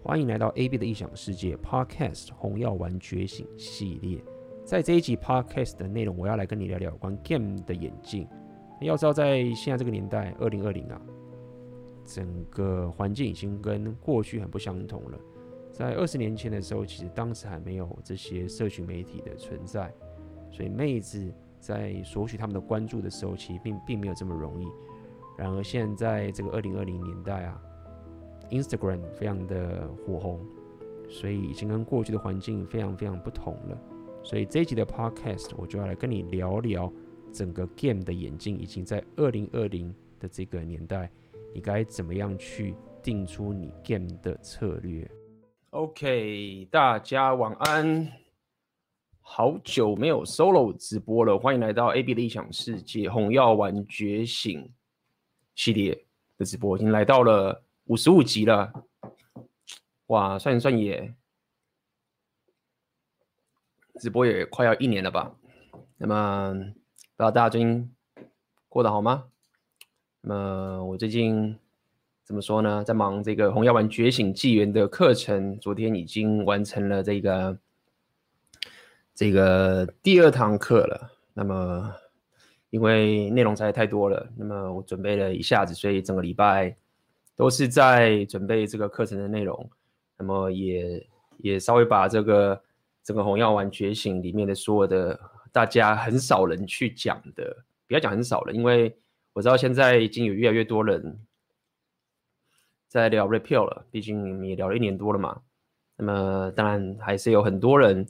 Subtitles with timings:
[0.00, 4.22] 欢迎来到 AB 的异想世界 Podcast《红药丸觉醒》系列。
[4.64, 8.26] 在这一集 Podcast 的内容，我要来跟你聊聊有关 Game 的演进。
[8.80, 11.02] 要知道，在现在这个年代，二零二零啊，
[12.04, 15.18] 整个环境已经跟过去很不相同了。
[15.72, 19.92] 在二十年前的时候，其实当时还没有这些社群媒体的存在，
[20.50, 24.68] 所以妹子在索取他们的关注的时候，其实并并没有这么容易。
[25.36, 27.60] 然而现在这个二零二零年代啊。
[28.50, 30.40] Instagram 非常的火红，
[31.08, 33.78] 所以已经跟过去的环境非常非常不同了。
[34.22, 36.92] 所以这一集的 Podcast 我就要来跟你聊聊
[37.32, 41.10] 整个 Game 的演进，以及在二零二零的这个年代，
[41.54, 45.08] 你该怎么样去定出你 Game 的策略。
[45.70, 48.10] OK，大家晚安，
[49.20, 54.70] 好久没有 Solo 直播了，欢迎来到 AB 的异想世界红药丸觉醒
[55.54, 56.04] 系列
[56.36, 57.62] 的直播，已经来到了。
[57.88, 58.70] 五十五级了，
[60.08, 61.14] 哇，算一算也，
[63.98, 65.34] 直播也快要一年了吧？
[65.96, 66.74] 那么，不知
[67.16, 67.90] 道大家最近
[68.68, 69.24] 过得好吗？
[70.20, 71.58] 那么我最近
[72.24, 72.84] 怎么说呢？
[72.84, 77.58] 在忙这个《红药丸觉醒纪元》的课程，昨天已经完成了这个
[79.14, 81.10] 这个第二堂课了。
[81.32, 81.94] 那么，
[82.68, 86.76] 因为内容实在太多了，那么我准备了一下子，所以整个礼拜。
[87.38, 89.70] 都是在准备这个课程的内容，
[90.18, 92.60] 那么也也稍微把这个
[93.04, 95.18] 整个红药丸觉醒里面的所有的
[95.52, 98.92] 大家很少人去讲的，不要讲很少了，因为
[99.34, 101.20] 我知道现在已经有越来越多人
[102.88, 105.40] 在聊 repeal 了，毕竟你们也聊了一年多了嘛。
[105.96, 108.04] 那么当然还是有很多人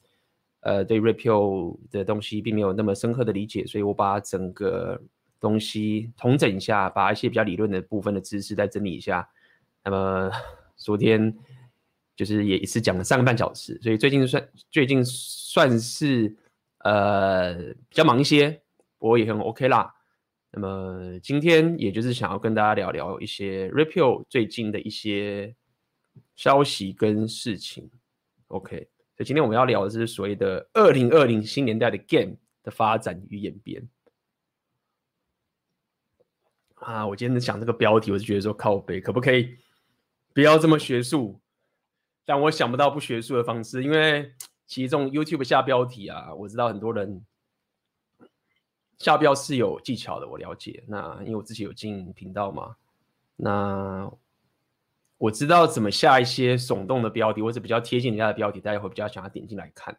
[0.61, 4.99] 呃对 Red Pill 的东西并没有那么深刻的理解，所以我把整个。
[5.41, 9.28] 东西统整一下，把一些比较理论的部分的知识再整理一下。
[9.84, 10.31] 那么
[10.77, 11.36] 昨天
[12.17, 16.36] 就是也一次讲了三个半小时，所以最近算最近算是
[16.78, 17.55] 呃
[17.89, 18.50] 比较忙一些，
[18.98, 19.94] 不过也很 OK 啦。
[20.50, 25.54] 那么今天也就是想要跟大家聊聊一些 r e p i o 最近的一些
[26.37, 27.88] 消息跟事情。
[28.48, 28.77] OK，
[29.16, 33.87] 所以今天我们要聊的是所谓的二零二零新年代的 Game 的发展与演变。
[36.88, 39.59] 啊，我今天想这个标题，我就觉得说靠北，可不可以
[40.32, 41.38] 不要这么学术？
[42.25, 44.32] 但我想不到不学术的方式，因为
[44.66, 47.22] 其实这种 YouTube 下标题啊，我知道很多人
[48.97, 50.82] 下标是有技巧的，我了解。
[50.88, 52.77] 那因为我自己有经营频道嘛，
[53.37, 54.10] 那
[55.19, 59.94] 我知道怎么下一些耸动的标题，或者比较贴近人家的标题，大家会比较想要点进来看。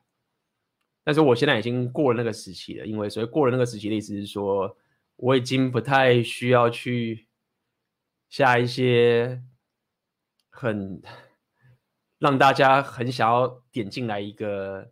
[1.03, 4.75] 但是我现在已经过了那个时期了，因为所以过了那个时期的意思是说。
[5.22, 7.28] 我已经不太需要去
[8.30, 9.44] 下一些
[10.50, 11.02] 很
[12.19, 14.90] 让大家很想要点进来一个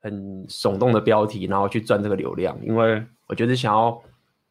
[0.00, 4.02] 很耸动的标题，然后去赚这个流量，因为我觉得想要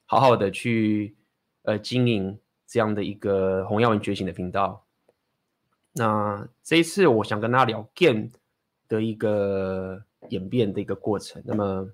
[0.05, 1.15] 好好的去
[1.63, 4.85] 呃经营这样的一个红药丸觉醒的频道。
[5.93, 8.29] 那这一次我想跟大家聊 Game
[8.87, 11.41] 的一个演变的一个过程。
[11.43, 11.89] 那么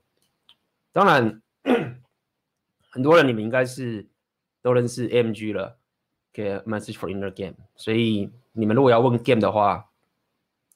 [0.91, 1.41] 当然。
[2.93, 4.05] 很多人你们应该是
[4.61, 5.79] 都认识 MG 了
[6.31, 7.55] 给 Message for Inner Game。
[7.75, 9.89] 所以你们如果要问 Game 的话，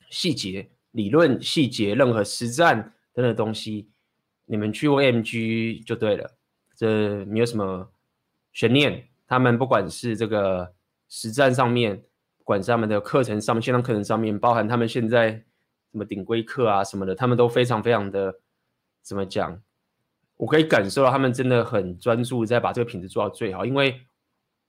[0.09, 3.87] 细节、理论、细节、任何实战等等东西，
[4.45, 6.31] 你们去问 MG 就对了，
[6.75, 7.91] 这没有什么
[8.51, 9.07] 悬念。
[9.27, 10.73] 他们不管是这个
[11.07, 12.03] 实战上面，
[12.43, 15.33] 管是他们的课程上面、线上课程上面，包含他们现在
[15.91, 18.39] 什么顶规课啊什么的，他们都非常非常的
[19.03, 19.61] 怎么讲？
[20.37, 23.99] 我可以感受到他们真的很专注在把这个品质做到最好，因为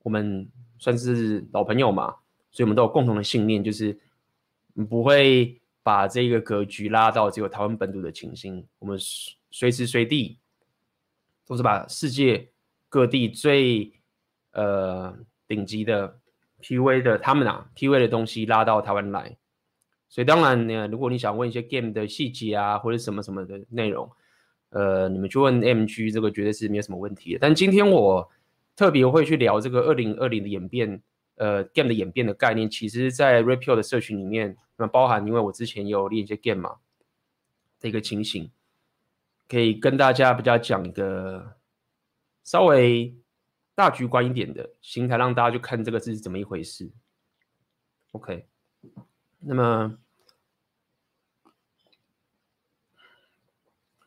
[0.03, 0.49] 我们
[0.79, 2.07] 算是老朋友嘛，
[2.51, 3.99] 所以我们都有共同的信念，就是
[4.89, 8.67] 不会把这个格局拉到只有台湾本土的情形。
[8.79, 8.99] 我们
[9.51, 10.39] 随时随地
[11.47, 12.49] 都是把世界
[12.89, 13.93] 各地最
[14.53, 15.15] 呃
[15.47, 16.19] 顶级的
[16.63, 19.37] PUA 的他们啊 PUA 的东西拉到台湾来。
[20.09, 24.11] 所以当然呢，如果你想问一些 Game 的细节啊，或者什么什么的内容。
[24.71, 27.39] 呃，你们去问 MG 这个绝对是没有什么问题的。
[27.41, 28.29] 但今天我
[28.77, 31.03] 特别会去聊这个二零二零的演变，
[31.37, 36.77] 呃，Game 的演变的概念，其实，在 Red Pill 的社群里面，那包含，因为我之前有练一些 Game 嘛，
[37.79, 38.51] 这个情形，
[39.49, 41.57] 可以跟大家比较讲一个
[42.45, 43.17] 稍微
[43.75, 46.91] 大局观一点的心态，让大家去看这个是怎么一回事。
[48.13, 48.47] OK，
[49.41, 49.99] 那么。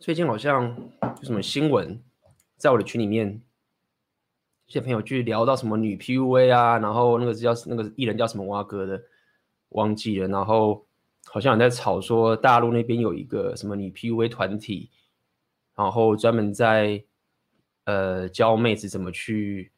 [0.01, 0.75] 最近好像
[1.19, 2.01] 有什么新闻，
[2.57, 3.39] 在我的群里面，
[4.65, 8.99] 一些朋友去聊到什么女 PUA 啊，然后那个叫那个艺人叫什么蛙哥的，
[9.69, 10.27] 忘记了。
[10.27, 10.87] 然后
[11.25, 14.89] 好像有在吵说大陆那边有一个什么女 PUA 团体，
[15.75, 17.03] 然后专门在
[17.83, 19.71] 呃教妹子怎么去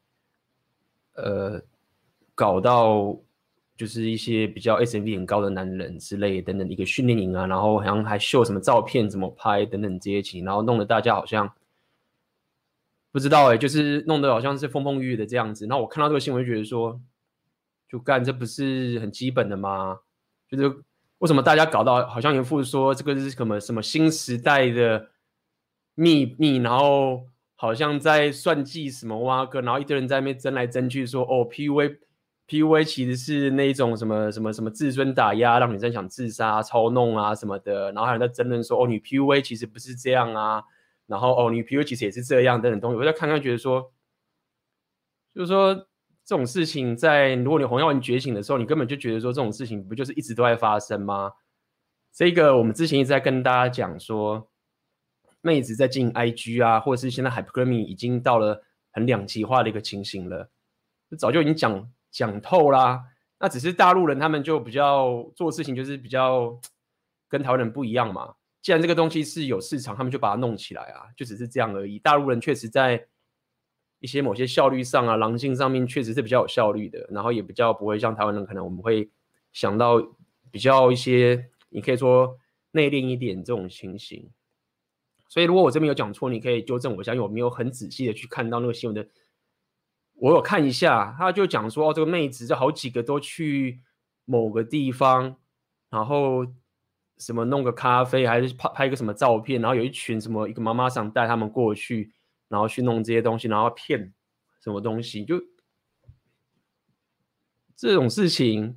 [1.16, 1.60] 呃
[2.34, 3.14] 搞到
[3.76, 11.52] 就是一些比较 SMV 很高的男人之类等等一个训练营啊，然后好像还秀什么照片怎么拍等等这些情，然后弄得大家好像。
[13.12, 15.68] 不知道哎、就是弄得好像是风风雨雨的这样子。
[15.68, 17.00] 那我看到这个新闻，就觉得说，
[17.88, 20.00] 就干这不是很基本的吗？
[20.48, 20.68] 就是
[21.18, 25.10] 为什么大家搞到好像一副说这个是什么什么新时代的
[25.94, 31.98] 秘密，然后好像在算计什么挖哥，然后一堆人在那边争来争去说，说哦，PUA
[32.48, 37.92] PUA 其实是那一种什么什么什么自尊打压，让女生想自杀、操弄啊什么的。
[37.92, 40.62] 然后还有人在争论说，哦，女 PUA 其实不是这样啊。
[41.06, 43.92] 然后哦，女 PUA 其实也是这样等等东西，我在看看，觉得说，
[45.34, 45.74] 就是说
[46.24, 51.32] 这种事情在如果你红药丸觉醒的时候，你根本就觉得说这种事情不就是一直都在发生吗？
[52.12, 54.48] 这个我们之前一直在跟大家讲说，
[55.40, 58.62] 妹子在进 IG 啊，或者是现在 Hypergamy 已经到了
[58.92, 60.48] 很两极化的一个情形了，
[61.18, 63.02] 早就已经讲讲透啦。
[63.40, 66.58] 那只是大陆人他们就比较做事情就是比较
[67.28, 68.36] 跟台湾人不一样嘛。
[68.62, 71.98] 既然这个东西是有市场，他们就把它弄起来啊，就只是这样而已。
[71.98, 73.08] 大陆人确实在
[73.98, 79.10] 一些某些效率上啊、狼性上面确实是比较有效率的，然后也比较不会像台湾人，可能我们会
[79.52, 80.00] 想到
[80.50, 82.38] 比较一些，你可以说
[82.70, 84.30] 内敛一点这种情形。
[85.28, 89.10] 所以如果我这边有讲错，你可以纠正我一下，因为我没有很仔细的去看到那个新闻的。
[90.14, 93.80] 我有看一下，他就讲说，哦，这个妹子就好几个都去
[94.24, 95.36] 某个地方，
[95.90, 96.46] 然后。
[97.16, 102.12] 什么弄个咖啡，还是拍拍一个什么照片，然后有一群什么一个妈妈想带他们过去，
[102.48, 104.12] 然后去弄这些东西，然后骗
[104.60, 105.40] 什么东西，就
[107.76, 108.76] 这种事情，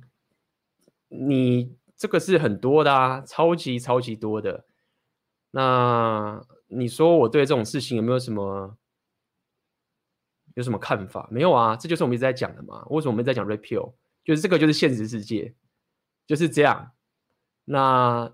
[1.08, 4.64] 你这个是很多的啊，超级超级多的。
[5.50, 8.76] 那你说我对这种事情有没有什么
[10.58, 11.28] 有什么看法？
[11.30, 12.84] 没有啊，这就是我们一直在讲的嘛。
[12.90, 13.94] 为什么我们在讲 Red Pill？
[14.24, 15.54] 就是这个就是现实世界，
[16.26, 16.90] 就是这样。
[17.64, 17.76] 那
[18.24, 18.32] 呃，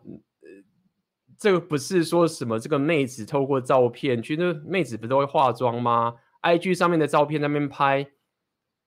[1.38, 8.10] 这个不是说什么这个妹子透过照片，其实妹子不都会化妆吗？IG 上面的照片那边拍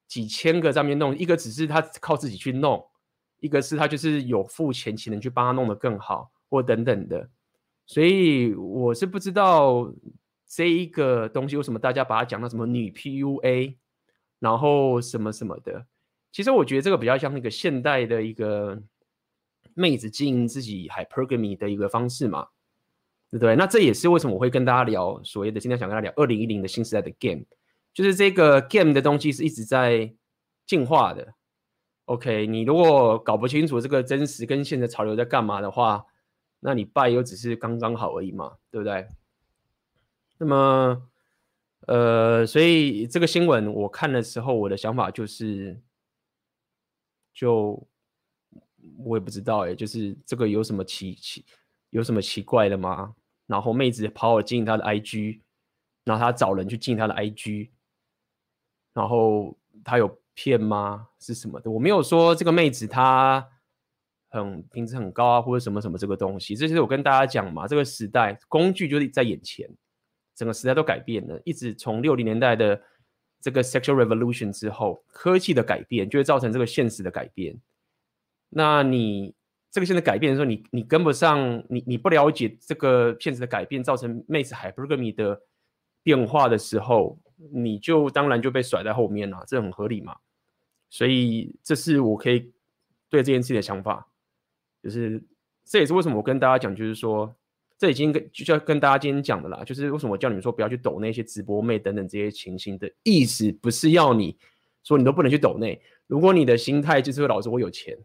[0.08, 2.84] 几千个在那边弄，一个只是她靠自己去弄，
[3.40, 7.30] 一个是她就是有付钱请人去帮她弄得更好，或等等的。
[7.86, 9.94] 所以我是不知道
[10.48, 13.76] 这一个东西为什么大家把它讲到什么女 PUA，
[14.40, 15.86] 然后什么什么的。
[16.32, 18.82] 其实我觉得这个比较像那个现代的一个。
[19.74, 22.48] 妹子经营自己 Hypergamy 的一个方式嘛，
[23.30, 23.56] 对不对？
[23.56, 27.44] 那这也是为什么我会跟大家聊所谓的今天想跟大家聊二零一零的新时代的 Game，
[27.94, 30.12] 就是这个 Game 的东西是一直在
[30.66, 31.36] 进化的。
[32.06, 36.04] OK，你如果搞不清楚这个真实跟现在潮流在干嘛的话，
[36.60, 39.08] 那你败又只是刚刚好而已嘛，对不对？
[40.38, 41.10] 那么，
[41.88, 45.82] 呃，所以这个新闻我看的时候，我的想法就是，
[47.34, 47.88] 就。
[49.00, 51.44] 我也不知道哎，就是这个有什么奇奇
[51.90, 53.14] 有什么奇怪的吗？
[53.46, 55.42] 然后妹子跑我进她的 IG，
[56.06, 57.70] 然后她找人去进她的 IG，
[58.94, 61.10] 然后她有骗吗？
[61.20, 61.70] 是什么的？
[61.70, 63.46] 我没有说这个妹子她
[64.30, 66.56] 很品质很高啊，或者什么什么这个东西。
[66.56, 69.70] 这就是我跟大家讲嘛，这个时代工具就是在眼前，
[70.38, 71.42] 整个时代都改变了。
[71.44, 72.80] 一直从六零年代的
[73.42, 77.60] 这个 sexual revolution 之后，科技的改变就会造成这个现实的改变。
[78.50, 79.34] 那你
[79.72, 85.42] 这个现在改变的时候，你你跟不上，你你不了解这个现实的改变，造成妹子 Hypergamy 的
[86.04, 87.20] 变化的时候，
[87.52, 90.16] 你就当然就被甩在后面了，这很合理嘛。
[90.90, 92.54] 所以这是我可以
[93.10, 94.08] 对这件事情的想法，
[94.82, 95.22] 就是
[95.66, 97.36] 这也是为什么我跟大家讲，就是说
[97.78, 104.38] 这已经跟就要跟大家今天讲的啦，就是为什么我叫你们说不要去抖那些直播妹等等这些情形的意思，不是要你
[104.84, 107.98] 说你都不能去抖内，如果你的心态就是老子我有钱。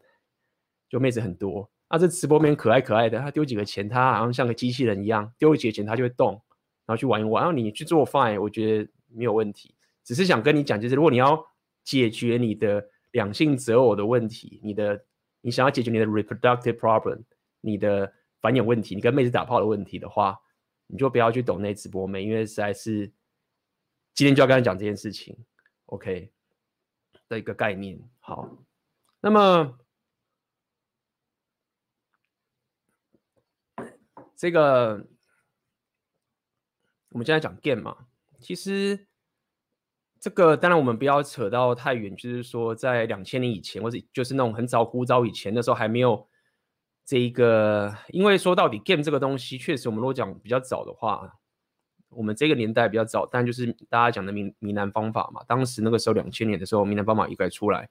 [0.91, 6.33] 就妹子很多，啊，这直播妹可爱可爱的，她丢几个钱，她好像像个机器人一样，丢几个钱她就会动，
[6.85, 7.43] 然后去玩一玩。
[7.43, 9.75] 然后你去做饭我觉得没有问题。
[10.05, 11.43] 只是想跟你讲，就是如果你要
[11.83, 15.02] 解决你的两性择偶的问题，你的
[15.41, 17.23] 你想要解决你的 reproductive problem，
[17.62, 20.38] 你的反衍问题，你跟妹子打炮的问题的话，
[20.88, 23.11] 你就不要去抖那直播妹，因为实在是
[24.12, 25.34] 今天就要跟他讲这件事情
[25.87, 26.30] ，OK
[27.26, 27.99] 的一个概念。
[28.20, 28.58] 好，
[29.20, 29.78] 那么。
[34.34, 35.06] 这个
[37.11, 37.96] 我们现在讲 game 嘛，
[38.40, 39.06] 其实
[40.18, 46.28] 这个当然我们不要扯到太远，就是说在两千年以前，或者就是那种很早古早以前的时候，还没有
[47.12, 51.31] 这一个，因为说到底 game 这个东西，确实我们如果讲比较早的话，
[52.09, 57.87] 我们这个年代比较早，但就是大家讲的闽闽南方法嘛，当时那个时候两千年的时候，闽南方法一改出来，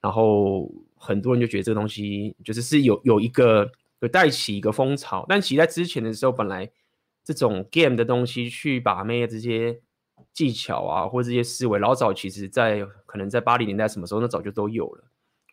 [0.00, 6.70] 然后很多人就觉得这个东西就是是有有一个有带起一个风潮，但其实在之前的时候，本来
[7.22, 9.80] 这种 game 的东西去把妹这些。
[10.32, 15.04] 技巧啊，或这些思维，老早其实在可能在八零年代什么时候，那早就都有了，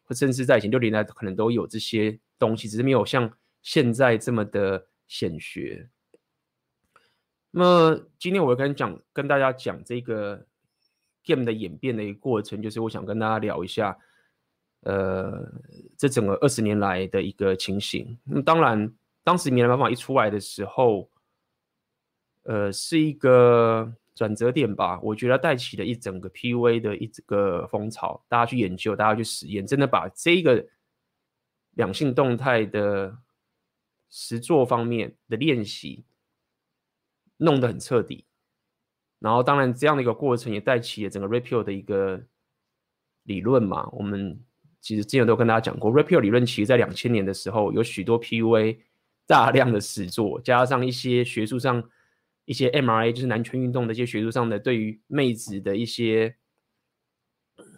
[0.06, 3.32] 或甚至在以前六零年代可能都有这些东西，只是没有像
[3.62, 5.90] 现在这么的显学。
[7.52, 10.46] 那么今天我要跟讲，跟大家讲这个
[11.24, 13.98] game 的演变的一个过程，就是我想跟大家聊一下，
[14.82, 15.52] 呃，
[15.98, 18.18] 这整个二十年来的一个情形。
[18.24, 21.10] 那么当然，当时米兰方法一出来的时候，
[22.44, 23.94] 呃，是一个。
[24.16, 30.64] 转折点吧，我觉得带起了一整个 PUA 的一个风潮，大家去研究，大家去实验，真的把这个
[31.74, 33.18] 两性动态的
[34.10, 36.06] 实作方面的练习
[37.38, 38.26] 弄得很彻底。
[39.20, 42.22] 然后，当然这样的一个过程也带起了整个 Red 的一个
[43.24, 43.88] 理论嘛。
[43.92, 44.44] 我们
[44.82, 48.80] 其实之前都跟大家讲过，Red 理论其实在两千年的时候有许多 PUA
[49.26, 51.90] 大量的实作，加上一些学术上。
[52.46, 56.36] 一些 MRA 就是男权运动的一些学术上的对于妹子的一些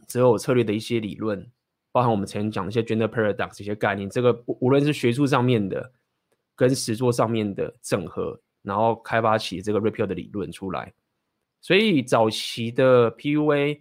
[0.08, 1.52] 择偶策略的一些理论，
[1.96, 5.94] 包含我们曾经讲的一些 gender paradox 这些概念，这个无论是学术上面的
[6.54, 10.94] 跟实作上面的整合，然后开发起这个 Red Pill 的理论出来。
[11.62, 13.80] 所以早期的 PUA，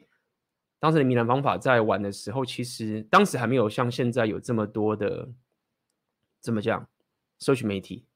[0.79, 5.29] 当时的闽南方法在玩的时候，其实当时还没有像现在有这么多的
[6.41, 6.89] 这么讲
[7.41, 8.07] 社群媒体。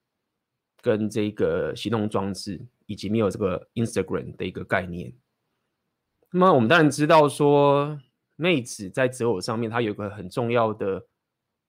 [0.81, 5.13] 跟这个行动装置，以及没有这个 Instagram 的一个概念。
[6.31, 7.99] 那么我们当然知道说，
[8.41, 11.05] 妹子在择偶上面，它有个很重要的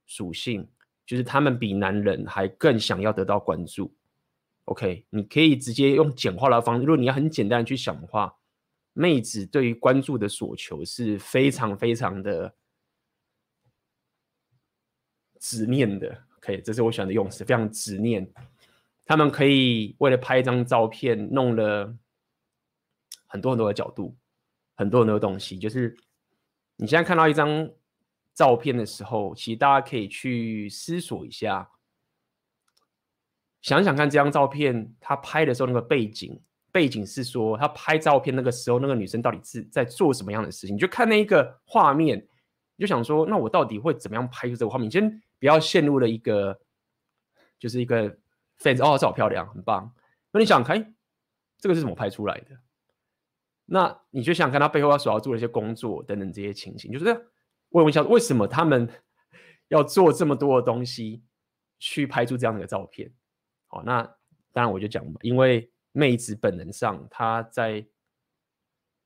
[0.05, 0.69] 属性，
[1.03, 3.91] 就是她们比男人还更想要得到关注。
[4.65, 8.37] OK，你可以直接用简化的方式，如果你要很简单去想的话，
[8.93, 12.53] 妹子对于关注的所求是非常非常的
[15.39, 16.23] 执念的。
[16.37, 18.31] OK，这是我喜欢的用词，非常执念。
[19.05, 21.91] 他们可以为了拍一张照片，弄了
[23.25, 24.15] 很多很多的角度，
[24.75, 25.57] 很多很多东西。
[25.57, 25.97] 就是
[26.79, 27.69] 你现在看到一张
[28.33, 31.69] 照片的时候，其实大家可以去思索一下，
[33.61, 40.75] 想想看这张照片他拍的时候那个背景，背景是说他拍照片那个时候那个女生到底是在做什么样的事情？
[40.75, 42.17] 你就看那一个画面，
[42.77, 44.87] 你就想说，那我到底会怎么样拍出这个画面？
[44.87, 46.59] 你先不要陷入了一个，
[47.59, 48.17] 就是一个。
[48.61, 49.89] fans 哦，这好漂亮，很棒。
[50.33, 50.93] 那你想看，
[51.59, 52.59] 这个是怎么拍出来的？
[53.71, 57.05] 那你就想看他背后他所要做的一些工作等等这些情形，就是
[57.69, 58.89] 我问一下，为什么他们
[59.69, 61.21] 要做这么多的东西
[61.77, 63.11] 去拍出这样的一个照片？
[63.67, 64.01] 好，那
[64.51, 67.85] 当然我就讲嘛，因为妹子本能上她在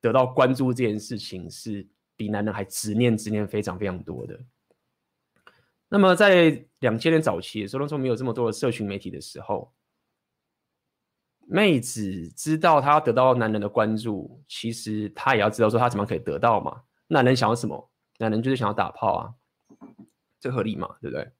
[0.00, 4.40] 得到关注这件事情是比男人还执念执念非常非常多的。
[5.88, 9.72] 那么在两千年早期的时候，那时候没有这么多的社群媒体的时候，
[11.46, 16.82] 妹子知道她得到男人的关注，其实她也要知道说她怎么可以得到嘛。
[17.08, 17.90] 男人想要什么？
[18.18, 19.34] 男人就是想要打炮啊，
[20.40, 20.96] 这合理嘛？
[21.00, 21.30] 对不对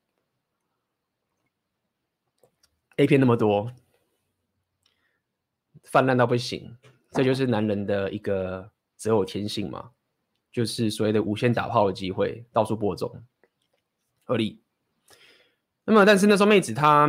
[2.96, 3.72] ？A 片那么多，
[5.84, 6.76] 泛滥到不行，
[7.10, 9.92] 这就是男人的一个择偶天性嘛，
[10.52, 13.24] 就是所谓的无限打炮的机会，到处播种。
[14.24, 14.60] 合理。
[15.84, 17.06] 那么，但是那时候妹子她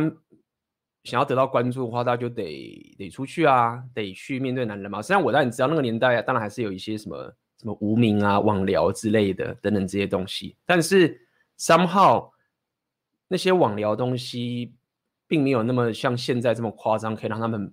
[1.06, 5.00] 想要得到关注的话，那就得得出去啊，得去面对男人嘛。
[5.00, 7.16] 实际上，我当然知道那个年代啊，当然还是有一些什么
[7.58, 10.56] 什么无名啊、网聊之类的等等这些东西。
[10.66, 11.18] 但是
[11.58, 12.30] ，somehow
[13.28, 14.74] 那些网聊东西
[15.26, 17.72] 并没有那么像现在这么夸张，可以让他们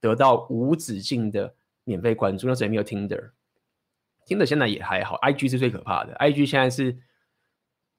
[0.00, 2.46] 得到无止境的免费关注。
[2.46, 6.98] 那时候也没有 Tinder，Tinder 现在也还好，IG 是最可怕的，IG 现在是。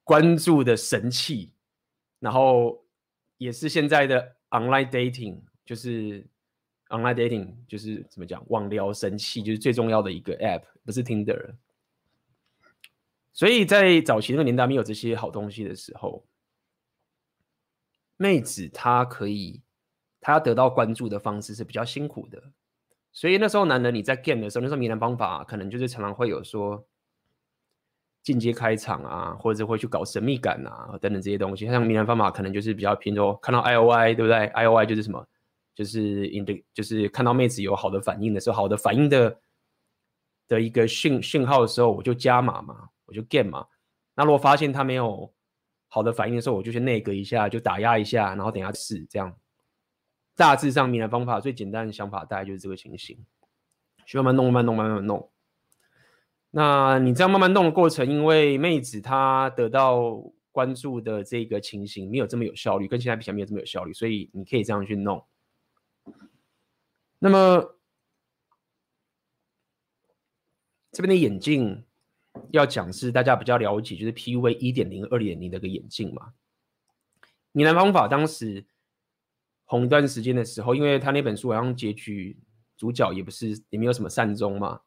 [0.05, 1.53] 关注的神器，
[2.19, 2.83] 然后
[3.37, 6.25] 也是现在的 online dating，就是
[6.89, 11.55] online dating，就是怎么讲，网聊神器，就是最重要的一个 app，不是 Tinder。
[13.33, 16.23] 所以在早期那个年代没有这些好东西的时候，
[18.15, 19.61] 妹子她可以，
[20.21, 22.41] 她要得到关注的方式是比较辛苦的。
[23.11, 26.87] 所以那时候男人你在 game 的时候，那时候闽南方法可能就是常常会有说。
[28.23, 31.67] 进阶开场啊，或者会去搞神秘感啊，等等这些东西。
[31.67, 35.27] 像闽南方法可能就是比较偏说，看到 I O I 对不对？I O I 就是什么？
[35.75, 39.39] 就是 in the 就是看到妹子有好的反应的时候，好的反应的
[40.47, 43.67] 的一个讯讯号的时候，我就加码嘛，我就 game 嘛。
[44.15, 45.33] 那如果发现他没有
[45.87, 49.35] 好的反应的时候，我就先内阁一下，就打压一下，然后等下试这样。
[50.35, 53.17] 大致上，面的方法最简单的想法大概就是这个情形，
[54.05, 55.32] 去慢慢弄，慢慢弄，慢慢弄。
[56.55, 65.25] 那你这样慢慢弄的过程，因为妹子她得到关注的这个情形没有这么有效率，跟现在比起来没有这么有效率，所以你可以这样去弄。
[67.17, 67.75] 那么
[70.91, 71.83] 这边的眼镜
[72.51, 76.33] 要讲是大家比较了解，就是 PUA 一点零、二点零的一个眼镜嘛。
[77.51, 78.65] 你的方法当时。
[79.65, 82.37] 红一段时间的时候，因为他那本书好像结局
[82.77, 84.81] 主角也不是也没有什么善终嘛。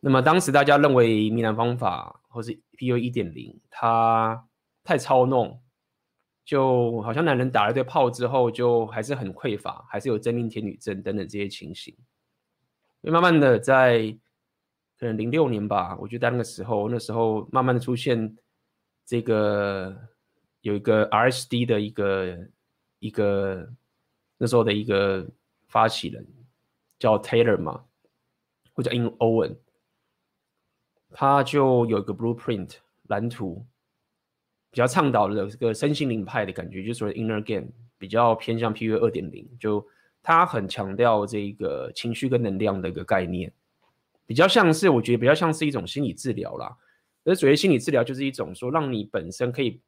[0.00, 4.46] 那么当时大家认为米兰方法或是 PU 一点零，它
[4.82, 5.62] 太操弄，
[6.44, 11.94] 就好像男人打了对炮之后，就还是很匮乏，还是有真命天女症等等这些情形。
[13.02, 14.16] 因为慢慢的在
[14.98, 18.36] 可能零六年吧，我觉得那个时候，那时候慢慢的出现
[19.04, 19.96] 这个
[20.62, 22.48] 有一个 RSD 的一个
[22.98, 23.72] 一个。
[24.42, 25.28] 那时候的一个
[25.68, 26.26] 发起人
[26.98, 27.84] 叫 Taylor 嘛，
[28.72, 29.54] 或者 In Owen，
[31.12, 32.76] 他就有一个 blueprint
[33.08, 33.64] 蓝图，
[34.70, 39.86] 比较倡导的这个身心灵派的感觉，就是说 Inner Game 比较偏向 PU 二点零，就
[40.22, 43.52] 他很强调这个情绪跟能量的一个概念，
[44.26, 46.76] 比较像是我觉得比较像是一种心理治疗啦。
[47.24, 49.80] 而所谓心理治疗，就是一种说让你本身可以。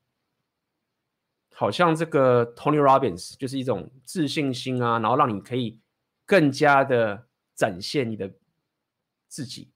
[1.54, 5.78] 好像这个 Tony Robbins 就是一种自信心啊，然后让你可以
[6.24, 8.32] 更加的展现你的
[9.28, 9.70] 自己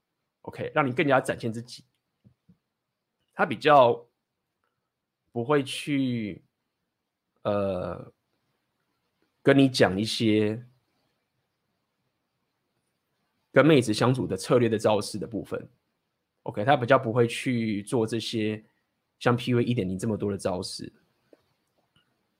[0.47, 1.83] ，OK，让你更加展现自己。
[3.33, 4.07] 他比较
[5.31, 6.41] 不会去
[7.43, 8.11] 呃
[9.43, 10.65] 跟你讲一些
[13.51, 15.69] 跟妹子相处的策略的招式的部分
[16.43, 18.63] ，OK，他比较不会去做这些
[19.19, 20.91] 像 PUA 一点零这么多的招式。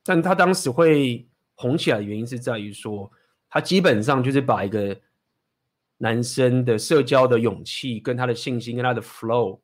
[0.03, 3.11] 但他当时会红起来的原因是在于说，
[3.49, 4.99] 他基本上就是把一个
[5.97, 9.59] 男生的社交的勇气、跟他的信心、跟他的 flow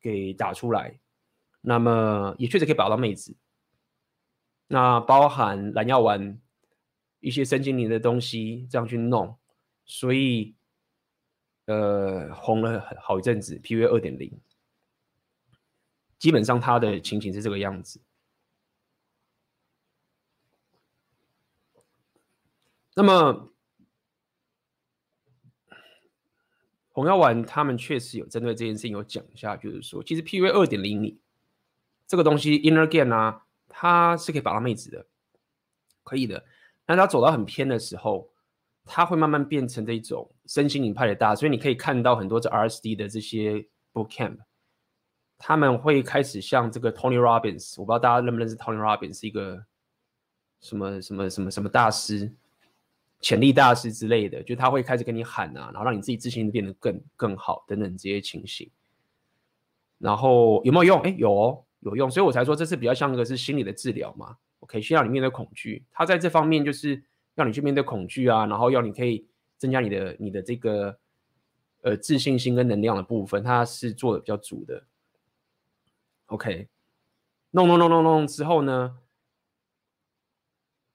[0.00, 0.98] 给打出来，
[1.60, 3.34] 那么也确实可以把到妹子。
[4.68, 6.38] 那包含蓝药丸
[7.20, 9.36] 一些身心灵的东西这样去弄，
[9.84, 10.54] 所以
[11.66, 13.56] 呃红了好一阵子。
[13.58, 14.40] ，PV 二点零，
[16.18, 18.00] 基本上他的情形是这个样子。
[22.98, 23.52] 那么，
[26.96, 31.18] 红药丸他们确实有针对这件事情有讲一下，就是说，其实 PUA 二点零你
[32.06, 35.06] 这个东西 Inner Game 啊，它是可以把到妹子的，
[36.02, 36.42] 可以的。
[36.86, 38.30] 但它走到很偏的时候，
[38.86, 44.38] 它会慢慢变成这一种身心灵派的大，所以你可以看到很多这 RSD 的这些 Bootcamp，
[45.36, 49.66] 他们会开始像这个 Tony Robbins，我不知道大家认不认识 Tony Robbins，是一个
[50.62, 52.32] 什么什么什么什么大师。
[53.20, 58.70] 潜力大师之类的，就他会开始跟你喊啊，然后让你自己自信变得更更好等等这些情形。
[59.98, 61.00] 然后有没有用？
[61.00, 64.36] 哎，有哦，有用，所以我才说这是比较像一个是心理的治疗嘛。
[64.60, 67.02] OK，需要你面对恐惧，他在这方面就是
[67.34, 69.26] 让你去面对恐惧啊，然后要你可以
[69.56, 70.98] 增加你的你的这个
[71.82, 74.84] 呃自信心跟能量的部分，他是做的比较足的。
[76.26, 76.68] OK，
[77.52, 78.98] 弄弄弄弄弄之后呢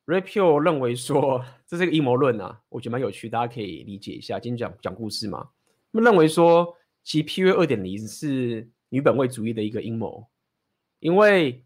[0.06, 4.38] ？Rapio 认为说这是个阴谋论啊，我觉得蛮有趣，大家可以理解一下。
[4.38, 5.48] 今天讲讲故事嘛，
[5.92, 10.28] 那么认为说其实 PUA 二点零是女本位主义的一个阴谋，
[11.00, 11.64] 因为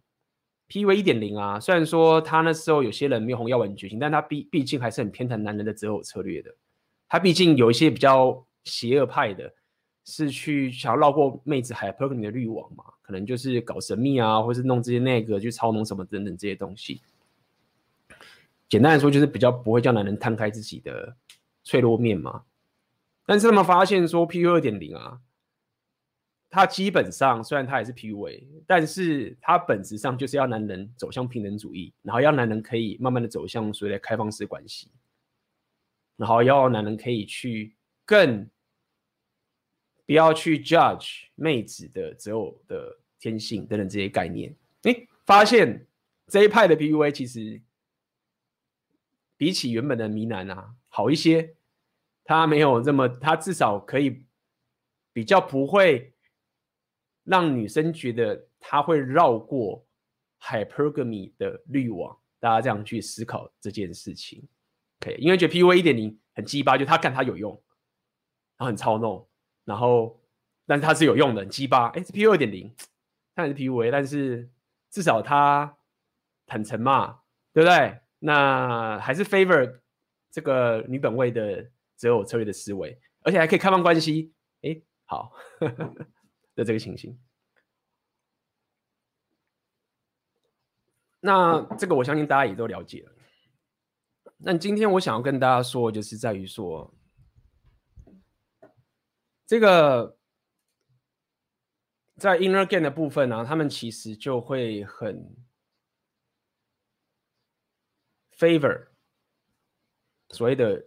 [0.69, 6.53] PUA 一点零啊，虽然说他那时候有些人没有红药丸觉醒，但他毕毕竟还是很偏袒男人的择偶策略的。
[7.09, 9.51] 他毕竟有一些比较邪恶派的，
[10.05, 17.01] 是去想要绕过妹子 hypergamy 的滤网嘛，可能就是搞神秘啊，或是弄这些那个去操弄什么等等这些东西。
[18.67, 21.15] 简单来说，就是比较不会叫男人摊开自己的
[21.63, 22.43] 脆弱面嘛。
[23.27, 25.19] 但是他们发现说，P U 二点零啊，
[26.49, 34.89] 它基本上虽然它也是 PUA，但是它本质上就是要男人走向平等主义，然后要男人可以慢慢的走向所谓的开放式关系，
[36.17, 38.49] 然后要男人可以去更
[40.05, 44.55] 不要去 judge 妹子的择偶的天性等等这些概念。
[44.83, 45.85] 诶，发现
[46.27, 47.61] 这一派的 PUA 其实。
[49.37, 51.55] 比起原本的迷男啊，好一些。
[52.23, 54.25] 他没有这么，他至少可以
[55.13, 56.15] 比较不会
[57.23, 59.85] 让女生觉得他会绕过
[60.41, 62.17] hypergamy 的滤网。
[62.39, 64.47] 大家这样去思考这件事情
[65.01, 65.15] ，OK？
[65.17, 67.51] 因为觉得 PUA 一点零很鸡巴，就他干他有用，
[68.57, 69.27] 然后很操弄，
[69.63, 70.21] 然后，
[70.67, 72.75] 但是他是有用的，很鸡巴，哎，是 PUA 二点零，
[73.35, 74.49] 它也是 PUA，但是
[74.91, 75.77] 至少他
[76.45, 77.21] 坦诚嘛，
[77.53, 77.99] 对不对？
[78.19, 79.79] 那还是 favor
[80.31, 85.31] 这个女本位的择偶策略的思维，而且还可以开放关系，哎，好
[86.55, 87.19] 的这个情形。
[91.19, 93.11] 那这个我相信大家也都了解了。
[94.37, 96.93] 那今天我想要跟大家说，就是在于说，
[99.45, 100.17] 这个
[102.17, 105.35] 在 inner game 的部分呢、他们其实就会很
[108.37, 108.87] favor
[110.29, 110.85] 所谓的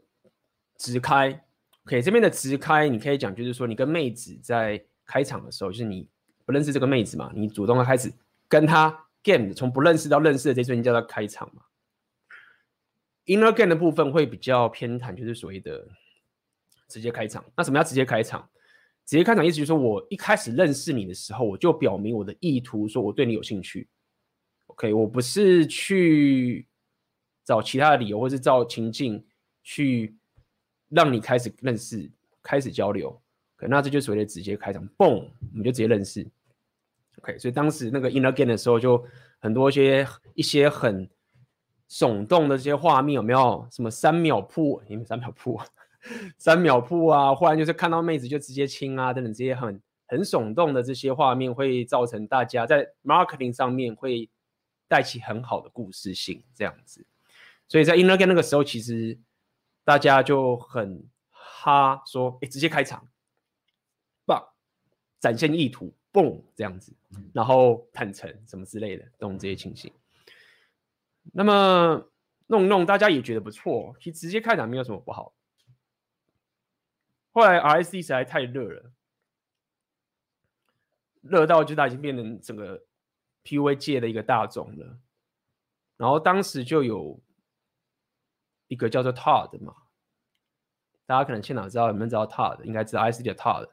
[0.76, 1.44] 直开。
[1.86, 6.08] OK，这边的直开，你可以讲就是说，你跟妹子在开场的时候，就是你
[6.44, 8.12] 不认识这个妹子嘛，你主动的开始
[8.48, 9.04] 跟她。
[9.24, 11.62] game 从不认识到认识的这瞬间叫它开场嘛
[13.26, 15.86] ，inner game 的部分会比较偏袒，就是所谓的
[16.88, 17.44] 直接开场。
[17.56, 18.48] 那什么叫直接开场？
[19.04, 23.88] 直接开场意思就是说我一开始认识你的时候，我就表明我的意图，说我对你有兴趣。
[24.66, 26.67] OK，我不是去
[27.48, 29.24] 找其他的理由，或是找情境
[29.62, 30.14] 去
[30.90, 32.10] 让你开始认识、
[32.42, 33.18] 开始交流。
[33.56, 36.28] 可那这就是所谓的直接开场，嘣，我们就直接认识。
[37.22, 39.02] OK，所以当时那个 Inner Game 的时候，就
[39.38, 41.08] 很多一些一些很
[41.88, 43.66] 耸动的这些画面，有没有？
[43.72, 44.82] 什么三秒铺？
[44.86, 45.58] 因为三秒铺，
[46.36, 47.34] 三秒铺啊！
[47.34, 54.28] 忽然就是看到妹子就直接亲啊，等等这些很很耸动的这些画面，会造成大家在 marketing 上面会
[54.86, 57.06] 带起很好的故事性，这样子。
[57.68, 59.18] 所以在 Inner Game 那个时候，其实
[59.84, 63.06] 大家就很哈说，哎，直接开场，
[64.26, 64.48] 棒，
[65.20, 65.94] 展现意图。
[66.10, 66.96] 蹦这样子，
[67.34, 69.92] 然后坦诚什么之类的，懂这些情形。
[71.34, 72.10] 那么
[72.46, 75.34] 弄弄，大家也觉得不错，其实直接开场没有什么不好。
[77.30, 78.90] 后来 RSD 实在太热了，
[81.20, 82.82] 热到就它已经变成整个
[83.44, 84.98] PUA 界的一个大众了。
[85.98, 87.20] 然后当时就有
[88.68, 89.74] 一个叫做 Todd 嘛，
[91.04, 92.62] 大家可能现场知道，有没有知道 Todd？
[92.62, 93.68] 应该知道 RSD 的 Todd。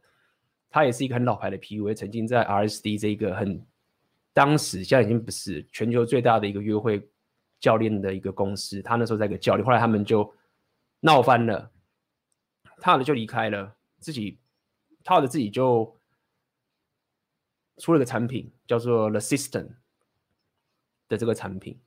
[0.69, 3.65] 他也是一个很老牌的 PUA，曾经在 RSD 这一个很
[4.33, 7.07] 当时现在已经不是全球最大的一个约会
[7.59, 8.81] 教练的一个公司。
[8.81, 10.33] 他那时候在一个教练，后来他们就
[10.99, 11.71] 闹翻了，
[12.81, 14.37] 他的就离开了，自己
[15.03, 15.97] 他的自己就
[17.77, 19.75] 出了个产品，叫做 The System
[21.07, 21.79] 的这个产品。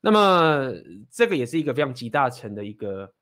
[0.00, 0.72] 那么
[1.10, 3.12] 这个也是一个非常集大成的一个。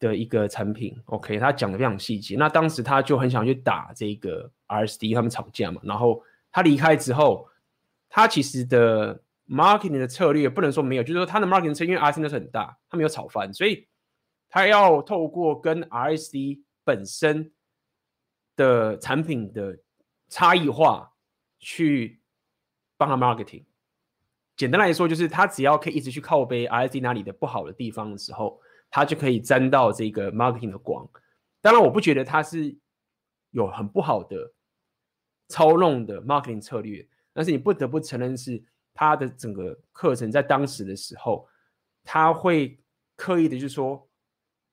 [0.00, 2.36] 的一个产品，OK，他讲的非常细节。
[2.36, 5.80] 那当时他就很想去打这个 RSD，他们吵架嘛。
[5.82, 6.22] 然后
[6.52, 7.48] 他离开之后，
[8.08, 13.88] 他其实的 marketing 的策略不能说没有，就是说他的 marketing 策略，因为 RSD 那时候很大，他没有炒翻，所以
[14.48, 17.50] 他要透过跟 RSD 本身
[18.54, 19.80] 的产品的
[20.28, 21.12] 差异化
[21.58, 22.20] 去
[22.96, 23.64] 帮他 marketing。
[24.58, 28.60] 简单来说，就是他只要可以一直去靠背 RSD 哪里的不好的地方的时候。
[28.90, 31.06] 他就可以沾到这个 marketing 的光，
[31.60, 32.74] 当然我不觉得他是
[33.50, 34.50] 有很不好的
[35.48, 41.46] 操弄的 marketing 策略，但是你不得不承认是他的整个课程在当时的时候，
[42.02, 42.80] 他会
[43.14, 44.08] 刻意的就是说，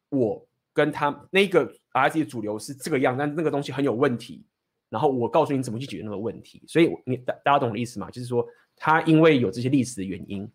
[0.08, 4.46] 我跟他那个 RSD 主流是这个样，但那个东西很有问题，
[4.88, 8.10] 然后我告诉你怎么去解决那个问题，所以你大大家懂我的意思吗？
[8.10, 10.52] 就是说他因为有这些历史的原因，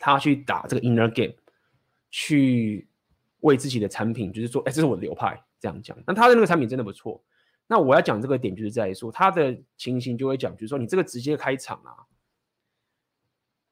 [0.00, 1.34] 他去打这个 inner game。
[2.16, 2.88] 去
[3.40, 5.98] 为自己的产品，就是说，哎，这是我的流派，这样讲。
[6.06, 7.20] 那他的那个产品真的不错。
[7.66, 12.06] 那我要讲这个点，就是在于说，他的情形就会讲，就是说，你这个直接开场啊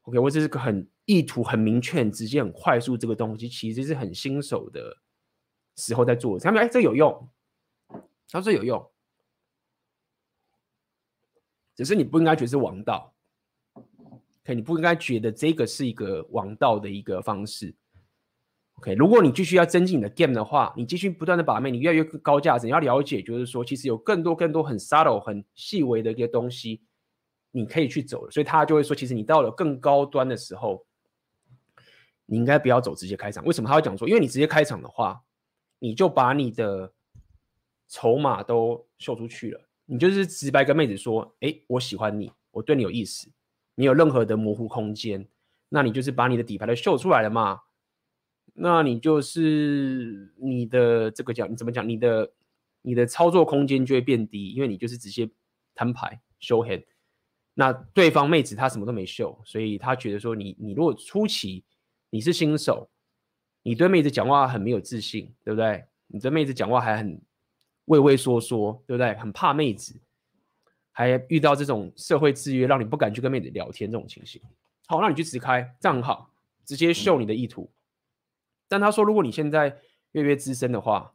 [0.03, 4.99] ，OK，我这是个很意图很明确、很直接、很快速，这个东西其实是很新手的
[5.77, 6.43] 时候在做的。
[6.43, 7.31] 他们哎，这有用，
[8.29, 8.91] 他说有用，
[11.77, 13.12] 只是你不应该觉得是王道
[14.45, 17.75] ，OK，你不应该觉得这个是一个王道的一个方式。
[18.75, 22.67] OK，如果你继续要增进你的 game 的话，你继续不断的把妹，你越来越高价值。
[22.67, 26.83] 你要了解，就是说，其实有更多更多很 subtle、很细微的一些东西，
[27.51, 28.29] 你可以去走。
[28.31, 30.85] 所以他就会说，其实你到了更高端的时候，
[32.27, 33.45] 你应该不要走直接开场。
[33.45, 34.09] 为什么他会讲说？
[34.09, 35.23] 因为你直接开场的话，
[35.79, 36.93] 你就把你的
[37.89, 39.61] 筹码都秀出去了。
[39.85, 43.31] 你就是直白跟妹子说，哎，我喜欢你，我对你有意思，
[43.75, 45.27] 你有任何的模糊空间，
[45.69, 47.61] 那你就是把你的底牌都秀出来了嘛。
[48.55, 51.89] 那你就是你的这个叫，你怎么讲？
[51.89, 52.33] 你的
[52.83, 55.31] 你的操作空间就会变低，因为你就是直接
[55.75, 56.85] 摊牌 show hand。
[57.55, 61.65] 那对方妹子她什么都没秀，所以她觉得说你你如果初期
[62.11, 62.91] 你是新手，
[63.63, 65.85] 你对妹子讲话很没有自信，对不对？
[66.09, 67.19] 你对妹子讲话还很
[67.87, 69.15] 畏畏缩缩，对不对？
[69.15, 69.99] 很怕妹子，
[70.93, 74.41] 还遇到这种社会制约，让你不敢去跟妹子聊天这种情形。
[74.87, 76.31] 好，那你去直开，这样很好，
[76.65, 77.71] 直接秀你的意图。
[78.69, 79.77] 但他说，如果你现在
[80.13, 81.13] 越越资深的话，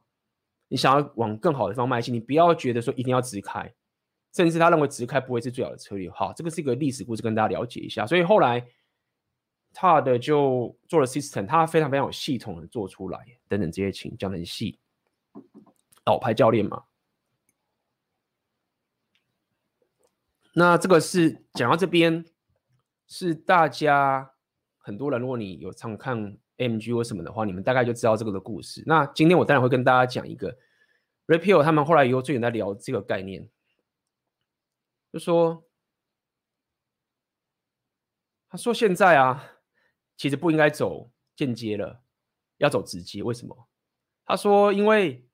[0.68, 3.74] 你想要往更好的方向迈进，你不要觉得说一定要直开，
[4.34, 6.10] 甚至他认为直开不会是最好的策略。
[6.10, 8.06] 好，这个是一个历史故事，跟大家了解一下。
[8.06, 8.68] 所以后来。
[9.80, 14.80] 他的就做了 system，他非常非常有系统的做出来，等等这些情讲的很细。
[16.06, 16.82] 老牌教练嘛，
[20.60, 22.26] 那这个是讲到这边，
[23.08, 24.34] 是大家
[24.80, 28.82] 很多人，如果你有常看 MG 或什么的话，你们大概就知道这个的故事。
[28.88, 30.58] 那今天我当然会跟大家讲一个
[31.28, 33.48] Repeal 他们后来以后最近在聊这个概念，
[35.14, 35.64] 就说
[38.50, 39.54] 他说现在啊。
[40.20, 42.02] 其实不应该走间接了，
[42.58, 43.22] 要走直接。
[43.22, 43.70] 为什么？
[44.26, 45.30] 他说：“因为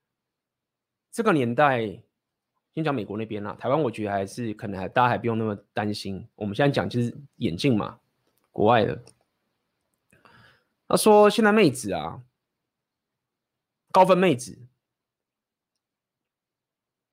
[1.10, 2.02] 这个年代，
[2.74, 6.26] 先讲美国那边啦，台湾我觉得还是可能还大家还不用那么担心。
[6.34, 8.00] 我们现在讲就是眼镜嘛，
[8.50, 9.00] 国外的。
[10.88, 12.22] 他说现在妹子啊，
[13.92, 14.66] 高分妹子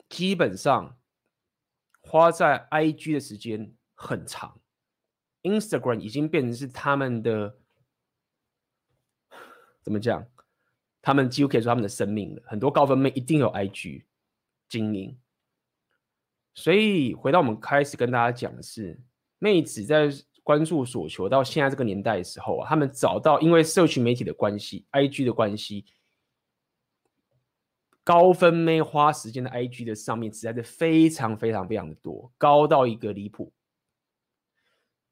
[0.10, 0.98] 基本上
[2.02, 4.60] 花在 IG 的时间很长
[5.44, 7.58] ，Instagram 已经变成是他们的。”
[9.84, 10.26] 怎么讲？
[11.04, 12.42] 他们几乎可以说他们的生命了。
[12.46, 14.06] 很多高分妹一定有 IG
[14.68, 15.20] 经营，
[16.54, 19.00] 所以回到我们开始跟大家讲的是，
[19.40, 20.10] 妹子在
[20.44, 25.86] 关注所求到现在这个年代的时候啊，他们找到因为社群媒体的关系，IG 的关系，
[28.04, 33.54] 高分妹花时间的 IG 的上面实在是非常非常非常的多，高到一个离谱。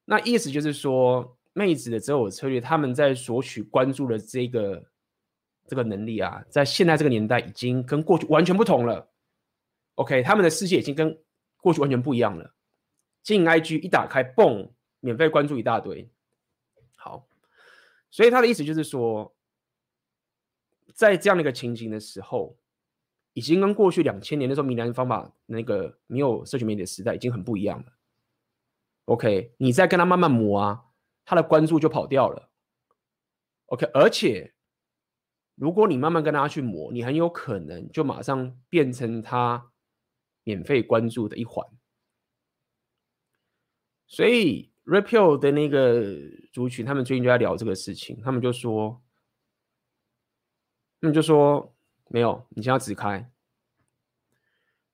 [0.04, 1.36] 那意思就是说。
[1.52, 4.86] 妹子的择偶策略，他们在索取关注的这个
[5.66, 9.10] 这个能力啊，在现在这个年代已经跟过去完全不同了。
[9.96, 11.18] OK，他们的世界已经跟
[11.60, 12.54] 过去完全不一样了。
[13.22, 14.70] 进 IG 一打开，嘣，
[15.00, 16.10] 免费关注一大堆。
[16.96, 17.28] 好，
[18.10, 19.34] 所以他的意思就是说，
[20.94, 22.56] 在这样的一个情形的时候，
[23.32, 27.92] 已经跟过去两千年的时候闽南方法那个没有社群媒体的时代已经很不一样了。
[29.06, 30.86] OK，你再跟他慢慢磨啊。
[31.22, 32.50] 他的关注就跑掉了
[33.66, 34.52] ，OK，而且
[35.54, 39.70] 如果你慢慢跟他去磨，你很有可能就马上变成他
[40.44, 41.66] 免费关注的一环。
[44.06, 46.04] 所以 Repeal 的那个
[46.52, 49.02] 族群，他们最近就在聊这个事情，他们就说，
[51.00, 51.74] 他们就说
[52.08, 53.30] 没有，你先要直开。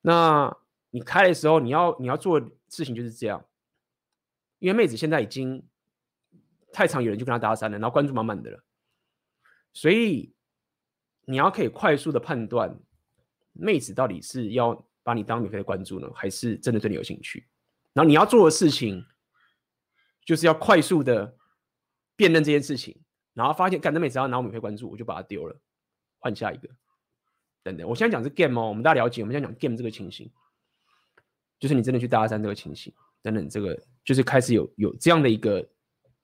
[0.01, 0.55] 那
[0.91, 3.45] 你开的时候，你要你要做事情就是这样，
[4.59, 5.67] 因为妹子现在已经。
[6.73, 8.63] 太常有人就跟他搭讪了，然后关注满满的了，
[9.73, 10.35] 所以
[11.25, 12.77] 你要可以快速的判断
[13.53, 17.47] 妹子到底是要把你当免费的关注呢，还是真的对你有兴趣。
[17.93, 19.01] 然后你要做的事情
[20.25, 21.33] 就是要快速的
[22.17, 22.99] 辨认这件事情，
[23.33, 25.57] 然后发现，干这妹子要拿我免费关注，我就把它丢了，
[26.19, 26.67] 换下一个。
[27.63, 30.29] 等等，我现在讲是 game 哦，我们大家了解，我们现在讲 game 这个情形，
[31.57, 32.93] 就是你真的去搭讪这个情形，
[33.23, 35.65] 等等，这个就是开始有有这样的一个。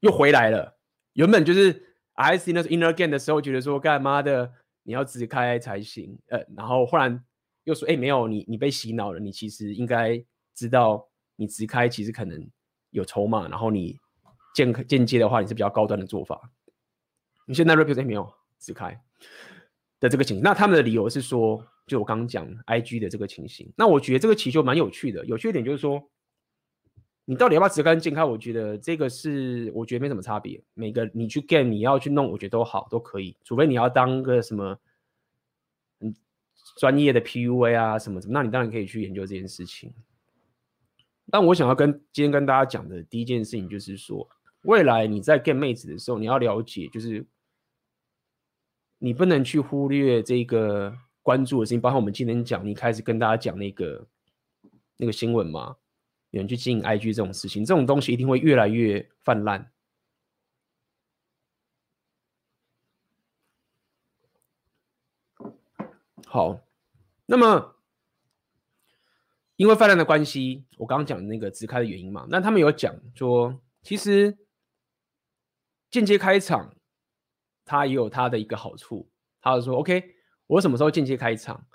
[0.01, 0.77] 又回来了。
[1.13, 4.51] 原本就是 I see 那 inner game 的时候，觉得说干妈的
[4.83, 6.19] 你要直开才行。
[6.27, 7.23] 呃，然后忽然
[7.63, 9.19] 又说，哎，没有你，你被洗脑了。
[9.19, 10.23] 你其实应该
[10.53, 12.49] 知道，你直开其实可能
[12.91, 13.47] 有筹码。
[13.47, 13.99] 然后你
[14.53, 16.39] 间间接的话，你是比较高端的做法。
[17.45, 18.99] 你现在 repeat 没有直开
[19.99, 20.43] 的这个情形。
[20.43, 23.71] 那他们的理由是说，就我刚刚讲 IG 的这个情形。
[23.75, 25.25] 那我觉得这个其实就蛮有趣的。
[25.25, 26.09] 有趣一点就是说。
[27.25, 28.21] 你到底要不要直开进开？
[28.21, 30.61] 我觉得这个是，我觉得没什么差别。
[30.73, 33.37] 每个你去 game，你要去弄，我觉得都好，都可以。
[33.45, 34.77] 除非你要当个什么，
[36.75, 39.93] 专业的 PUA 啊，什么什么，那你当然可以去研究这件事情。
[41.31, 44.27] 但我想要跟今天跟大家讲的第一件事情，就是说，
[44.63, 47.25] 未来你在 get 妹子的时候，你要了解，就是
[48.99, 51.81] 你不能去忽略这个关注的事情。
[51.81, 54.07] 包括我们今天讲，你开始跟大家讲那个
[54.97, 55.75] 那个新闻嘛。
[56.31, 59.71] 有人去经营 IG 这种事情，这种东西一定会越来越泛滥。
[66.33, 66.59] 好，
[67.27, 67.75] 那么
[69.55, 74.35] 因为泛滥的关系，我刚刚讲的那个直开的原因嘛，那他们有讲说，其实
[75.91, 76.73] 间接开场，
[77.63, 79.07] 它也有它的一个好处。
[79.41, 80.15] 他就说：“OK，
[80.47, 81.67] 我什么时候间接开场？”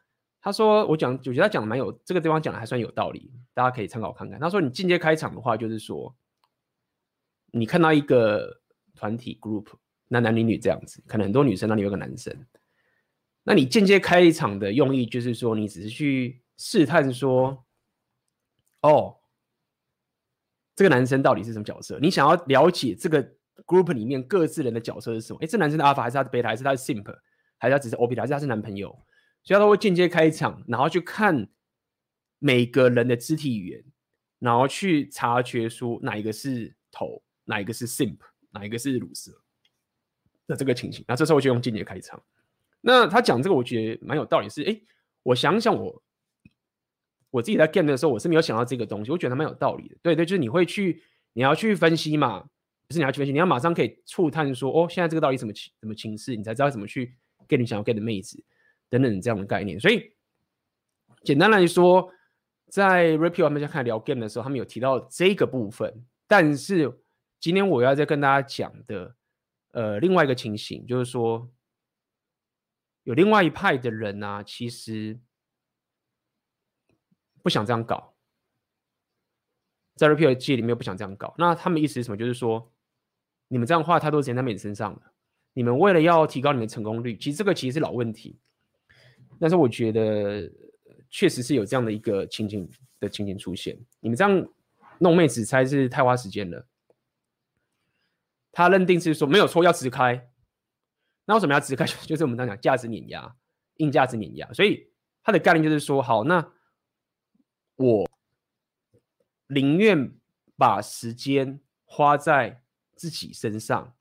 [0.42, 6.12] 他说：“我讲，我觉得他讲的蛮有这个地方讲的还算有道理，大家可以参考看看。”他说：“你间接开场的话，就是说，
[7.52, 8.60] 你看到一个
[8.96, 9.66] 团体 group，
[10.08, 12.44] 男男女女这样子，可能很多女生那里有个男生，
[13.48, 17.64] 那你间接开场的用意就是说，你只是去试探说，
[18.82, 19.16] 哦，
[20.76, 21.98] 这个男生到底是什么角色？
[21.98, 23.24] 你想要了解这个
[23.64, 25.38] group 里面各自人的角色是什么？
[25.40, 27.18] 诶，这男生的 alpha 还是他的 beta，还是他的 simp，
[27.56, 28.90] 还是他只是 ob，还是他是男朋友？
[29.44, 31.48] 所以他会间接开场，然后去看
[32.38, 33.82] 每个人的肢体语言，
[34.40, 38.18] 然后去察觉出哪一个是头，哪一个是 simp，
[38.50, 39.32] 哪一个是鲁蛇
[40.46, 41.02] 的这个情形。
[41.08, 42.22] 那这时候就用间接开场。
[42.80, 44.48] 那他讲这个，我觉得蛮有道理。
[44.48, 44.80] 是，哎，
[45.24, 46.02] 我想想我
[47.30, 49.96] 我自己在 game 的时候，我是没有想到这个东西，我觉得蛮有道理的。
[50.02, 52.40] 对对，就是你会去，你要去分析嘛，
[52.86, 57.14] 不是你要去分析，你要马上可以触探说，哦，现在这个到底怎么情怎么情势，你才知道怎么去
[57.48, 58.42] get 你想要 get 的妹子
[58.88, 59.78] 等等这样的概念。
[59.78, 60.12] 所以
[61.24, 62.08] 简单来说，
[62.70, 66.06] 在 Rapio 他们在看聊 game 的时候，他们有提到这个部分。
[66.26, 66.90] 但是
[67.40, 69.14] 今天我要再跟大家讲的，
[69.72, 71.50] 呃，另外一个情形就是说。
[73.08, 75.18] 有另外一派的人呢、啊，其实
[77.42, 78.14] 不想这样搞，
[79.94, 81.34] 在 Rapio 界里面不想这样搞。
[81.38, 82.18] 那他们意思是什么？
[82.18, 82.70] 就是说，
[83.48, 85.00] 你们这样花太多时间在妹子身上了。
[85.54, 88.38] 你们为了要提高你们成功率，其实这个其实是老问题。
[89.40, 90.52] 但是我觉得
[91.08, 93.74] 确实是有这样的一个情景的情景出现。
[94.00, 94.46] 你们这样
[94.98, 96.66] 弄妹子，才是太花时间了。
[98.52, 100.30] 他认定是说没有错，要直开。
[101.28, 101.84] 那为什么要直开？
[102.08, 103.36] 就是我们刚讲价值碾压，
[103.76, 104.50] 硬价值碾压。
[104.54, 104.90] 所以
[105.22, 106.54] 它的概念就是说，好，那
[107.76, 108.10] 我
[109.48, 110.18] 宁愿
[110.56, 112.62] 把时间花在
[112.96, 113.94] 自己身上，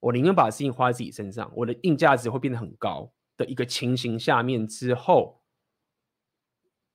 [0.00, 5.42] 我宁愿把事情花在自己身上，我的硬价值会变得很高的一个情形下面之后，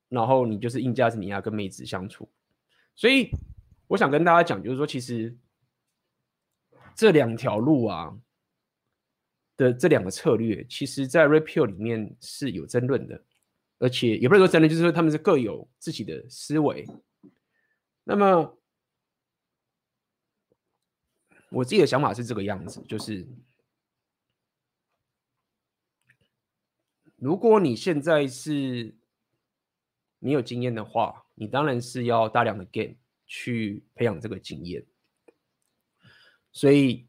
[0.10, 2.30] 然后你就是硬价值碾压跟妹子相处。
[2.96, 3.32] 所以
[3.88, 5.38] 我想跟大家讲，就是说，其实
[6.94, 8.20] 这两条路啊。
[9.60, 13.26] 的这两个策略，其实在 Repeal 里面是有争论的，
[13.78, 16.88] 而且也不是说争论，就是说他们是各有自己的思维。
[18.06, 18.58] 那么
[21.50, 23.28] 我自己的想法是这个样子，就是
[27.18, 28.96] 如果你现在是
[30.20, 32.96] 没有经验的话，你当然是要大量的 game
[33.28, 34.86] 去培养这个经验，
[36.54, 37.09] 所以。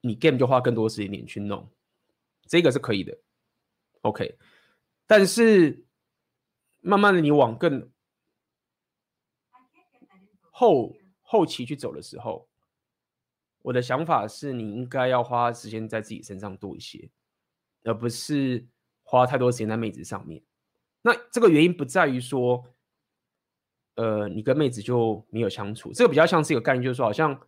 [0.00, 1.68] 你 game 就花更多时间去弄，
[2.46, 3.18] 这个是可以的
[4.02, 4.38] ，OK。
[5.06, 5.84] 但是
[6.80, 7.90] 慢慢的你往更
[10.50, 12.48] 后后期去走的时候，
[13.62, 17.10] 我的想法是你应该要花时间在自己身上多一些，
[17.84, 18.66] 而不是
[19.02, 20.42] 花太多时间在妹子上面。
[21.02, 22.64] 那这个原因不在于说，
[23.96, 27.38] 呃，你跟妹子就没有相处，这个比较像是一个概念，就是说好像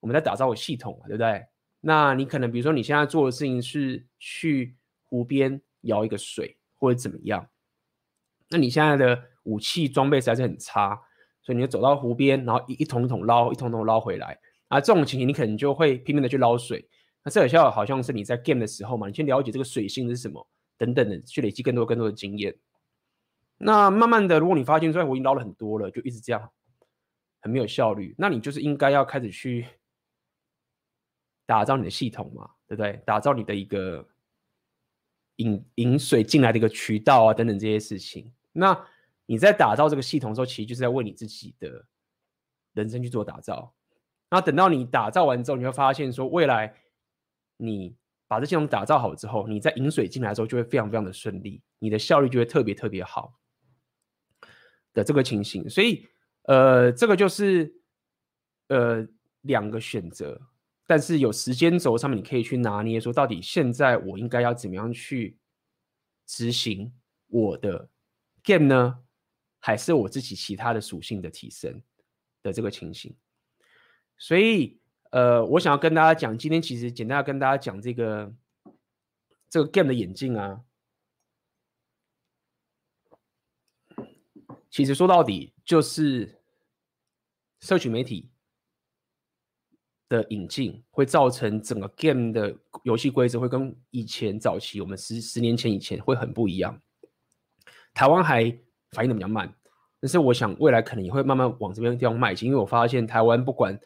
[0.00, 1.46] 我们在打造系统，对不对？
[1.80, 7.48] 那你可能比如说你现在做的事情是去湖边舀一个水或者怎么样，
[8.50, 11.00] 那你现在的武器装备实在是很差，
[11.40, 16.88] 所以你就走到湖边，然后一一桶一桶捞，一桶桶捞回来啊，这种情形你可能就会拼命的去捞水。
[17.22, 20.44] 那这有效好像是你在 game 的时候嘛，你先了解这个水性是什么
[20.76, 22.56] 等等的，去累积更多更多的经验。
[23.56, 26.50] 那慢慢的，如果你发现说我已经捞了很多了，就一直这样
[27.40, 29.64] 很没有效率，那你就是应该要开始去。
[31.48, 33.00] 打造你的系统嘛，对不对？
[33.06, 34.06] 打造你的一个
[35.36, 38.30] 引引水进来的一个渠道啊，等等这些事情。
[38.52, 38.78] 那
[39.24, 41.86] 你在打造这个系统的时候，其实就是在为你自己的
[42.74, 43.74] 人生去做打造。
[44.28, 46.74] 那等到你打造完之后，你会发现说，未来
[47.56, 53.32] 你把这系统打造好之后，你在引水进来的时候就会非常非常的顺利，你的效率就会特别特别好
[54.92, 55.66] 的这个情形。
[55.66, 56.06] 所以，
[56.42, 57.74] 呃，这个就是
[58.68, 59.08] 呃
[59.40, 60.38] 两个选择。
[60.88, 65.36] 但是有时间轴上面，你可以去拿捏，说到底现在我应该要怎么样去
[66.24, 66.90] 执行
[67.26, 67.90] 我的
[68.42, 69.04] game 呢？
[69.58, 71.82] 还是我自己其他的属性的提升
[72.42, 73.14] 的这个情形？
[74.16, 78.34] 所以，呃，我想要跟大家讲，今天其实简单要跟大家讲这个
[79.50, 80.64] 这个 game 的演进啊，
[84.70, 86.40] 其实说到底就是
[87.60, 88.30] 社群媒体。
[90.08, 96.80] 的引进会造成整个 game 的游戏规则会跟以前早期我们十十年前以前会很不一样。
[97.94, 98.44] 台湾还
[98.90, 99.52] 反应的比较慢，
[100.00, 103.78] 但是我想未来可能也会慢慢往这边地方迈进，因为我发现台湾不管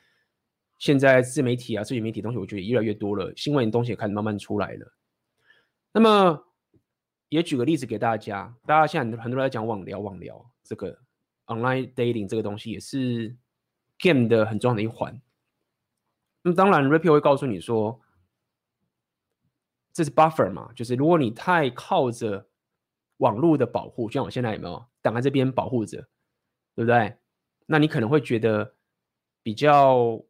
[0.78, 4.92] 现在自媒体啊、社群媒体东西，我觉得越来越多了，新闻的东西也开始慢慢出来了。
[5.92, 6.44] 那么
[7.28, 10.98] 也举个例子给大家，大家现在很多人在讲网聊，网聊这个
[11.46, 13.34] online dating 这个东西也是
[13.98, 15.20] game 的很重要的一环。
[16.44, 18.00] 那当然，Rapio 会告诉你说，
[19.92, 22.48] 这是 buffer 嘛，就是如果你太靠着
[23.18, 26.08] 网络的保护，就像我现在有没有挡在这边保护着，
[26.74, 27.16] 对不对？
[27.66, 28.74] 那你可能会觉得
[29.40, 30.20] 比较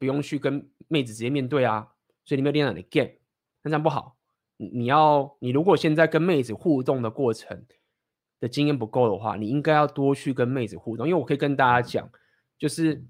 [0.00, 1.92] 不用去跟妹子直接面对啊，
[2.24, 3.18] 所以你没有练到你的 game，
[3.62, 4.16] 那这样不好。
[4.56, 7.64] 你要你如果现在跟妹子互动的过程
[8.40, 12.10] 的经验不够的话，你应该要多去跟妹子互动，因为我可以跟大家讲，
[12.58, 13.06] 就是。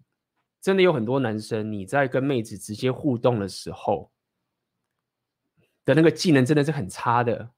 [0.60, 4.10] 真的有很多男生，你在跟妹子直接互动的时候
[5.84, 7.50] 的那个技能真的是很差的。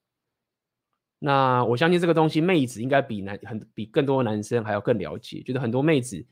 [1.19, 5.43] 那我相信这个东西，妹子应该比男很比更多男生还要更了解。
[5.43, 6.25] 就是很多妹子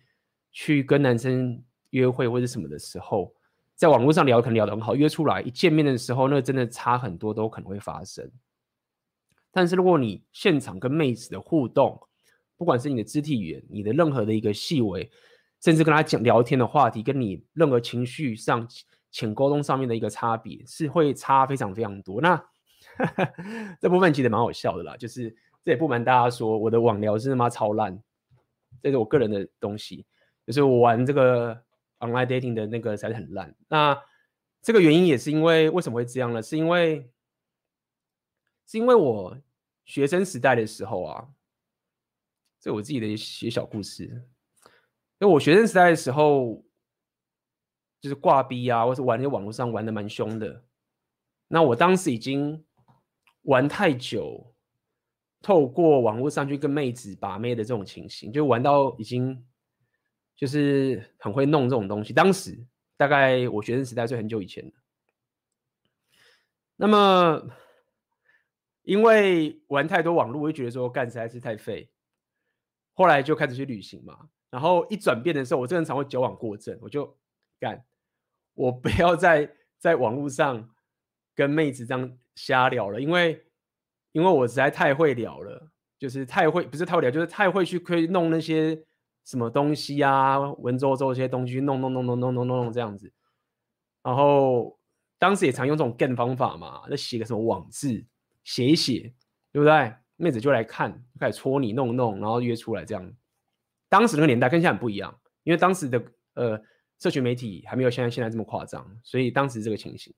[0.53, 1.61] 去跟男生
[1.91, 3.35] 约会或者什么的时候，
[3.75, 8.31] 在网络上聊可能聊得很好，约出来一见面的时候，那真的差很多，都可能会发生。
[9.51, 12.01] 但是如果你现场跟妹子的互动，
[12.57, 15.11] 不管是你的肢体语言，你的任何的一个细微。
[15.61, 18.67] 甚至跟他讲聊天的话题，跟你任何情绪上
[19.11, 22.21] 浅沟通上面的一个差别，是会差非常非常多。
[22.21, 22.43] 那
[23.81, 25.31] 这部分其实蛮好笑的啦，就是
[25.63, 28.03] 这也不瞒大家说，我的网聊是他妈超烂，
[28.83, 30.07] 这是我个人的东西，
[30.47, 31.63] 就是我玩这个
[31.99, 33.55] online dating 的那个才是很烂。
[33.69, 34.01] 那
[34.63, 36.41] 这个原因也是因为为什么会这样呢？
[36.41, 37.11] 是因为
[38.67, 39.37] 是因为我
[39.85, 41.29] 学生时代的时候啊，
[42.61, 44.27] 这我自己的一些小故事。
[45.21, 46.65] 因为我学生时代的时候，
[48.01, 50.65] 就是挂逼啊，或是玩在网络上玩的蛮凶的。
[51.49, 52.65] 那我当时已经
[53.43, 54.55] 玩太久，
[55.43, 59.47] 透过网络上去跟妹子把妹的这种情形，就玩到已经
[60.35, 62.15] 就是很会弄这种东西。
[62.15, 62.67] 当时
[62.97, 64.73] 大概我学生时代是很久以前的。
[66.77, 67.47] 那么
[68.85, 71.91] 因为玩太多网络，我就觉得说干实在是太废，
[72.95, 74.31] 后来就开始去旅行嘛。
[74.51, 77.17] 然后一转变的时候，我这个人常会矫枉过正，我就
[77.59, 77.85] 干，
[78.55, 80.69] 我不要再在网络上
[81.35, 83.47] 跟妹子这样瞎聊了，因为
[84.13, 88.85] 因为我实在太会聊了，就是太会，不是太会聊，就是太会去可以弄那些
[89.25, 93.13] 什么东西啊，文绉绉这些东西弄弄弄弄弄弄弄这样子。
[94.03, 94.79] 然后
[95.19, 98.05] 当时也常用这种干方法嘛，那写个什么网字，
[98.43, 99.13] 写一写，
[99.53, 99.95] 对不对？
[100.17, 103.13] 妹子就来看，就开始戳你弄弄，然后约出来这样。
[103.91, 106.63] 当时那个年代跟现在很不一样，因为当时的呃
[106.99, 110.15] 社群媒体还没有现在现在这么夸张，所以当时这个情形，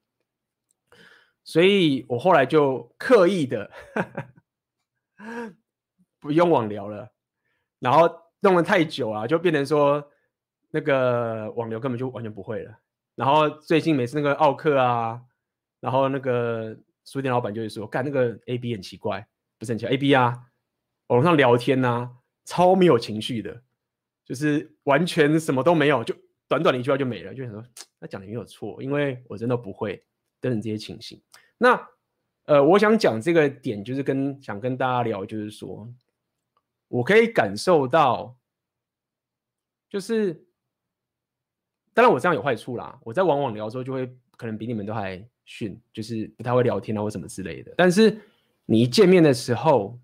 [1.43, 3.71] 所以我后来就刻意的
[6.21, 7.11] 不用网聊了，
[7.81, 8.09] 然后
[8.41, 10.09] 弄了太久啊，就变成说
[10.71, 12.79] 那个网聊根本就完全不会了。
[13.15, 15.21] 然后最近每次那个奥客啊，
[15.81, 19.27] 然后那个书店老板就会说，干那个 A B 很奇怪，
[19.59, 20.47] 不是很奇，A B 啊，
[21.09, 22.11] 网上聊天呐、
[22.45, 23.63] 超没有情绪的，
[24.25, 26.15] 就是完全什么都没有，就
[26.49, 27.65] 短短的一句话就没了，就想说
[28.01, 30.05] 他讲的没有错，因为我真的不会
[30.41, 31.21] 等等这些情形。
[31.59, 31.89] 那
[32.45, 35.89] 呃，我想讲这个点，就是跟想跟大家聊，就是说
[36.89, 38.37] 我可以感受到，
[39.89, 40.45] 就是
[41.95, 47.73] 当然我这样有坏处啦，我在往往聊的时候就会可能比你们都还逊，就是不太会聊天啊或什么之类的。
[47.77, 48.21] 但是
[48.67, 49.99] 你一见面的时候，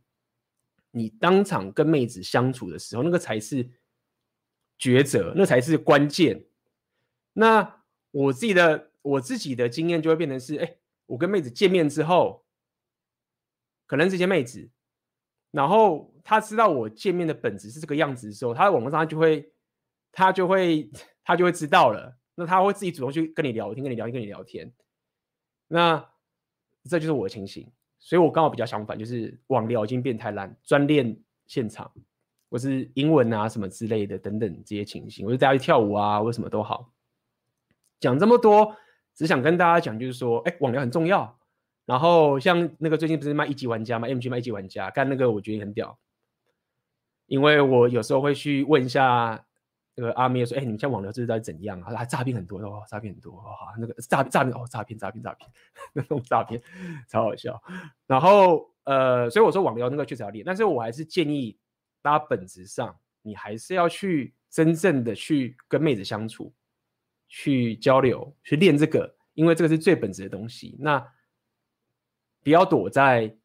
[0.90, 3.68] 你当场跟妹子相处的时候，那个才是
[4.78, 6.46] 抉择，那才是关键。
[7.32, 10.76] 那我自己的我自己的经验就会变成是：哎，
[11.06, 12.44] 我跟妹子见面之后，
[13.86, 14.70] 可能这些妹子，
[15.50, 19.52] 然后她知道我见面的本质是这个样子的时候，她在网络上就会，
[20.10, 20.90] 她就会，
[21.22, 22.18] 她就会知道了。
[22.34, 24.72] 那她会自己主动去跟你聊天，跟你聊天，跟你聊天。
[25.68, 26.12] 那
[26.84, 27.70] 这就是我的情形。
[27.98, 31.90] 所以我刚好比较相反，就是网聊已经变太烂，专练现场，
[32.48, 36.92] 或是英文啊什么之类的等等这些情形，我就大家去跳舞啊，或什么都好。
[38.00, 38.76] 讲这么多，
[39.14, 41.38] 只想跟大家讲，就是说，哎，网聊很重要。
[41.84, 45.98] 然后像那个最近不是卖一级玩家吗？MG 卖一级玩家，干那个我觉得很屌，
[47.26, 49.44] 因为我有时候会去问一下。
[50.00, 51.92] 那个阿妹说：“哎、你们像网聊这是在怎样啊？
[51.92, 55.50] 还诈骗很多哦，诈骗很多哦，那个诈诈骗哦，诈骗诈骗诈骗
[55.92, 56.62] 那种诈骗，
[57.08, 57.60] 超好笑。
[58.06, 61.58] 然后呃，所以我说网聊那个确实要练，但是我还是建议
[62.00, 66.54] 大家本质上，你还是要去真正的去跟妹子相处，
[67.26, 70.76] 去交流，去练这个，因为这个是最本质的东西。
[70.78, 71.04] 那
[72.44, 73.36] 不要躲在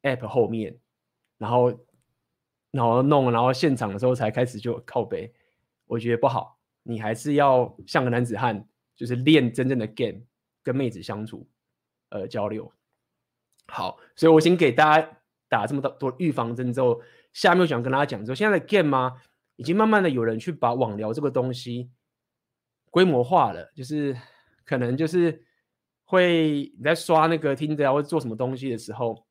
[0.00, 0.78] app 后面，
[1.36, 1.78] 然后
[2.70, 5.30] 然后弄，然后现场的时候才开始就靠背。”
[5.90, 8.64] 我觉得不好，你还是要像个男子汉，
[8.94, 10.20] 就是练真正的 game，
[10.62, 11.50] 跟妹子相处，
[12.10, 12.72] 呃，交流。
[13.66, 19.20] 好，所以我先给大家打这么多预防针之后，下面我想跟大家讲说，现在的 game 吗，
[19.56, 21.90] 已经慢慢的有人去把网聊这个东西
[22.88, 24.16] 规模化了，就是
[24.64, 25.44] 可能就是
[26.04, 29.26] 会你在刷那个 Tinder 或者做什么东西的时候，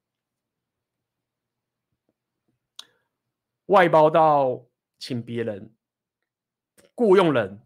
[3.68, 4.66] 外包到
[4.97, 5.74] 请别人
[7.00, 7.62] 雇佣人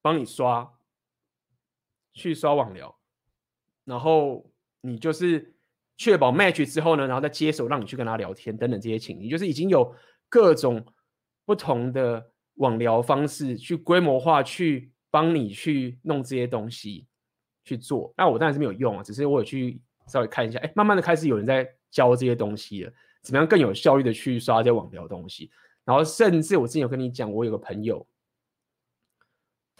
[0.00, 0.68] 帮你刷，
[2.12, 2.98] 去刷网聊，
[3.84, 5.54] 然后你就是
[5.96, 9.94] 确保 match 之后呢，然后再接手让你去跟他聊天等等这些情形，就是已经有
[10.28, 10.84] 各种
[11.44, 17.06] 不同的网聊方式去规模化去帮你去弄这些东西
[17.64, 18.12] 去做。
[18.16, 22.92] 那我当然是没有用啊，只是我有去稍微看一下，哎，慢慢的开始有人在教这些东西了。
[23.22, 25.52] 怎么样更有效率的去刷这些网聊东西？
[25.84, 28.04] 然后甚至我之前有跟你讲，我有个朋友，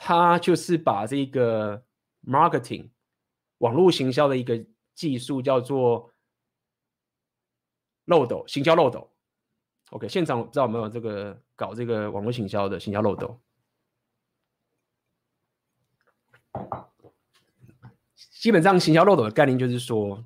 [0.05, 1.85] 他就是把这个
[2.27, 2.91] marketing
[3.59, 6.13] 网络行销的一个技术叫做
[8.07, 9.13] 漏斗行销漏斗。
[9.91, 13.41] OK，现场我不知道有没有这个搞这个网络行销的行销漏斗？
[18.41, 20.25] 基本上行销漏斗的概念就是说。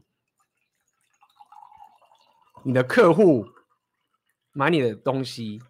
[2.65, 3.47] 你的客户
[4.51, 5.63] 买你的东西，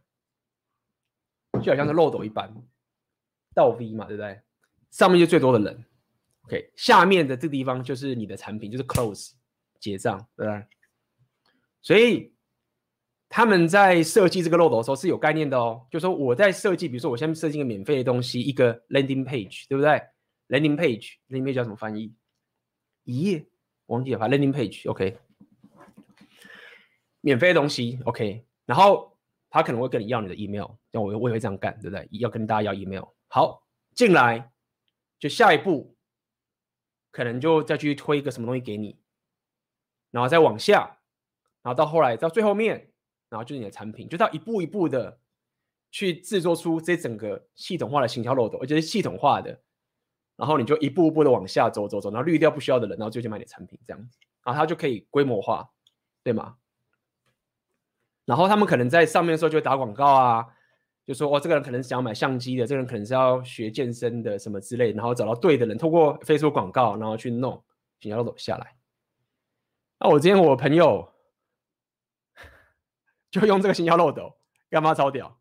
[1.60, 2.54] 就好像是漏斗一般，
[3.56, 4.38] 倒 V 嘛，对不对？
[4.90, 5.84] 上面就最多的人
[6.42, 9.32] ，OK，下面的这个地方就是你的产品，就是 close
[9.80, 10.66] 结账，对不对？
[11.80, 12.34] 所以
[13.28, 20.02] 他们在设计这个漏斗的时候是有概念的哦，就说我在设计，比如说我先设计一个免费的东西，一个 landing page，对不对
[20.48, 22.14] ？landing page，landing page 叫什么翻译？
[23.04, 23.46] 一页，
[23.86, 25.16] 忘记了吧？landing page，OK。
[27.22, 29.18] 免费的东西，OK，然后
[29.50, 32.08] 他可能会跟你要你的 email，那我我也会这样干，对不对？
[32.12, 33.02] 要跟大家要 email。
[33.28, 34.52] 好，进来
[35.18, 35.96] 就下一步，
[37.10, 38.98] 可能就再去推一个什么东西给你，
[40.10, 40.98] 然后再往下，
[41.62, 42.92] 然后到后来到最后面，
[43.28, 45.20] 然后就是你的产品，就到一步一步的
[45.90, 49.60] 去制作出这整个系统化的行销漏斗，而且是系统化的，
[50.36, 55.70] 然后你就一步一步的往下走走走，然后滤掉不需要的人，然后就去买你的产品，这样子，然后它就可以规模化，
[56.22, 56.56] 对吗？
[58.24, 60.55] 然后他们可能在上面的时候就会打广告啊，
[61.06, 67.62] 就说哦，这个人可能想要买相机的，这个人可能是要学健身的什么之类，然后找到对的人，透过 Facebook 广告，然后去弄
[68.00, 68.76] 行销漏斗下来。
[70.00, 71.12] 那我今天我朋友
[73.30, 74.36] 就用这个行销漏斗，
[74.68, 75.40] 干嘛超屌？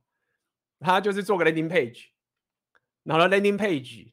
[0.79, 2.09] 他就是做个 landing page，
[3.03, 4.11] 然后 landing page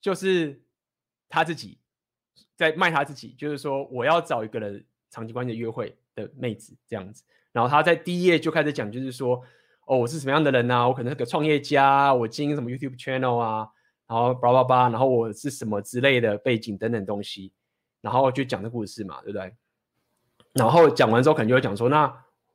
[0.00, 0.62] 就是
[1.28, 1.80] 他自己
[2.56, 5.96] 在卖他自己，就是说我要找一个人长期关系的约会。
[6.16, 7.22] 的妹子这样子，
[7.52, 9.40] 然后他在第一页就开始讲，就是说，
[9.86, 10.86] 哦，我是什么样的人啊？
[10.86, 13.68] 我可能是个创业家，我经营什么 YouTube channel 啊，
[14.06, 17.52] 然后叭叭叭，然后我是什么之类的背景等等东西，
[18.00, 19.52] 然后就讲这故事嘛，对不对？
[20.52, 22.12] 然后讲完之后，可能就会讲说，那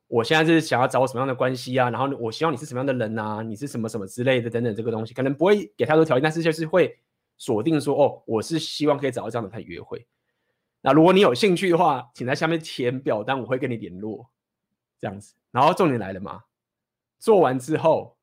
[0.08, 1.90] 我现在是想要找我什么样的关系啊？
[1.90, 3.42] 然后我希望你是什么样的人啊？
[3.42, 6.98] 你是什么什么之类的等等这个东西，可能不会给太多条件，但是就是会
[7.38, 10.06] 锁定说，哦，我是希望可以找到这样的他约会。
[10.82, 14.28] 那如果你有兴趣的话，请在下面填表单，我会跟你联络，
[15.00, 15.34] 这样子。
[15.50, 16.42] 然后重点来了嘛，
[17.18, 18.18] 做完之后，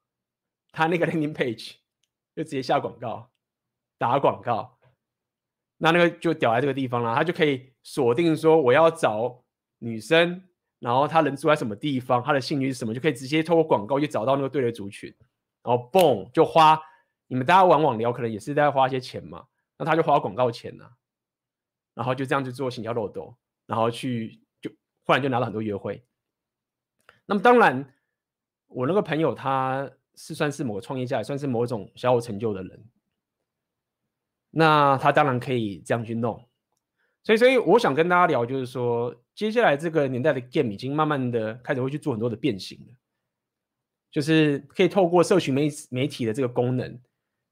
[0.72, 1.76] 他那个 landing page
[2.36, 3.32] 就直接下广告，
[3.98, 4.80] 打广告，
[5.78, 9.44] 那那个就屌在这个地方了，他就可以锁定说我要找
[9.80, 10.48] 女生，
[10.80, 15.14] 然后他人住在什么地方，他的兴趣是什么，就可以直接透过广告去找到那个对的族群，
[15.64, 16.82] 然后嘣就花，
[17.28, 20.90] 你们大家玩网聊可能也是在花一些钱嘛，那他就花广告钱呐。
[21.96, 23.38] 然后就这样去做行销漏斗，
[23.68, 24.72] 然后去就
[25.04, 26.04] 忽然就拿了很多约会。
[27.28, 27.94] 那么当然，
[28.76, 32.84] 我那个朋友他是算是某个创业家，也算是某种小有成就的人。
[34.52, 36.48] 那他当然可以这样去弄。
[37.24, 42.94] 所以，所以我想跟大家聊，就是说，接下来这个年代的 game 已经慢慢的开始会去做很多的变形了，
[44.12, 47.00] 就是可以透过社群媒媒体的这个功能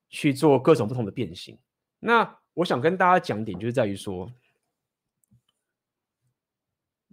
[0.09, 1.57] 去做各种不同的变形。
[1.99, 4.30] 那我想跟大家讲点，就是在于说，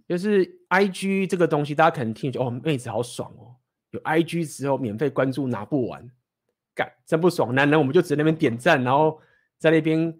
[0.05, 3.55] 就是 I G 这个东西，大家可能听就哦，妹子好爽哦，
[3.91, 6.09] 有 I G 之后免费关注拿不完，
[6.75, 7.53] 干真不爽。
[7.53, 9.21] 男人我们就只那边点赞，然后
[9.57, 10.19] 在那边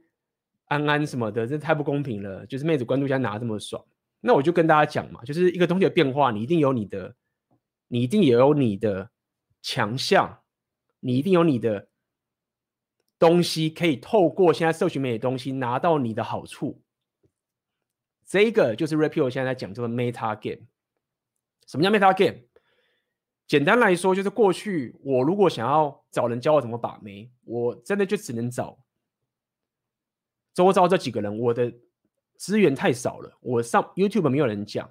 [0.66, 2.46] 安安什么的，这太不公平了。
[2.46, 3.84] 就是妹子关注一下拿这么爽，
[4.22, 7.16] 那我就跟大家讲嘛，就是一个东西的变化，你一定有你的，
[7.88, 9.10] 你一定也有你的
[9.62, 10.40] 强项，
[11.00, 11.88] 你一定有你的。
[13.18, 16.82] 东西可以透过现在社群媒体的东西拿到你的好处，
[18.26, 20.68] 这个就是 Rapio 现在在讲这个 Meta Game。
[21.68, 22.46] 什么叫 Meta Game？
[23.50, 28.80] 简单来说，就是过去我如果想要找人教我怎么把妹，我真的就只能找
[30.54, 31.38] 周遭这几个人。
[31.38, 31.74] 我的
[32.38, 34.90] 资源太少了，我上 YouTube 没有人讲，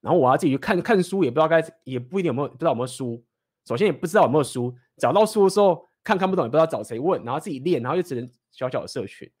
[0.00, 3.24] 然后我要自己去看看书，也不知道该，也不一定有没有，不知道有没有书。
[3.64, 5.88] 首先也不知道有没有书，找到书的时候。
[6.04, 9.32] 看看不懂也不知道找谁问，然后自己练，然后就只能小小的社群。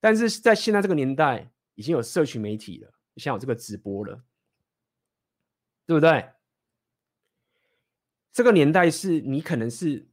[0.00, 4.22] 但是在现在这个年代，已经有社群媒体了，像有这个直播了，
[5.86, 6.28] 对不对？
[8.32, 10.08] 这个年代是你可能是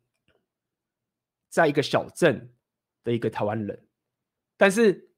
[1.49, 2.53] 在一个小镇
[3.03, 3.87] 的一个台湾人，
[4.57, 5.09] 但是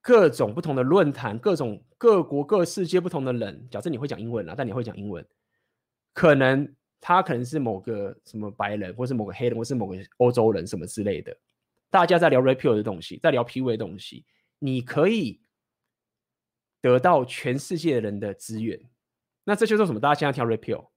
[0.00, 5.26] 各种不同的论坛，各种各国各世界不同的人，假设你会讲英文啊，但你会讲英文，
[6.12, 11.36] 可能他可能是某个什么白人，或是某个黑人，或是某个欧洲人什么之类的。
[11.90, 14.24] 大家在聊 Rapio 的东西，在聊 PUA 的东西，
[14.58, 15.42] 你可以
[16.80, 18.80] 得到全世界的人的资源。
[19.44, 20.88] 那这就是什么大家现在跳 Rapio，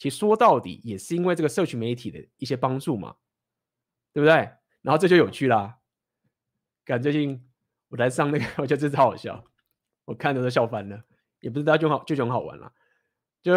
[0.00, 3.14] 其实说到底也是因为这个社群媒体的一些帮助嘛，
[4.14, 4.34] 对不对？
[4.80, 5.78] 然后这就有趣啦。
[6.84, 7.46] 感最近
[7.88, 9.44] 我来上那个， 我觉得这超好笑，
[10.06, 11.04] 我看着都笑翻了。
[11.40, 12.72] 也不是大家就好，就很好玩了。
[13.42, 13.52] 就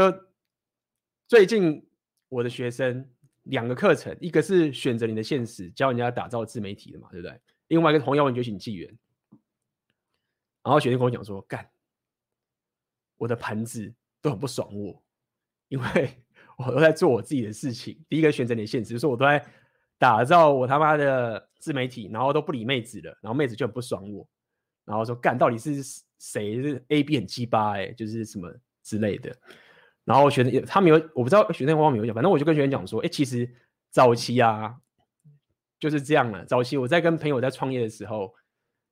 [1.27, 1.89] 最近
[2.29, 3.09] 我的学生。
[3.47, 7.41] 两个课程，一个是选择你的现实，教人家打造自媒体的嘛，对不对？
[7.67, 8.89] 另外一个《红药丸觉醒纪元》，
[10.63, 11.69] 然后学生跟我讲说：“干，
[13.17, 15.03] 我的盘子都很不爽我，
[15.67, 16.22] 因为
[16.57, 17.97] 我都在做我自己的事情。
[18.09, 19.43] 第一个选择你的现实，就是我都在
[19.97, 24.27] 打造我他妈的自媒体，然后都不理妹子了，然后妹子就很不爽我，
[24.85, 25.81] 然后说干，到底是
[26.19, 29.35] 谁是 A B 很鸡巴哎，就是什么之类的。”
[30.05, 33.49] 然后学生他没有，我不知道学生方面有讲，反正我就跟学生讲说，哎，其实
[33.89, 34.75] 早期啊
[35.79, 36.43] 就是这样了。
[36.43, 38.33] 早期我在跟朋友在创业的时候，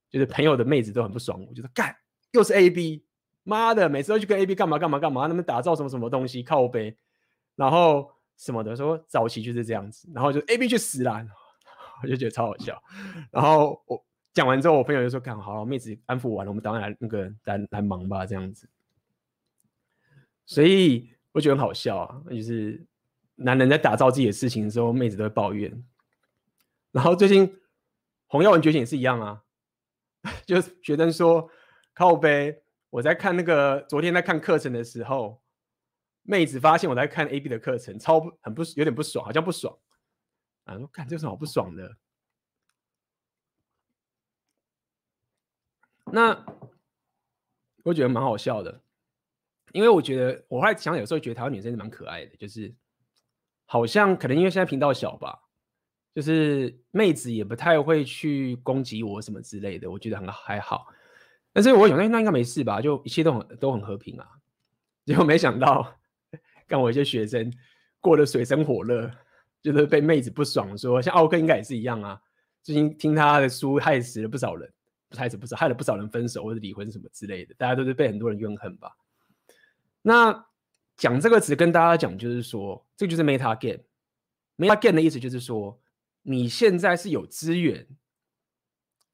[0.10, 1.94] 就是朋友的妹子都很不爽，我就说干，
[2.32, 3.04] 又是 AB，
[3.44, 6.96] 妈的，每次都去跟 AB 干嘛干嘛干嘛，他们打造什么什么东西靠北，
[7.62, 11.24] 然后什么的，说早期就是这样子，然后就 AB 去死啦，
[12.02, 12.82] 我就觉得超好笑。
[13.30, 14.04] 然后我
[14.34, 18.68] 讲完之后，我朋友就说，看好了，妹子安抚完了，我们当然那个来来忙吧，这样子。
[20.48, 22.84] 所以我觉得很好笑啊，就是
[23.36, 25.86] 男人在打造自己的事情的时候，妹子都会抱怨。
[26.92, 27.60] 然后最近
[28.26, 29.44] 红药丸觉醒也是一样啊，
[30.48, 31.48] 就学生说
[31.94, 35.40] 靠背，我在看那个昨天在看课程的时候，
[36.24, 39.78] 妹子发现我在看 AB 的课程，超不很不有点不爽，好像不爽
[40.66, 41.98] 啊，说看这有什么好不爽的？
[46.06, 46.46] 那
[47.84, 48.82] 我觉得蛮好笑的。
[49.74, 52.76] 因为我觉得，我后来想，有时候觉得台湾女生是蛮可爱的，就是
[53.66, 55.44] 好像可能因为现在频道小吧，
[56.14, 60.88] 就是妹子也不太会去攻击我什么之类的，我觉得很还好。
[61.54, 62.82] 但是我想，那那应该没事吧？
[62.82, 64.28] 就一切都很都很和平啊。
[65.06, 66.01] 结果没想到，
[66.72, 67.52] 干我一些学生
[68.00, 69.12] 过得水深火热，
[69.62, 72.18] 就是被妹子不爽说，像奥克应该也是一样啊。
[72.64, 74.72] 最近听他的书害死了不少人，
[75.10, 78.96] 不害死不少，害了不少人分手或者离婚什么之类的，大家都是被很多人怨恨吧。
[80.02, 80.46] 那
[80.96, 83.84] 讲这个词跟大家讲，就是说，这就是 meta game。
[84.56, 85.78] meta game 的意思就是说，
[86.22, 87.86] 你现在是有资源，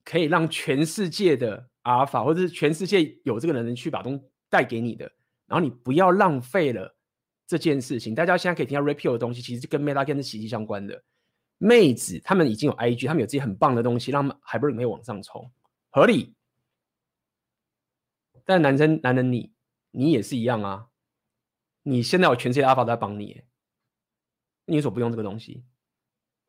[0.05, 5.11] 可以让全世界的阿尔法，或者是全世界有这个人去把东带给你的，
[5.47, 6.96] 然后你不要浪费了
[7.47, 8.13] 这件事情。
[8.13, 11.01] 大家现在可以听到 Rapio 的东西，其实跟 meta game 是息息相关的。
[11.57, 15.49] 妹子他们已经有 IG，他们有自己很棒的东西，让还不如没有往上冲，
[15.89, 16.35] 合理。
[18.45, 19.51] 但男生，男人你。
[19.91, 20.89] 你也是一样啊！
[21.81, 23.41] 你现在有全世界的阿法都在帮你，
[24.65, 25.63] 你为什么不用这个东西？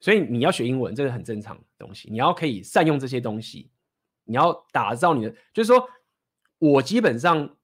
[0.01, 2.11] 所以你要学英文，这是很正常的东西。
[2.11, 3.71] 你要可以善用这些东西，
[4.25, 5.89] 你要打造你的，就是说，
[6.59, 7.57] 我基本上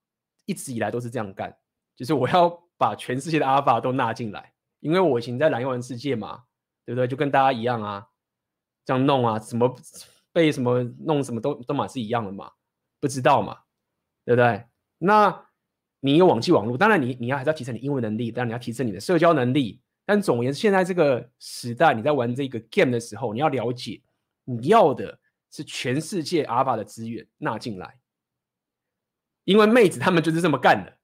[0.46, 1.54] 一直以来都是这样干，
[1.94, 6.44] 就是我要把全世界的阿尔法都纳进来，因为我以前在蓝药丸世界嘛，
[6.84, 7.08] 对不对？
[7.08, 8.06] 就跟大家一样啊，
[8.84, 9.74] 这样弄啊，什么
[10.32, 12.50] 被什么弄什么都都嘛是一样的嘛，
[13.00, 13.58] 不知道嘛，
[14.24, 14.66] 对不对？
[14.98, 15.46] 那。
[16.06, 19.80] 你有网际网络，当然你你要还是要提升你英文能力，当然你要提升你的社交能力。
[20.04, 24.02] 但总而言之，现在这个时代，你在玩这个 game 的时候，你要了解，
[24.44, 25.18] 你要的
[25.50, 27.98] 是全世界阿尔法的资源纳进来，
[29.44, 30.98] 因为妹子他们就是这么干的。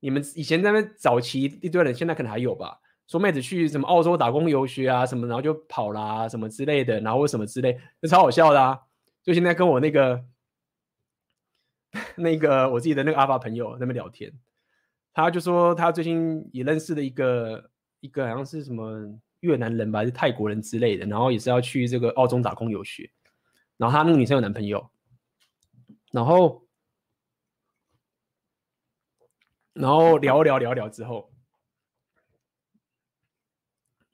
[0.00, 2.80] 你们以前在那边早期一堆人，现在可能还有吧？
[3.06, 8.80] 说妹子去什么澳洲打工游学啊什么，然后就跑啦、什么之类的，然后什么之类，就超好笑的啊！
[9.22, 10.24] 就现在跟我那个。
[12.14, 14.32] 那个我自己的那个阿爸朋友那边聊天，
[15.12, 23.10] 他就说他最近也认识了一个一个好像是什么越南人吧，是泰国人之类的，然后也是要去这个澳洲打工游学，
[23.76, 24.88] 然后他那个女生有男朋友，
[26.12, 26.64] 然后
[29.80, 31.32] 然后聊聊聊聊之后，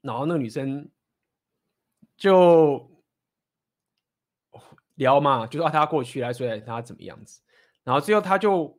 [0.01, 0.89] 然后那个女生
[2.17, 2.91] 就
[4.95, 7.41] 聊嘛，就说他过去来说他怎么样子。
[7.83, 8.79] 然后最后他就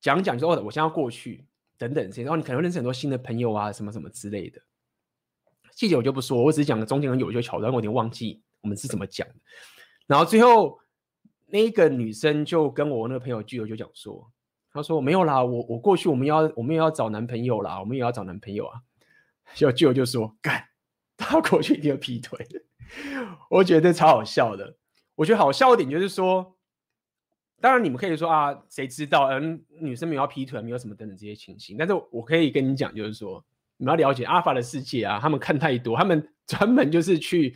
[0.00, 1.46] 讲讲说：“哦，我现在要过去，
[1.78, 2.22] 等等这些。
[2.22, 4.60] 然后你可能会认识很多新的朋友啊，什么什么之类的。
[5.74, 9.34] 细节我就不说，我只是讲中间很有趣的桥段，我有点忘记我们是怎么讲的。
[10.06, 10.78] 然后最后
[11.46, 14.30] 那个女生就跟我那个朋友聚友就讲说，
[14.72, 18.80] 他说没有啦，我我过去我们要我们也要找男朋友啦，我们也要找男朋友啊。
[19.54, 20.68] 就舅就说干，
[21.16, 22.46] 他过去一定要劈腿。
[23.50, 24.76] 我觉得超好笑的。
[25.14, 26.56] 我觉得好笑的点就是说，
[27.60, 31.76] 当然你们可以说啊，谁知道，嗯，女生没有要劈腿，没有什么等等这些情形。
[31.76, 33.44] 但是我可以跟你讲，就是说，
[33.76, 37.54] 你们要了解阿法的世界啊，他们看太多，他们 专门就是去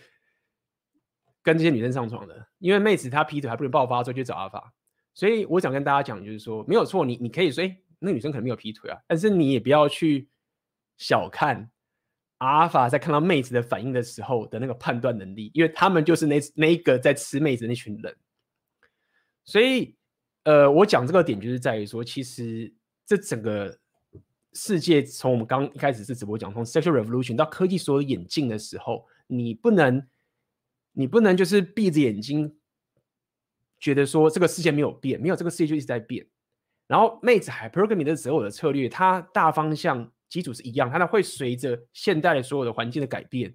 [1.42, 2.46] 跟这些女生上床的。
[2.58, 4.74] 因为妹子她劈腿还不能爆发，所以去找阿法。
[5.16, 10.28] 所以我想跟大家讲，就是说，没有错，你你可以说，哎，那女生可能没有劈腿啊，但是你也不要去
[10.98, 11.68] 小看。
[12.38, 18.14] 阿尔法在看到妹子的反应的时候的那个判断能力，因为他们就是那那一个在吃妹子的那群人，
[19.46, 19.96] 所以
[20.44, 22.70] 呃，我讲这个点就是在于说，其实
[23.06, 23.78] 这整个
[24.52, 30.06] 世界从我们刚一开始是直播讲，从 sexual revolution 到科技所有演进的时候，你不能
[30.92, 32.54] 你不能就是闭着眼睛
[33.78, 36.26] 觉得说这个世界没有变，没有这个世界就一直在变，
[36.86, 40.10] 然后妹子 hypergamy 的择偶的策略，它大方向。
[40.28, 43.54] 基础是一样，它呢会随着现代的所有的环境的改变，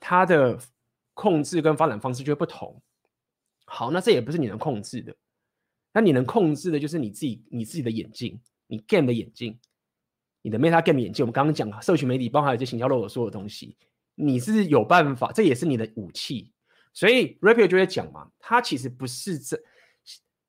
[0.00, 0.58] 它的
[1.12, 2.82] 控制跟发展方式就会不同。
[3.66, 5.14] 好，那这也不是你能控制的，
[5.92, 9.58] 那你能控制的就是你自己，你自己的眼镜，你 game 的眼镜，
[10.40, 11.22] 你的 meta game 眼镜。
[11.22, 13.76] 我们刚刚讲社群媒体包含一些行销漏斗所有东西，
[14.14, 16.50] 你是有办法，这也是你的武器。
[16.96, 19.56] 所以 Rapio 就会讲嘛，他其实不是这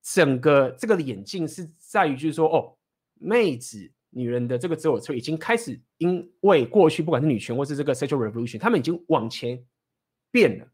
[0.02, 2.76] 整个这个眼镜是在于就是说，哦，
[3.20, 3.91] 妹子。
[4.10, 9.62] 女人的这个自我车已经开始，因为过去不管是女权或是这个 sexual revolution，他们已经往前
[10.32, 10.68] 变了。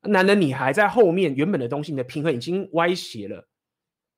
[0.00, 3.46] 男人，你还在后面，原本的东西，你的平衡已经歪斜了，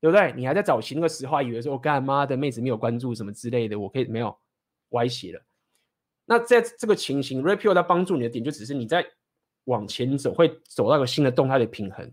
[0.00, 0.32] 对不对？
[0.36, 4.34] 你还在早期那个时候，还以为说我干妈的妹子没有关注什么之类的，我可以没有
[4.90, 5.42] 歪斜了。
[6.24, 9.04] 那在这个情形，Rapio 在帮助你的点，就只是你在
[9.64, 12.12] 往前走，会走到一个新的动态的平衡，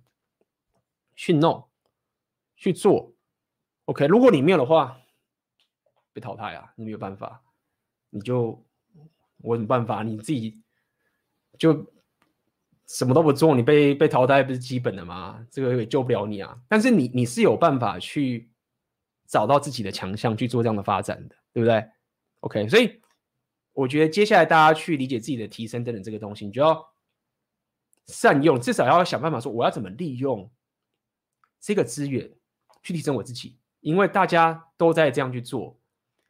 [1.15, 1.67] 去弄，
[2.55, 3.13] 去做。
[3.85, 4.99] OK，如果你没有的话。
[6.13, 6.73] 被淘汰啊！
[6.75, 7.39] 你没有办法，
[8.09, 8.65] 你就
[9.43, 10.01] 我有什么办法？
[10.01, 10.59] 你自己
[11.59, 11.85] 就
[12.87, 15.45] 什么都不做，你被被淘汰不是基本的吗？
[15.51, 16.59] 这个也救不了你啊！
[16.67, 18.49] 但是你你是有办法去
[19.27, 21.87] 找到自己的强项去做这样的发展的，对不对
[22.39, 22.99] ？OK，所以
[23.73, 26.83] 我觉得接下来大家去理解自己的提升等等这个东西，你就要
[28.07, 30.49] 善用，至少要想办法说我要怎么利用
[31.59, 32.31] 这个资源
[32.81, 35.77] 去提升我自己，因为大家都在这样去做。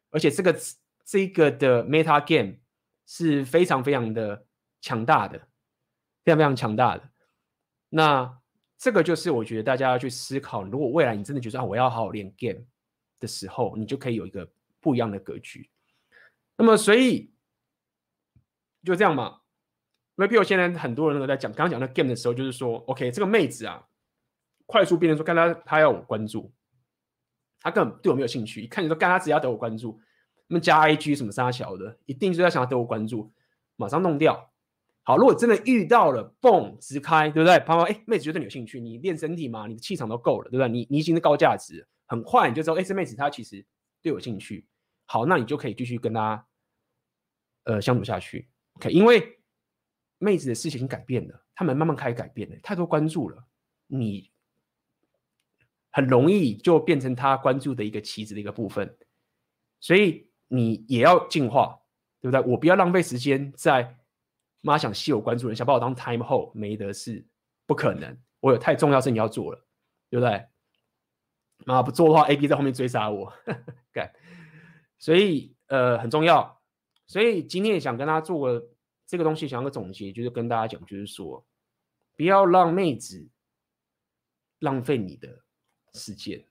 [0.09, 0.59] 而且这个
[1.05, 2.55] 这个的 meta game
[3.05, 4.45] 是非常非常的
[4.81, 5.37] 强大的，
[6.23, 7.09] 非常非常强大的。
[7.89, 8.39] 那
[8.77, 12.65] 这个就是我觉得大家要去思考，如果未来你真的觉得啊，我要好好练 game
[13.19, 14.49] 的时候，你就可以有一个
[14.79, 15.69] 不一样的格局。
[16.55, 17.31] 那么所以
[18.83, 19.41] 就这样嘛。
[20.17, 23.87] Rapio 现在很多人都在讲，刚刚讲到 game 的时候，就是说，OK，这个妹子啊，
[24.65, 26.51] 快速变成说，看她她要我关注。
[27.59, 29.99] 他根本对我没有兴趣，一看你说干他只要得我关注，
[30.47, 33.33] 那么加 IG 什么杀小的，一定就在想要得我关注，
[33.75, 34.53] 马上弄掉。
[35.03, 37.59] 好，如果真的遇到了，蹦直开，对不对？
[37.59, 40.69] 旁边哎，妹子觉得你有兴趣，你练身体嘛，你的气场都够了，对不对？
[40.69, 43.65] 你你已经是高价值，很快你就知道，哎，这妹子她其实
[44.01, 44.67] 对我兴趣。
[45.05, 46.45] 好，那你就可以继续跟她
[47.63, 48.47] 呃相处下去。
[48.73, 49.36] OK，因为
[50.17, 53.43] 妹子的事情改变了，他们慢慢开始改变了，太多关注了，
[53.87, 54.31] 你。
[55.89, 58.95] 很容易就变成他关注的一个棋子的一个部分，
[59.79, 61.79] 所以你也要进化，
[62.21, 62.39] 对不对？
[62.51, 63.97] 我不要浪费时间在
[64.61, 67.25] 妈想吸我关注人，想把我当 time hole，没得事，
[67.65, 68.15] 不可能。
[68.41, 69.65] 我有太重要事情要做了，
[70.11, 70.45] 对不对？
[71.65, 73.33] 妈不做的话，A B 在后面追杀我，
[73.91, 74.13] 干。
[74.99, 76.61] 所以呃很重要，
[77.07, 78.69] 所以今天也想跟他做个
[79.07, 81.43] 这个东西，想要个总结，就是跟大家讲，就是说
[82.15, 83.27] 不要让妹子
[84.59, 85.43] 浪费你的。
[85.93, 86.45] 时间，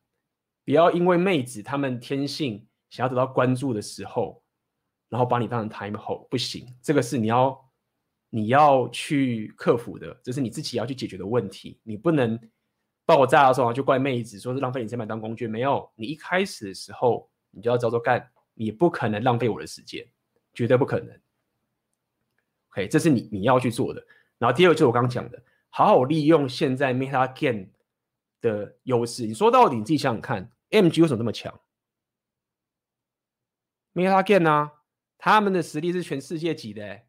[0.65, 4.43] 不要因为妹子她们天性想要得到关注的时候，
[5.09, 7.71] 然后把你当成 time hole，不行，这个是你要
[8.29, 11.81] 你要去克服的，这是你自己要去解决的问题。
[11.85, 12.37] 你不能
[13.05, 15.47] 爆炸的时候就怪妹子，说是浪费你钱买当工具。
[15.47, 20.05] 没有，你一开始的时候你就要照着干，你不可能浪费我的时间，
[20.55, 21.21] 绝对不可能。
[22.77, 24.07] OK，这是你你要去做的。
[24.39, 27.71] 然后第二个就是我刚刚讲的，好好利用现在 Meta Game。
[28.43, 31.59] 的优势，你说到底，你自己想想看，MG 为什么这么强
[33.95, 34.73] ？MetaGen 啊，
[35.17, 37.07] 他们的实力是全世界级的，欸，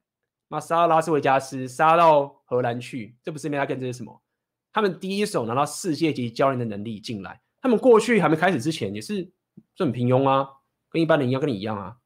[0.48, 4.24] 那杀到拉斯维加斯，杀到荷兰去，这不是 MetaGen 这是什么？
[4.72, 9.24] 他们第一手拿到世界级教练的能力进来，他们过去还没开始之前也是
[9.76, 10.48] 就很平庸啊，
[10.90, 11.98] 跟一般人一样，跟你一样啊，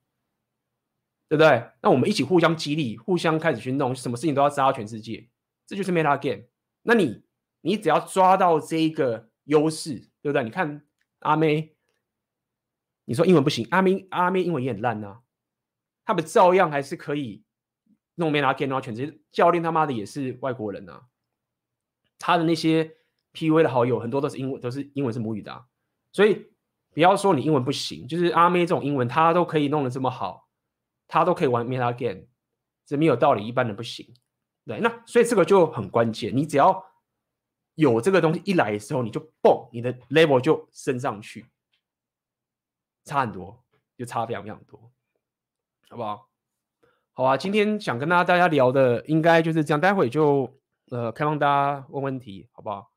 [1.32, 1.63] 对不对？
[1.82, 5.29] 那我们一起互相激励，互相开始去弄，什么事情都要杀到全世界，
[5.65, 6.43] 这就是 Meta Game。
[6.82, 7.23] 那你
[7.61, 10.43] 你只要抓到这一个优势，对不对？
[10.43, 10.86] 你看
[11.19, 11.77] 阿妹，
[13.05, 15.19] 你说英文不行，阿妹阿妹英文也很烂呐、啊，
[16.03, 17.45] 他们照样还是可以
[18.15, 21.03] 弄 main game 啊，全职教练他妈的也是外国人啊，
[22.19, 22.97] 他的那些
[23.32, 25.63] PUA 的好友很多都是英文，都是英文是母语的、
[26.11, 26.51] 所以
[26.93, 30.49] 不要说你英文不行，就是阿妹这种英文他都可以弄得这么好，
[31.12, 32.26] 他都可以玩 main game，
[32.86, 34.16] 这没有道理，一般人不行。
[34.66, 36.34] 对，那所以这个就很关键。
[36.34, 36.82] 你只要
[37.76, 41.45] 有这个东西一来的时候，你就蹦，你的 level 就升上去，
[43.03, 43.62] 差很多，
[43.97, 44.80] 就差非常非常多，
[45.89, 46.30] 好不好？
[47.12, 50.57] 好啊，今天想跟大家大家聊的应该就是这样，待会就
[50.91, 52.89] 呃开放大家问问题，好不好？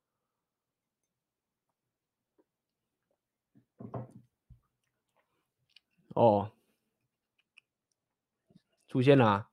[6.15, 6.53] 哦，
[8.95, 9.51] 出现了啊。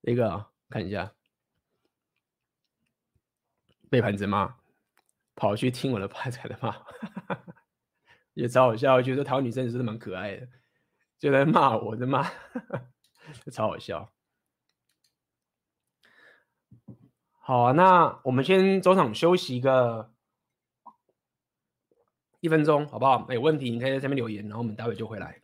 [0.00, 1.14] 那个看一下，
[3.88, 4.56] 被盘子骂，
[5.36, 6.84] 跑去听我的发财的骂，
[8.34, 8.94] 也超好笑。
[8.94, 10.48] 我觉得台湾女生真的蛮可爱的，
[11.16, 12.28] 就在骂我在骂，
[13.52, 14.12] 超好笑。
[17.38, 20.12] 好啊，那我们先中场休息一个
[22.40, 23.26] 一分钟，好不好？
[23.30, 25.36] 有问题你可以在下面留言，然后我们待会就回来。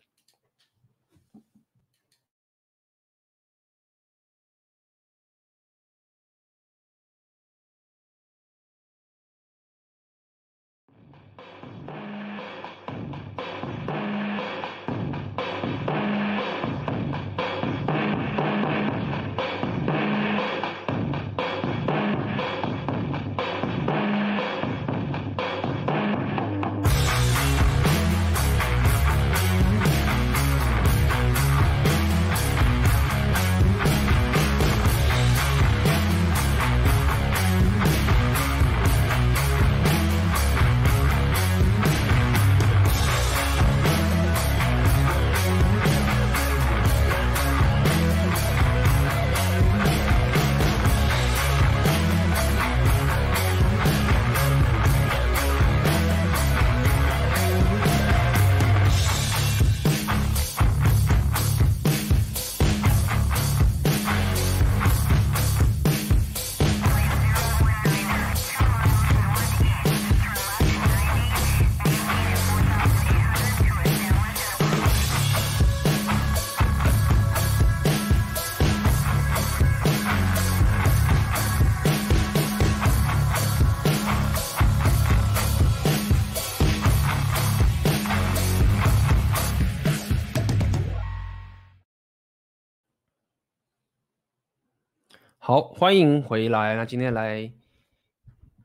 [95.55, 96.75] 好，欢迎回来。
[96.75, 97.49] 那今天来，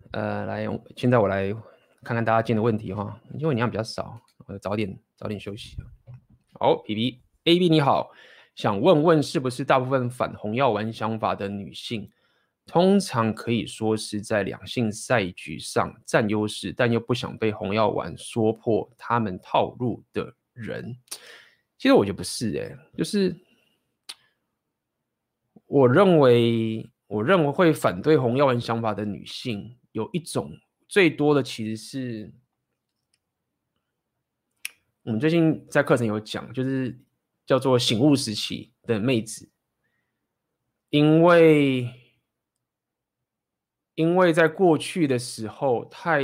[0.10, 1.54] 呃，来，现在我来
[2.04, 5.78] 看看大家进的问题哈，因为你量比较少，我早点早点休息。
[6.54, 8.10] 好，P P A B 你好，
[8.56, 12.10] 想问问是不是大部分反红药丸想法的女性，
[12.66, 20.98] 通常可以说是在两性赛局上占优势，但又不想被红药丸说破他们套路的人？
[21.78, 23.40] 其实我觉得不是、欸，就是。
[25.70, 32.34] 我认为，我认为会反对红药丸想法的女性，有一种最多的其实是，
[35.04, 37.00] 我们最近在课程有讲，就是
[37.46, 39.52] 叫做醒悟时期的妹子，
[40.90, 41.88] 因为，
[43.94, 46.24] 因为在过去的时候太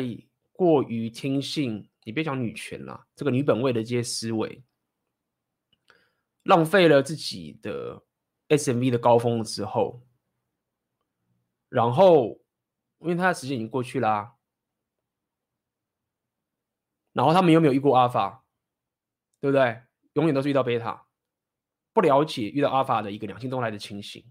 [0.53, 4.63] 过于听信，你别讲女权了，这个女本位的这些思维，
[6.41, 8.01] 浪费了自己的。
[8.49, 10.03] SMV 的高峰之后，
[11.69, 12.39] 然后
[12.99, 14.35] 因为他的时间已经过去啦、
[17.11, 18.43] 然后他们又没有遇过阿尔法，
[19.39, 19.81] 对不对？
[20.13, 21.07] 永远都是遇到贝塔，
[21.91, 24.23] 不了解遇到阿尔法的一个两性动态的情形。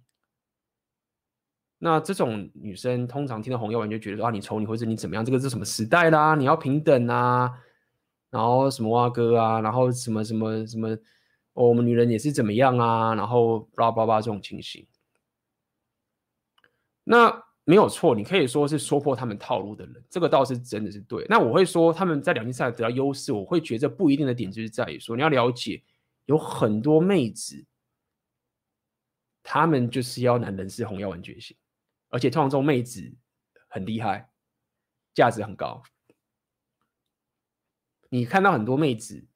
[1.78, 5.24] 那这种女生通常听到红药丸就觉得啊，你丑你或者你怎么样？
[5.24, 6.34] 这个是什么时代啦？
[6.34, 7.52] 你要平等啊，
[8.30, 10.96] 然后什么蛙哥啊，然后什么什么什么。
[11.54, 13.14] 哦、我们女人也是怎么样啊？
[13.14, 14.84] 然后巴拉巴拉这种情形，
[17.04, 21.24] 那没有错，你可以说是说破他们套路的人，这个倒是真的是对。
[21.28, 25.80] 那我会说他们在两性赛得到优势，我会觉得不一定的点就是在于说，你要了解
[26.26, 27.64] 有很多妹子，
[29.44, 31.56] 他们就是要男人是红药丸觉醒，
[32.08, 33.14] 而且通常这种妹子
[33.68, 34.28] 很厉害，
[35.14, 35.84] 价值很高。
[38.08, 39.28] 你看到很多妹子。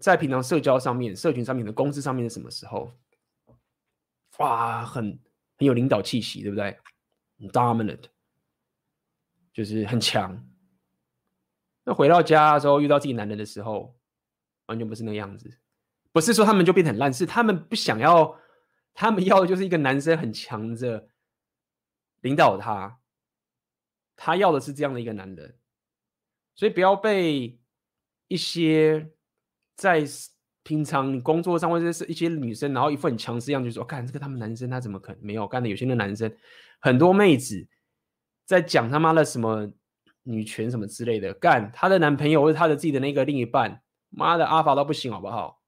[0.00, 2.92] 在平常社交上面、社群上面的工资上面是什么时候？
[4.38, 5.04] 哇，很
[5.56, 6.76] 很有领导气息，对不对
[7.52, 8.04] ？Dominant，
[9.52, 10.46] 就是很强。
[11.84, 13.96] 那回到家之后遇到自己男人的时候，
[14.66, 15.60] 完全不是那个样子。
[16.10, 18.38] 不是说他们就变得很烂，是他们不想要，
[18.92, 21.08] 他们要的就是一个男生很强着
[22.20, 22.98] 领导他，
[24.16, 25.58] 他要的是这样的一个男人。
[26.56, 27.58] 所以不要被
[28.28, 29.12] 一些
[29.76, 30.04] 在
[30.62, 36.34] 平常工作上或者是一些女生，然后一副很强势样，就说：“看这个他们男生他怎么可能没有？”干的有些的男生
[36.80, 37.66] 很多妹子
[38.46, 39.70] 在讲他妈的什么
[40.22, 45.60] 女权什么之类的，干她的男朋友或者她的自己的那个另一半，妈的阿法到不行好不好？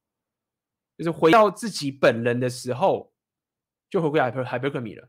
[0.96, 3.12] 就是回到自己本人的时候，
[3.90, 5.06] 就回归 hyper hypercomy 了。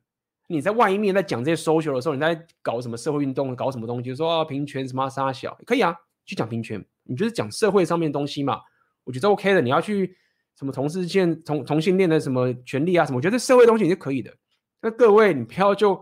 [0.49, 5.95] 你在外面在讲这些 social 的时候，你在搞什么社会运动，搞什么东西，说啊平权什么杀小可以啊，
[6.25, 8.61] 去讲平权，你就是讲社会上面的东西嘛，
[9.07, 9.61] 我觉得 OK 的。
[9.61, 10.15] 你要去
[10.55, 14.35] 什么同性恋同同性恋的什么权利啊什么，我觉得社会东西你是可以的。
[14.81, 15.95] 那各位你不要就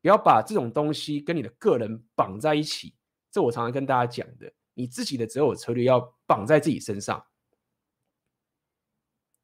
[0.00, 2.94] 不要把这种东西跟你的个人绑在一起，
[3.30, 7.22] 这我常常跟大家讲的，你自己的择偶策略要绑在自己身上。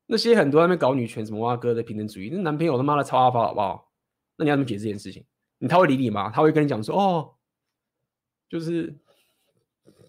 [0.06, 3.90] 那些很多在那边搞女权什么哇哥的平等主义，那男朋友他妈的超阿发好不好？
[4.36, 5.24] 那你要怎么解释这件事情？
[5.58, 6.30] 你他会理你吗？
[6.30, 7.34] 他会跟你讲说：“哦，
[8.48, 8.94] 就是，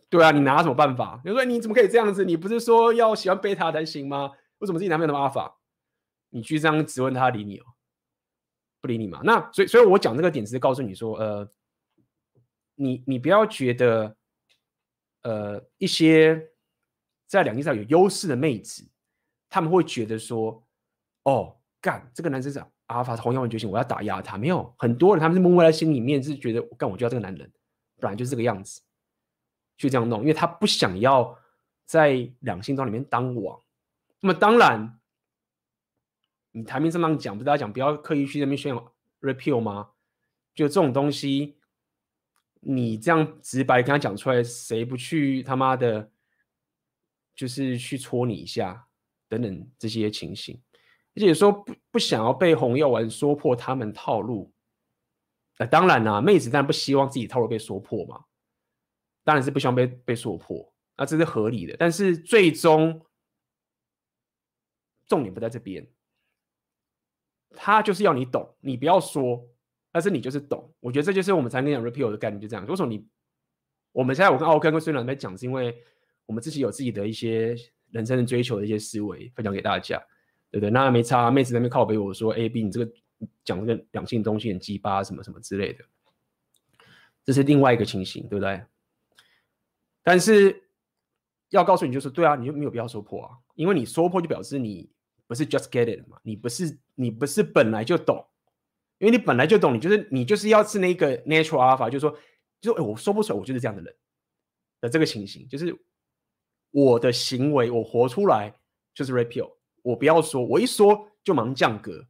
[0.09, 1.21] 对啊，你拿什么办法？
[1.25, 2.23] 你说你怎么可以这样子？
[2.23, 4.31] 你不是说要喜欢贝塔才行吗？
[4.59, 5.57] 为什么自己男朋友那么阿法？
[6.29, 7.65] 你去这样质问他，理你哦？
[8.81, 9.21] 不理你嘛？
[9.23, 11.49] 那所以，所以我讲这个点只是告诉你说，呃，
[12.75, 14.15] 你你不要觉得，
[15.23, 16.49] 呃，一些
[17.27, 18.87] 在两性上有优势的妹子，
[19.49, 20.63] 他们会觉得说，
[21.23, 22.63] 哦，干这个男生是。
[22.87, 24.37] 阿法是红颜觉醒，我要打压他。
[24.37, 27.51] 没有很多人，他们是默默在心里面是觉得，干我就要这个男人，
[27.99, 28.79] 本来就是这个样子，
[29.77, 31.37] 去这样弄，因为他不想要
[31.85, 33.59] 在两性中里面当王。
[34.19, 34.99] 那么当然，
[36.51, 39.91] 你台面上讲，不是大家讲不要刻意去那边宣扬 repeal 吗？
[40.53, 41.57] 就这种东西，
[42.61, 46.09] 你这样直白跟他讲出来，谁不去他妈的，
[47.35, 48.87] 就是去戳你一下
[49.27, 50.61] 等等这些情形。
[51.13, 54.51] 而且说不不想要被红药丸说破他们套路，
[55.57, 58.23] 呃，当然啦，妹子当然不希望自己套路被说破嘛，
[59.25, 61.75] 当然是不希望被被说破，那这是合理的。
[61.77, 63.05] 但是最终
[65.05, 65.85] 重点不在这边，
[67.49, 69.45] 他就是要你懂，你不要说，
[69.91, 70.73] 但是你就是懂。
[70.79, 72.65] 我觉得这就是我们才跟讲 repeal 的概念，就这样。
[72.65, 73.05] 为什么你
[73.91, 75.75] 我们现在我跟奥根跟孙楠在讲，是因为
[76.25, 77.53] 我们自己有自己的一些
[77.91, 80.01] 人生的追求的一些思维，分享给大家。
[80.51, 81.29] 对不对，那没差。
[81.29, 82.89] 妹子在那边靠北我说：“A B，你这个
[83.43, 85.83] 讲这个两性东西很鸡巴，什么什么之类的。”
[87.25, 88.63] 这是另外一个情形，对不对？
[90.05, 90.69] 但是
[91.49, 94.87] 要告诉你，就是对啊，你就没有必要说破啊，因为你说破就表示你
[95.25, 98.23] 不是 just get it 嘛，你不是你不是本来就懂，
[98.99, 102.11] 因为你本来就懂，你就是你就是要是那个 natural alpha，就是说，
[102.61, 103.95] 就说、欸、我说不出来，我就是这样的人
[104.81, 105.75] 的这个情形，就是
[106.69, 108.53] 我的行为我活出来
[108.93, 109.51] 就是 repeal。
[109.81, 112.05] 我不要说，我一说就忙降格，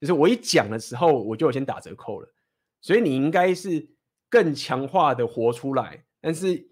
[0.00, 2.32] 就是我一讲的时候，我就先打折扣了。
[2.80, 3.88] 所以你应该是
[4.28, 6.69] 更强化的活出来，但是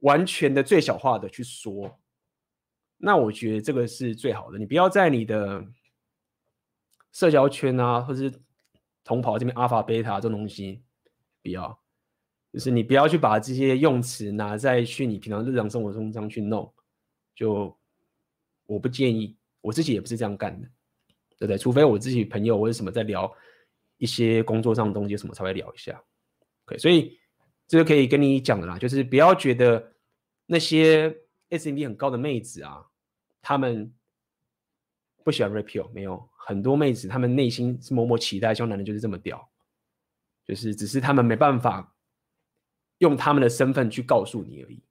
[0.00, 1.98] 完全的最小化的去说。
[2.96, 4.58] 那我觉得这个是最好的。
[4.58, 5.64] 你不要在你的
[7.12, 8.42] 社交圈啊，或者是
[9.04, 10.82] 同跑这边阿尔法贝塔这种东西，
[11.42, 11.80] 不要，
[12.52, 16.72] 就是你不要去把这些用词拿在去你平常日常生活中这样去弄，
[17.34, 17.76] 就
[18.66, 19.36] 我不建议。
[19.60, 20.68] 我自己也不是这样干的，
[21.36, 21.58] 对不对？
[21.58, 23.30] 除非我自己朋友或者什么在聊
[23.96, 26.00] 一些工作上的东西，什么才会聊一下。
[26.64, 27.17] OK，所以
[27.68, 29.92] 这个可以跟你讲的啦，就是不要觉得
[30.46, 31.14] 那些
[31.50, 32.86] SMB 很高的妹子啊，
[33.42, 33.94] 她们
[35.22, 39.50] 不喜欢 repeal，没有很多妹子，她们内心是默默期待，希望男人就是这么屌，
[40.44, 41.94] 就是只是他们没办法
[42.98, 44.82] 用他们的身份去告诉你而已。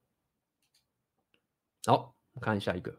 [1.86, 2.96] 好，我看下一个。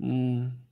[0.00, 0.67] 嗯，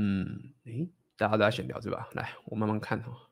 [0.00, 2.08] 嗯，诶，大家都在选票是吧？
[2.14, 3.28] 来，我慢慢看哈。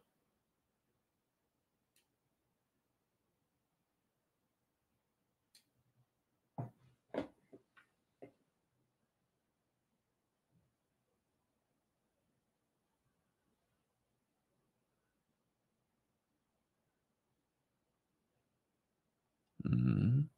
[19.64, 20.28] 嗯，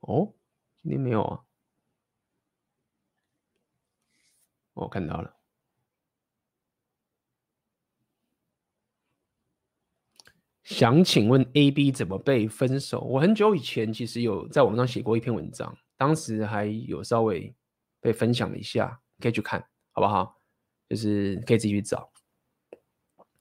[0.00, 0.34] 哦，
[0.82, 1.44] 今天没有啊。
[4.76, 5.41] 我、看到了。
[10.64, 13.00] 想请问 AB 怎么被分手？
[13.00, 17.52] 我很久以前其实有在网上写过一篇文章，当时还有稍微
[18.00, 19.60] 被分享了一下，可以去看，
[19.90, 20.40] 好不好？
[20.88, 22.12] 就是可以自己去找。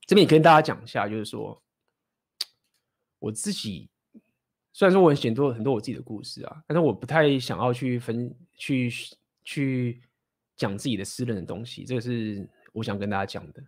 [0.07, 1.61] 这边也跟大家讲一下，就是说
[3.19, 3.89] 我自己
[4.73, 8.91] 虽然说我很写多很多我自己的故事啊，但是我不太想要去分去
[9.43, 10.01] 去
[10.55, 13.63] 讲自己的私人的东西，这个是我想跟大家讲的。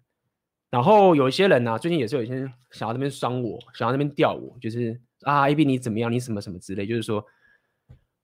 [0.73, 6.11] 然后有一些人呢、啊，最近也是有一些人想要那边伤我，想要那边吊我，就是啊，AB 你怎么样？
[6.11, 7.23] 你什么什么之类，就是说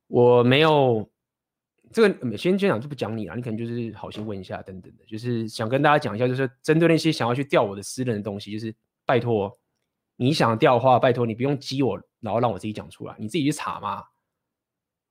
[0.07, 1.07] 我没有
[1.93, 8.73] 这个先先讲就不讲你了，你可能就是好心问一下等等的，就是想跟大家讲一下，就是针对那些想要去吊我的私人的东西，就是
[9.05, 9.55] 拜托
[10.15, 14.03] 你想吊的话，拜托你不用激我，然后让我自己讲出来，你自己去查嘛。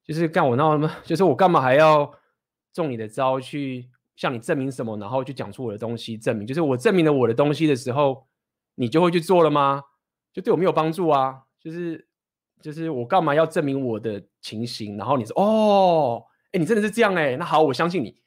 [0.02, 0.92] 就是干我闹什么？
[1.06, 2.12] 就是我干嘛还要
[2.72, 3.88] 中你的招去？
[4.18, 8.26] 向你证明什么，然后就讲出我的东西，证明就是我证明了我的东西的时候，
[8.74, 9.84] 你就会去做了吗？
[10.32, 11.44] 就对我没有帮助啊！
[11.60, 12.08] 就是
[12.60, 14.96] 就是我干嘛要证明我的情形？
[14.96, 18.20] 然后你说哦，哎，你真的是这样哎，那好，我相信你，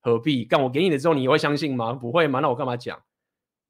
[0.00, 0.62] 何必干？
[0.62, 1.92] 我给你的之后，你也会相信吗？
[1.92, 2.40] 不会吗？
[2.40, 2.98] 那我干嘛讲？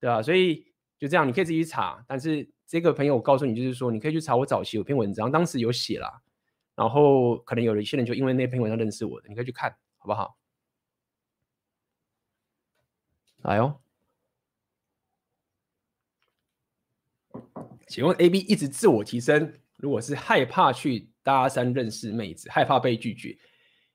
[0.00, 0.22] 对吧？
[0.22, 0.64] 所以
[0.96, 2.04] 就这样，你可以自己查。
[2.06, 6.20] 但是这个朋友，我告诉你，就是说你可以去查我早期有篇文章，当时有写啦，
[6.76, 10.36] 然后可能有一些人就因为那篇文章认识我的，你可以去看，好不好？
[13.45, 13.78] 来哦，
[17.88, 23.38] 请问 AB 一直自我提升，如果是害怕去搭讪认识妹子，害怕被拒绝，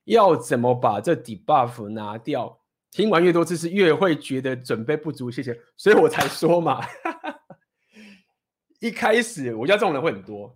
[0.03, 2.61] 要怎么把这 debuff 拿掉？
[2.91, 5.31] 听完越多次是越会觉得准备不足。
[5.31, 6.85] 谢谢，所以我才说嘛，
[8.79, 10.55] 一开始我觉得这种人会很多。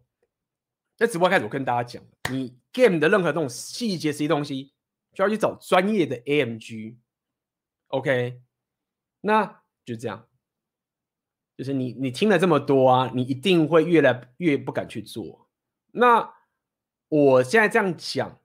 [0.96, 4.72] 在直播开始，我跟大家讲，你 game 的任何这种细节这些东西，
[5.16, 6.98] 就要去找专业的 AMG。
[7.88, 8.40] OK。
[9.26, 10.28] 那就这样，
[11.56, 15.50] 就是你你听了这么多啊，你一定会越来越不敢去做。
[15.92, 16.34] 那
[17.08, 18.42] 我现在这样讲，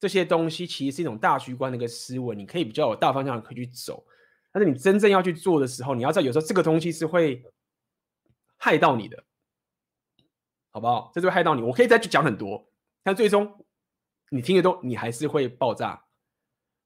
[0.00, 4.06] 这些东西其实是一种大局观的一个思维，你可以比较有大方向可以去走。
[4.50, 7.44] 但是你真正要去做的时候，你要知道有时候这个东西是会
[8.56, 9.22] 害到你的，
[10.70, 11.12] 好不好？
[11.14, 11.60] 这就会害到你。
[11.60, 12.66] 我可以再去讲很多，
[13.02, 13.66] 但最终
[14.30, 16.06] 你听得多，你还是会爆炸。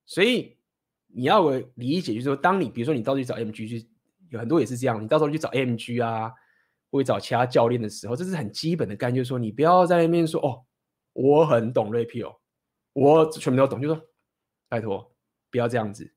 [0.07, 0.56] 所以。
[1.09, 3.89] 你要理解，就是说，当你比如说你到时候去找 MG，去，
[4.31, 6.33] 有很多也是这样，你到时候去找 MG 啊，
[6.91, 10.65] 或者找其他教练的时候，这是很基本的概念，就是说，你不要在那边说哦，
[11.13, 12.37] 我很懂 Rapio，
[12.93, 14.05] 我全部都懂，就是说，
[14.69, 15.15] 拜托，
[15.51, 16.13] 不要这样子。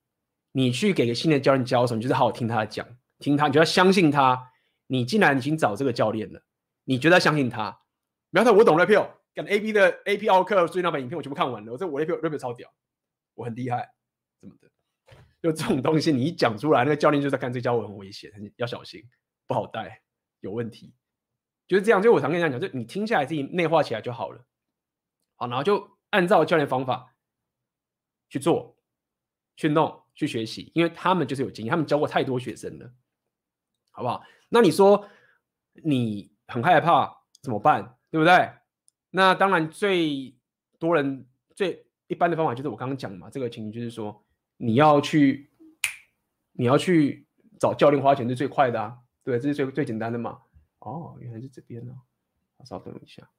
[0.52, 2.86] 你去给个新的教练教什么，你就是好好听他讲，
[3.20, 4.52] 听他，你就要相信他。
[4.88, 6.42] 你既然已经找这个教练了，
[6.86, 7.80] 你就要相信他。
[8.32, 12.68] 不要说我懂 Rapio，跟 AB 的 AP 奥克最近那版影片我全部看完了，我这我 Rapio Rapio 超屌，
[13.36, 13.88] 我很厉害，
[14.42, 14.68] 怎么的？
[15.42, 19.02] 就这种东西，你一讲出来，那个教练就在看这家伙很危险，要小心，
[19.48, 20.02] 不好带，
[20.42, 20.94] 有问题。
[21.66, 24.46] 就是这样，就我常跟人家讲，就你听下来自己内化起来就好了。
[25.36, 27.16] 好，然后就按照教练方法
[28.28, 28.76] 去做、
[29.56, 32.92] 去弄、去学习，因为他们就是有经验，他们教过太多学生了，
[33.92, 34.22] 好不好？
[34.50, 35.08] 那你说
[35.74, 37.98] 你很害怕怎么办？
[38.12, 38.52] 对不对？
[39.12, 40.36] 那当然，最
[40.78, 41.26] 多人
[41.56, 44.26] 最一般的方法就是我刚刚讲嘛，这个情形就是说。
[44.62, 45.50] 你要去，
[46.52, 47.26] 你要去
[47.58, 50.42] 找教练花钱是最快的啊，对，这是最最简单的嘛。
[50.80, 51.96] 哦，原来是这边呢，
[52.66, 53.30] 稍等一下。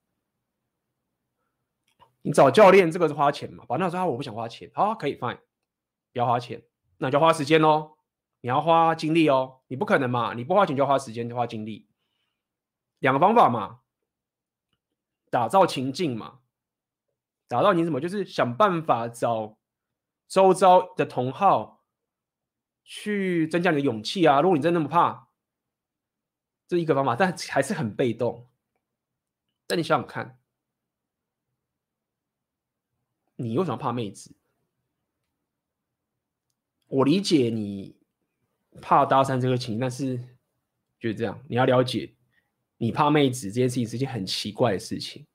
[2.23, 3.67] 你找教练这个是花钱嘛？
[3.67, 5.41] 宝那说我不想花钱，好，可以，fine，
[6.11, 6.63] 不要花钱，
[6.97, 7.99] 那就花时间哦。
[8.41, 11.87] 你要花精力哦，你不可能嘛，你不花钱就花时间，就花精力。
[12.99, 13.81] 两个方法嘛，
[15.29, 16.41] 打造情境嘛，
[17.47, 18.01] 打造你什么？
[18.01, 19.60] 就是想办法找。
[20.31, 21.85] 周遭的同好
[22.85, 24.41] 去增加你的勇气啊！
[24.41, 25.29] 如果你真的那么怕，
[26.69, 28.49] 这一个方法，但还是很被动。
[29.67, 30.39] 但你想想看，
[33.35, 34.37] 你为什么怕妹子？
[36.87, 37.97] 我理解你
[38.81, 40.17] 怕搭讪这个情，但是
[41.01, 42.15] 就是这样，你要了解，
[42.77, 45.27] 你怕妹子这件事情是一件很奇怪的事情，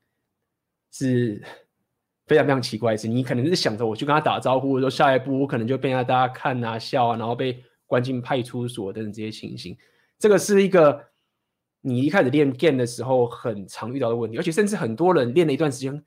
[0.89, 1.64] 是。
[2.27, 9.77] 非常非常奇怪的是，你可能是想着我去跟他打招呼，说下一步我可能就被他大家看啊笑啊，然后被关进派出所等等这些情形。
[10.17, 11.05] 这个是一个
[11.81, 16.03] 你一开始练 game 的时候很常遇到的问题，而且甚至很多人练了一段时间，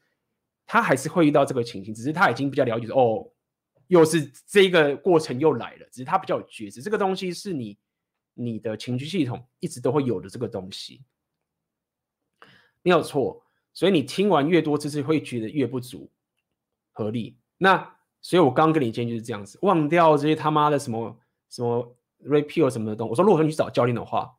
[0.66, 3.30] 他还是会遇到这个情形，只是他已经比较了解说哦，
[3.86, 7.78] 又是这个过程又来了，只是他比较有觉知，这个东西是你
[8.34, 11.02] 你的情绪系统一直都会有的这个东西，
[12.82, 13.44] 没有错。
[13.78, 16.10] 所以你听完越多次，是会觉得越不足，
[16.90, 17.38] 合理。
[17.58, 21.16] 那所以我刚跟你建议就是这样子，忘掉这些他妈的什么
[21.48, 23.10] 什么 repeal 什么的东西。
[23.10, 24.36] 我说，如果说你去找教练的话，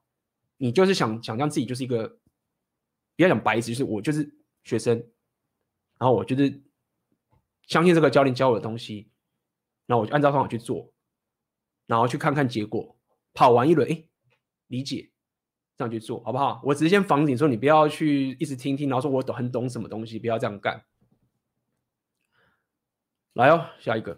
[0.57, 2.19] 你就是想想象自己就是一个，
[3.15, 4.29] 不要讲白纸，就是我就是
[4.65, 4.97] 学生，
[5.97, 6.61] 然后我就是
[7.65, 9.09] 相信这个教练教我的东西，
[9.85, 10.91] 然后我就按照方法去做，
[11.87, 12.97] 然后去看看结果，
[13.33, 14.03] 跑完一轮，哎，
[14.67, 15.08] 理解，
[15.79, 16.59] 这样去做好不好？
[16.61, 20.83] 我只是先防止你说你不要去一直听听，然后说我懂很懂什么东西，不要这样干。
[23.35, 24.17] 来哦，下一个。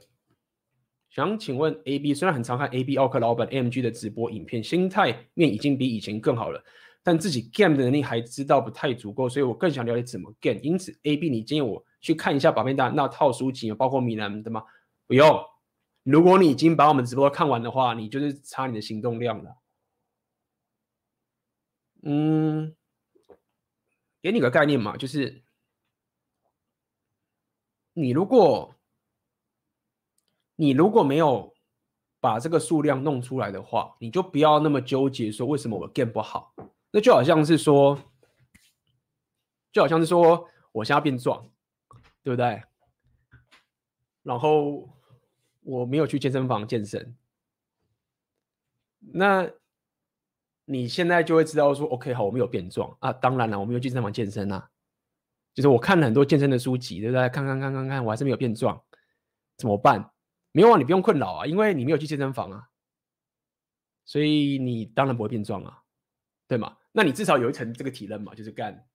[1.11, 6.59] 想请问 A B，虽然很常看 A B 奥克老板 M G 的直播影片，心态面已经比以前更好了，
[7.03, 10.59] 但自己 game 的能力还知道不太足够，所以我更想了解怎么 game。
[10.63, 14.63] 因此 A B，你建议我去看一下把妹大那套书籍，包括米兰的吗？
[15.05, 15.39] 不用。
[16.01, 19.55] 如果你已经把我们直播看完的话，你就是差你的行动量了。
[22.01, 22.75] 嗯，
[24.21, 25.43] 给你个概念嘛，就是
[27.93, 28.75] 你如果。
[30.57, 31.55] 你如果没有
[32.19, 36.53] 把这个数量弄出来的话，你就不要那么纠结说为什么我 game 不好。
[36.91, 37.99] 那就好像是说，
[39.71, 41.49] 就好像是说我现在变壮，
[42.21, 42.61] 对不对？
[44.21, 44.87] 然后
[45.61, 47.17] 我没有去健身房健身，
[48.99, 49.49] 那
[50.71, 53.11] 你现在就会知道说，OK，好，我没有变壮啊。
[53.11, 54.69] 当然了，我没有去健身房健身啊，
[55.53, 57.27] 就是我看了很多健身的书籍，对不对？
[57.27, 58.81] 看看看看看，我还是没有变壮，
[59.57, 60.13] 怎么办？
[60.53, 62.69] 没有啊，你不用困扰啊，因为你没有去健身房啊，
[64.05, 65.83] 所以你当然不会变壮啊，
[66.47, 66.77] 对吗？
[66.93, 68.85] 那你至少有一层这个体认嘛，就是干，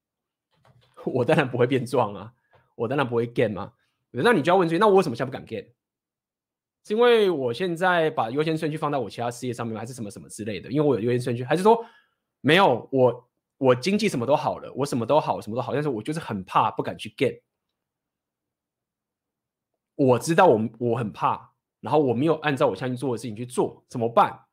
[1.04, 2.32] 我当然不会变壮啊，
[2.74, 3.74] 我当然不会 gain 嘛。
[4.12, 5.66] 那你就要问自己，那我为什么现在不敢 gain？
[6.86, 10.70] 是因为我现在把优先顺序放在我其他事业上面，还是什么什么之类的？
[10.70, 11.84] 因为我有优先顺序，还是说
[12.40, 12.88] 没有？
[12.92, 17.40] 我我经济什么都好了，我什么都好，什么都好，但是我就是很怕，不敢去 get。
[19.96, 21.50] 我知道我我很怕，
[21.80, 24.44] 然后我没有按照我相信做的事情去做，怎么办？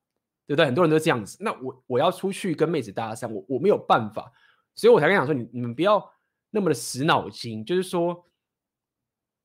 [0.47, 0.65] 对不对？
[0.65, 1.38] 很多人都这样子。
[1.39, 4.31] 那我我要出去跟妹子搭讪，我我没有办法，
[4.73, 6.11] 所以我才跟你讲说，你你们不要
[6.49, 8.26] 那么的死脑筋，就是说，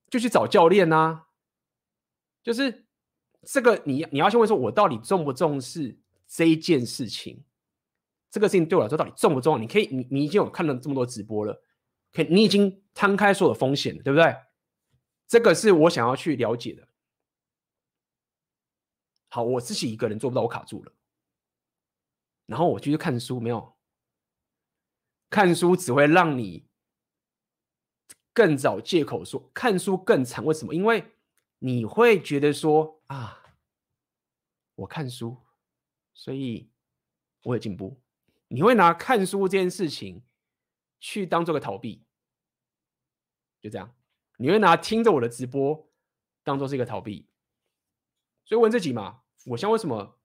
[0.08, 1.26] 就去找教练啊。
[2.48, 2.86] 就是
[3.42, 5.94] 这个你，你要先问说，我到底重不重视
[6.26, 7.44] 这一件事情？
[8.30, 9.58] 这个事情对我来说到底重不重要？
[9.58, 11.62] 你可以，你你已经有看了这么多直播了，
[12.10, 14.34] 可，你已经摊开所有风险了，对不对？
[15.26, 16.88] 这个是我想要去了解的。
[19.28, 20.92] 好，我自己一个人做不到，我卡住了。
[22.46, 23.76] 然后我继续看书，没有
[25.28, 26.66] 看书只会让你
[28.32, 30.42] 更找借口说看书更惨。
[30.42, 30.74] 为什么？
[30.74, 31.04] 因为
[31.58, 33.42] 你会觉得说啊，
[34.74, 35.36] 我看书，
[36.14, 36.70] 所以
[37.42, 38.00] 我有进步。
[38.48, 40.24] 你会拿看书这件事情
[41.00, 42.04] 去当做个逃避，
[43.60, 43.94] 就这样。
[44.36, 45.90] 你会拿听着我的直播
[46.44, 47.28] 当做是一个逃避，
[48.44, 50.18] 所以问自己嘛，我现在为什么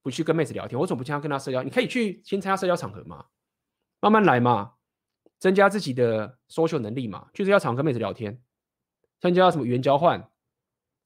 [0.00, 0.80] 不去跟妹子聊天？
[0.80, 1.62] 我怎么不经常跟她社交？
[1.62, 3.26] 你可以去先参加社交场合嘛，
[4.00, 4.76] 慢慢来嘛，
[5.38, 8.42] 增加自己的 social 能力嘛，去社交场合跟妹子聊天，
[9.22, 10.28] 参加什么语言交换，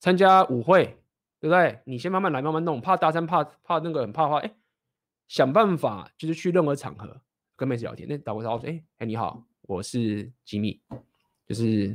[0.01, 0.87] 参加舞会，
[1.39, 1.83] 对不对？
[1.85, 4.57] 你先慢慢来，慢慢弄，怕大三，怕怕那个很怕的话，哎，
[5.29, 7.21] 想办法就是去任何场合
[7.55, 8.09] 跟妹子聊天。
[8.09, 10.81] 那打过招呼，哎哎，你好，我是吉米。
[11.47, 11.95] 就是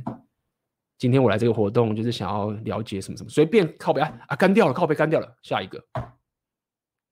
[0.96, 5.84] 今天我来这个活动，就是想要了解什么什么，随便靠北啊啊，干掉了，靠北干掉了，下一个，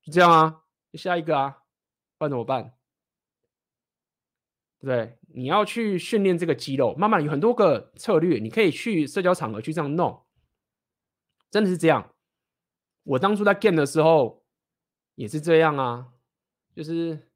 [0.03, 0.63] 就这样啊，
[0.95, 1.65] 下一个啊，
[2.17, 2.73] 不然怎么办？
[4.79, 5.19] 对不对？
[5.33, 10.23] 你要去训练这个肌肉，慢慢有很多个策略，你可以去社交场合去这样弄，
[11.51, 12.13] 真的是这样。
[13.05, 14.45] 我当初在 game 的时候
[15.15, 16.09] 也是这样啊，
[16.75, 17.29] 就是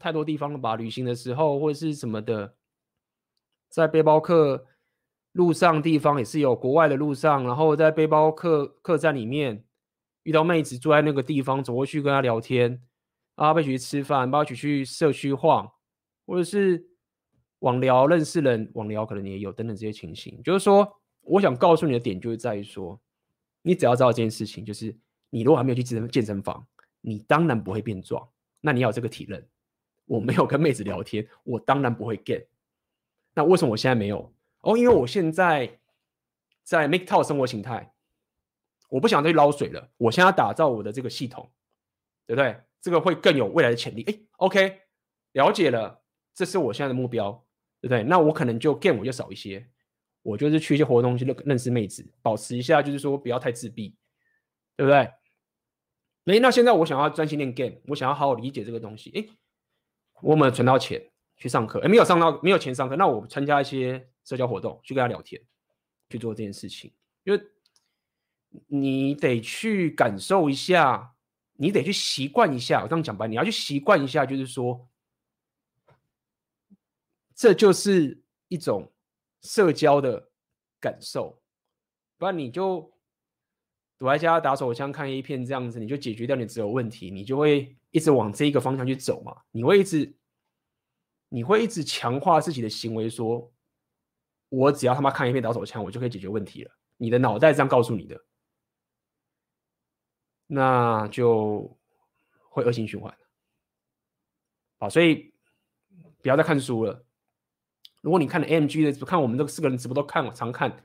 [0.00, 2.54] 太多地方了吧，旅行的时候或者是什么的。
[3.68, 4.66] 在背包客
[5.32, 9.64] 路上地方也是有国外的路上，然后在背包客客栈里面
[10.22, 12.82] 遇到妹子住在那个地方，走过去跟她聊天，
[13.34, 15.70] 啊，一起去吃饭，包括一起去社区晃，
[16.24, 16.86] 或者是
[17.60, 20.42] 网聊认识人，网聊可能你也有等等这些情形。
[20.42, 23.00] 就是说，我想告诉你的点就是在于说，
[23.62, 24.94] 你只要知道这件事情，就是
[25.30, 26.66] 你如果还没有去健身健身房，
[27.00, 28.28] 你当然不会变壮，
[28.60, 29.46] 那你要有这个体认。
[30.04, 32.46] 我没有跟妹子聊天，我当然不会 get。
[33.34, 34.32] 那为什么我现在没有？
[34.60, 35.80] 哦，因为我现在
[36.62, 37.92] 在 make 套生活形态，
[38.88, 39.90] 我不想再去捞水了。
[39.96, 41.50] 我现在要打造我的这个系统，
[42.26, 42.60] 对不对？
[42.80, 44.04] 这个会更有未来的潜力。
[44.04, 44.82] 哎，OK，
[45.32, 46.02] 了解了，
[46.34, 47.44] 这是我现在的目标，
[47.80, 48.02] 对不对？
[48.02, 49.68] 那我可能就 game 我就少一些，
[50.22, 53.94] 我就是去一些活动去认认识妹子，保持一下，就是说不要太自闭，
[54.76, 54.98] 对不对？
[56.26, 59.10] 哎，那现在我想要专心练 game，我想要好好理解这个东西。
[59.14, 59.26] 哎，
[60.22, 61.10] 我们存到钱。
[61.38, 65.38] 去上课，哎，没有上到，没有钱上课，那我参加一些社交活动，去跟他聊天，
[66.08, 66.90] 去做这件事情，
[67.24, 67.38] 因为
[68.68, 71.12] 你得去感受一下
[71.56, 72.82] 你得去习惯一下。
[72.82, 74.88] 我这样讲白，你要去习惯一下，就是说，
[77.36, 78.92] 这就是一种
[79.42, 80.30] 社交的
[80.80, 81.40] 感受，
[82.16, 82.92] 不然你就
[83.98, 89.42] 躲在家打手枪看 A 片这样子，你就解决掉你只有问题，你就会一直往这一个方向去走嘛。
[89.52, 90.12] 你会一直，
[91.28, 93.52] 你会一直强化自己的行为，说，
[94.48, 96.70] 我只要他妈看一片打手枪，我就可以解决问题了。
[96.96, 98.24] 你的脑袋这样告诉你的。
[100.48, 101.76] 那就
[102.50, 103.16] 会恶性循环，
[104.78, 105.34] 好，所以
[106.22, 107.05] 不要再看书了。
[108.06, 110.84] 如果你看了 AMG 的，看我们这四个人直播都看，常看，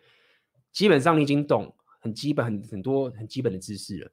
[0.72, 4.12] 基本上你已经懂很基本、很很多很基本的知识了。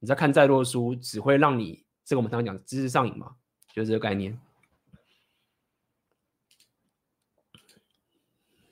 [0.00, 3.36] 你再看再多的书，只会让你这个我们常常讲知识上瘾嘛，
[3.72, 4.36] 就是这个概念。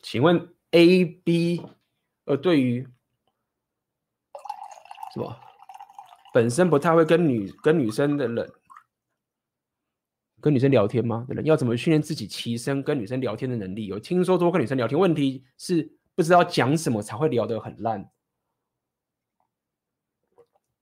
[0.03, 1.63] 请问 A、B，
[2.25, 2.85] 呃，对于
[5.15, 5.39] 什么？
[6.35, 8.53] 本身不太会跟女跟女生的人，
[10.41, 11.27] 跟女生聊天吗？
[11.29, 13.87] 人要怎么训练自己提升跟女生聊天的能力？
[13.87, 18.11] 有听说多跟女生聊天，问题是不知道讲什么才会聊得很烂，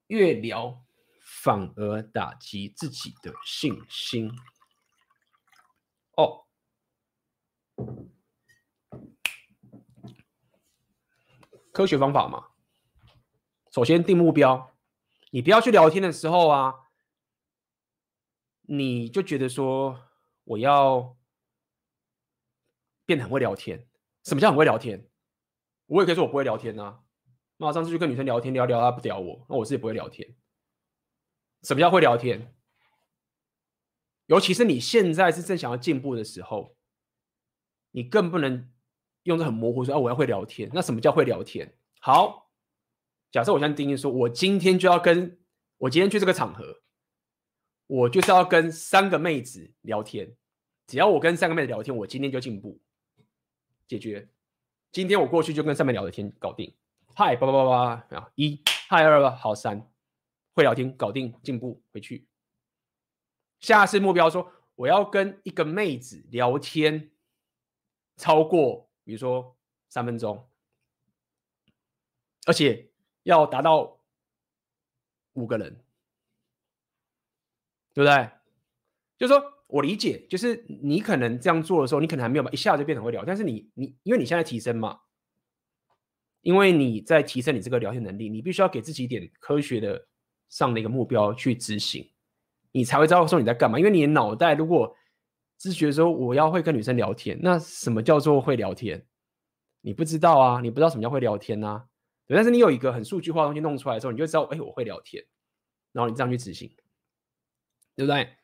[0.09, 0.83] 越聊
[1.21, 4.31] 反而打击自己的信心。
[6.17, 6.45] 哦，
[11.73, 12.49] 科学方法嘛，
[13.71, 14.73] 首先定目标。
[15.31, 16.75] 你不要去聊天的时候啊，
[18.69, 19.99] 你就觉得说
[20.45, 21.17] 我要
[23.05, 23.89] 变得很会聊天。
[24.25, 25.09] 什么叫很会聊天？
[25.87, 27.01] 我也可以说我不会聊天啊。
[27.59, 30.37] 那我上次去跟女生聊天，聊聊她不屌我，那我自己不会聊天。
[31.63, 32.55] 什么叫会聊天？
[34.27, 36.77] 尤其是你现在是正想要进步的时候，
[37.93, 38.71] 你更不能
[39.23, 40.71] 用的很模糊说啊，我要会聊天。
[40.75, 41.77] 那什么叫会聊天？
[42.01, 42.45] 好。
[43.33, 45.39] 假设我现在定义说，我今天就要跟
[45.79, 46.83] 我今天去这个场合，
[47.87, 50.37] 我就是要跟三个妹子聊天。
[50.87, 52.81] 只要我跟三个妹子聊天，我今天就进步，
[53.87, 54.29] 解决。
[54.93, 56.75] 今天我过去就跟上面聊的天，搞定。
[57.15, 59.91] 嗨，八八八八啊，一，嗨二八，好三，
[60.53, 62.29] 会聊天，搞定，进步，回去。
[63.61, 67.11] 下次目标说，我要跟一个妹子聊天
[68.17, 69.57] 超过，比如说
[69.89, 70.49] 三分钟，
[72.47, 72.91] 而且。
[73.27, 73.99] 要达到
[75.33, 75.85] 五个人，
[77.97, 78.29] 对不对？
[79.17, 85.01] 就是说我理解，就是你可能这样做的时候，你可能还没有一下就变成会聊，但是你你因为你现在提升嘛，
[86.43, 90.07] 因为你在提升你这个聊天能力，你必须要给自己一点科学的
[90.51, 92.07] 上的一个目标去执行，
[92.73, 93.79] 你才会知道说你在干嘛。
[93.79, 94.95] 因为你的脑袋如果
[95.57, 99.07] 自觉说我要会跟女生聊天，那什么叫做会聊天？
[99.81, 101.87] 你不知道啊，你不知道什么叫会聊天啊。
[102.27, 105.25] 对，但是你有一个很数据化的东西弄出来的时候，你就知道，哎，我会聊天，
[105.93, 106.71] 然后你这样去执行，
[107.97, 108.37] 对不对？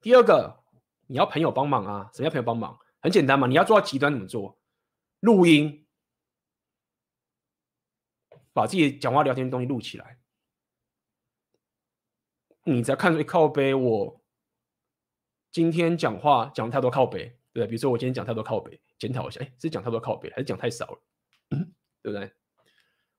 [0.00, 0.64] 第二个，
[1.08, 2.78] 你要朋友帮忙啊，什么叫朋友帮忙？
[3.00, 4.58] 很简单嘛，你要做到极端怎么做？
[5.20, 5.86] 录音，
[8.52, 10.18] 把自己讲话聊天的东西录起来，
[12.64, 14.24] 你只要看出靠背，我
[15.50, 17.66] 今天讲话讲太多靠背，对不对？
[17.66, 21.00] 比如说我今天讲太多靠背，检讨一下，哎，是讲太多靠背，还是讲太少了？
[22.02, 22.32] 对不对？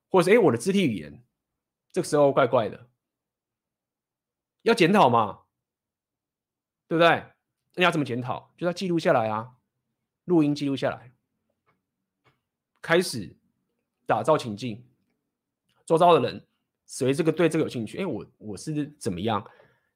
[0.09, 1.25] 或者是哎，我的肢体语言
[1.91, 2.89] 这个时候怪怪的，
[4.61, 5.45] 要检讨嘛，
[6.87, 7.23] 对不对？
[7.75, 8.51] 那要怎么检讨？
[8.57, 9.51] 就要记录下来啊，
[10.25, 11.11] 录音记录下来，
[12.81, 13.35] 开始
[14.05, 14.85] 打造情境，
[15.85, 16.45] 周遭的人
[16.85, 19.45] 随这个对这个有兴趣，哎，我我是怎么样？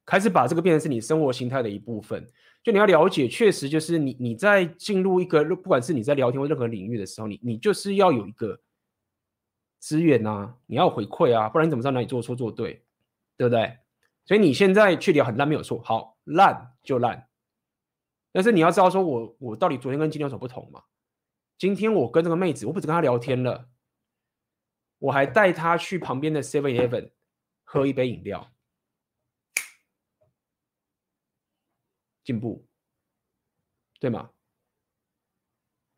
[0.04, 2.26] 开始把这个变成是你生活形态的一部分。
[2.62, 8.60] 就你要了解，确实就是你你在进入一个不管是你在聊天或任何领域的时候，你你就是要有一个。
[9.82, 12.84] 资源啊，你要回馈啊，不然你怎么知道哪里做错做对，
[13.36, 13.78] 对不对？
[14.24, 17.28] 所以你现在去聊很烂没有错，好，烂就烂，
[18.32, 20.84] 但是你要知道说我，我到底昨天跟今天有什么不同嘛？
[21.58, 23.68] 今天我跟这个妹子，我不止跟她聊天了，
[24.98, 27.10] 我还带她去旁边的 Seven Eleven
[27.64, 28.52] 喝一杯饮料，
[32.24, 32.66] 进步，
[34.00, 34.30] 对吗？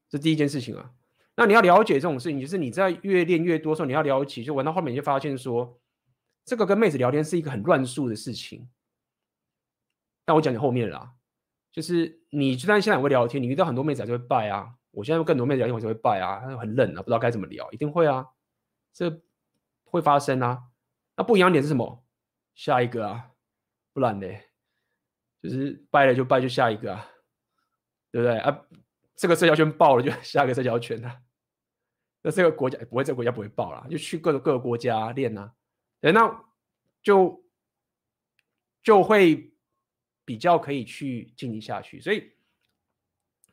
[0.08, 0.94] 这第一件事情啊。
[1.36, 5.80] 那你要了解这种事情，就是你在越练越多的时候，你要了解，就玩到后面你就发现说，
[6.44, 8.68] 这个跟妹子聊天是一个很乱数的事情。
[10.24, 11.14] 但我讲你后面啦，
[11.72, 14.74] 就是你就算现在会聊天，你遇到很多妹子还是会拜啊。
[14.90, 18.26] 我现在跟更多妹子聊天，我就会拜啊，很冷啊，不知道该怎么聊，一定会啊，
[18.92, 19.22] 这
[19.84, 20.64] 会发生啊。
[21.16, 22.04] 那不一样点是什么？
[22.54, 23.30] 下一个啊，
[23.92, 24.26] 不然呢，
[25.42, 27.08] 就是拜了就拜，就下一个啊，
[28.12, 28.64] 对不对啊？
[29.16, 31.20] 这个社交圈爆了，就 下一个社交圈了。
[32.22, 35.52] 那这个国家不会，这个国家不会爆了，就去各个各个国家练呐。
[36.02, 36.44] 哎，那
[37.02, 37.44] 就
[38.82, 39.53] 就会
[40.24, 42.00] 比较可以去进行下去。
[42.00, 42.32] 所以，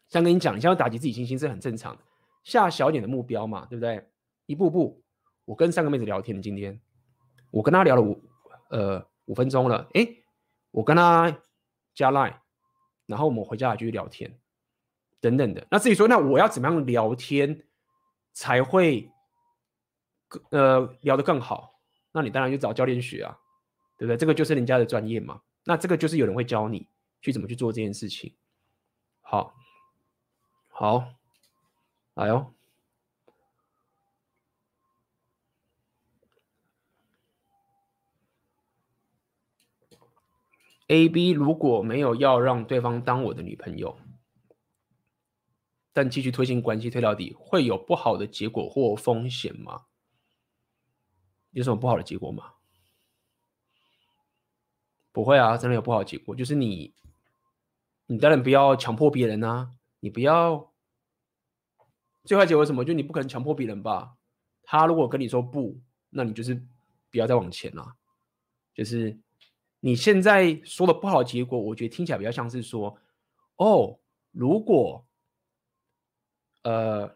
[0.07, 2.01] 像跟你讲，你想要打击自己信心是很正常的，
[2.43, 4.07] 下小点的目标嘛，对不对？
[4.45, 5.03] 一步步，
[5.45, 6.79] 我跟三个妹子聊天，今天
[7.51, 8.21] 我跟她聊了五
[8.69, 10.23] 呃五分钟了，诶，
[10.71, 11.41] 我跟她
[11.93, 12.35] 加 line，
[13.05, 14.39] 然后我们回家继续聊天，
[15.19, 15.65] 等等的。
[15.69, 17.63] 那至于说，那我要怎么样聊天
[18.33, 19.09] 才会
[20.49, 21.79] 呃聊得更好？
[22.11, 23.37] 那你当然就找教练学啊，
[23.97, 24.17] 对不对？
[24.17, 25.41] 这个就是人家的专业嘛。
[25.63, 26.87] 那这个就是有人会教你
[27.21, 28.35] 去怎么去做这件事情。
[29.21, 29.55] 好，
[30.69, 31.13] 好，
[32.15, 32.53] 来哦。
[40.87, 43.97] A、B 如果没有要让对方当我的女朋友，
[45.93, 49.85] 但继续推进关系推到底，会有不好的结果或风险吗？
[51.51, 52.55] 有什么不好的结果吗？
[55.11, 56.93] 不会啊，真的有不好的结果，就是你，
[58.07, 60.71] 你当然不要强迫别人啊，你不要。
[62.23, 62.85] 最坏结果什么？
[62.85, 64.15] 就你不可能强迫别人吧？
[64.63, 65.77] 他如果跟你说不，
[66.09, 66.53] 那你就是
[67.09, 67.95] 不要再往前了，
[68.73, 69.17] 就是。
[69.83, 72.95] 你现在说的不好的结果，我觉得听起来比较像是说，
[73.55, 73.97] 哦，
[74.31, 75.03] 如果，
[76.61, 77.11] 呃，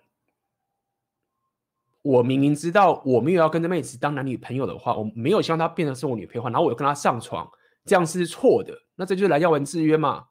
[2.02, 7.48] 我明明知道我没有要跟这妹子当男女朋友的话，我没有希望她变成是我女朋友的话，然后我又跟她上床，
[7.86, 10.28] 这样是错的，那这就是来要文制约嘛？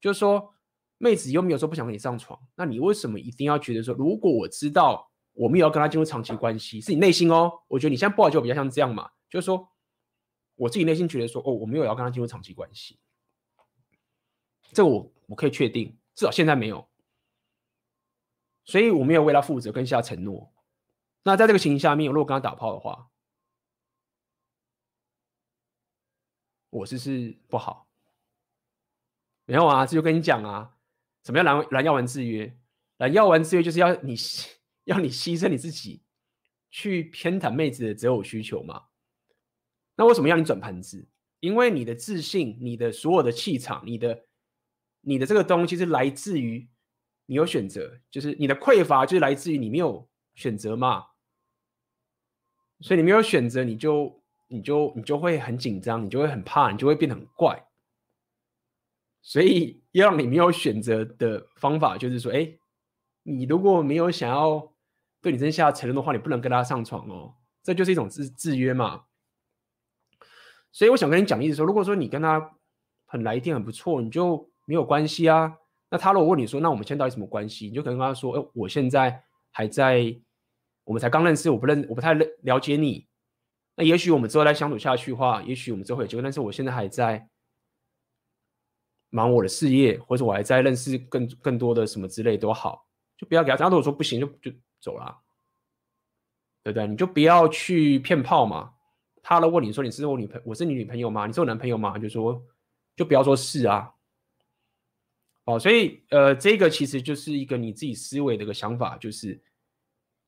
[0.00, 0.54] 就是说，
[0.98, 7.50] 妹子又没有说不想跟你上床，那你为什么一定要觉得说，如果我知道我们有要跟他进入长期关系，是你内心哦？
[7.68, 9.68] 我觉得你现在不好就比较像这样嘛，就是说。
[10.58, 12.98] 我自己内心觉得说，哦，我没有要跟他进入长期关系，
[14.72, 16.88] 这我我可以确定，至少现在没有，
[18.64, 20.50] 所以我没有为他负责跟下承诺。
[21.24, 23.10] 那在这个情形下面，如果跟他打炮的话，
[26.76, 27.88] 我是是不好。
[29.44, 30.76] 没有啊，这就跟你讲啊，
[31.24, 32.56] 什么叫蓝蓝药丸制约？
[32.98, 34.14] 蓝药丸制约就是要你
[34.84, 36.02] 要你牺牲你自己，
[36.70, 38.84] 去偏袒妹子的择偶需求嘛。
[39.94, 41.08] 那为什么要你转盘子？
[41.40, 44.24] 因为你的自信、你的所有的气场、你的、
[45.00, 46.68] 你的这个东西是来自于
[47.26, 51.06] 你有选择，就是你的匮乏就是来自于你没有选择嘛。
[52.80, 57.66] 所以你没有选择，你就、你就、你就会很紧张，你就会很怕，你就会变得很怪。
[59.22, 62.48] 所以要让你没有选择的方法，就是说，哎，
[63.24, 64.72] 你如果没有想要
[65.20, 67.34] 对你真下承诺的话，你不能跟他上床哦。
[67.62, 69.04] 这就是一种制制约嘛。
[70.70, 72.52] 所以我想跟你讲，意思说，如果说你跟他
[73.06, 75.56] 很来电很不错，你就没有关系啊。
[75.90, 77.66] 那他如果问你说，那我们现在到底什么关系？
[77.66, 80.16] 你就可能跟他说，哎，我现在还在，
[80.84, 83.05] 我们才刚认识，我不认，我不太了解你。
[83.76, 87.28] 那也许我们之后再相处下去的话，也许我们之后会有机会，但是我现在还在
[89.10, 92.86] 忙我的事业，或者我还在认识更更多的什么之类都好，
[93.16, 93.56] 就不要给他。
[93.56, 94.50] 他如果说不行，就就
[94.80, 95.16] 走了，
[96.62, 96.86] 对不对？
[96.86, 98.72] 你就不要去骗炮嘛。
[99.22, 101.26] 他如果你说你是我女朋，我是你女朋友吗？
[101.26, 101.98] 你是我男朋友吗？
[101.98, 102.42] 就说，
[102.94, 103.92] 就不要说是啊。
[105.44, 109.40] 哦，所以呃，这个其实就是一个你自己思维的一个想法，就是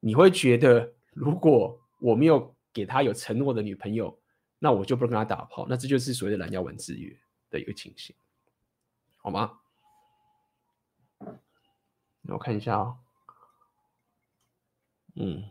[0.01, 4.19] 你会觉得，如果我没有给他有承诺的女朋友，
[4.59, 7.15] 那我就不能跟他打炮，那这就是所谓的蓝药丸制约
[7.51, 8.15] 的一个情形，
[9.17, 9.59] 好吗？
[12.23, 12.99] 我看一下啊、哦，
[15.17, 15.51] 嗯。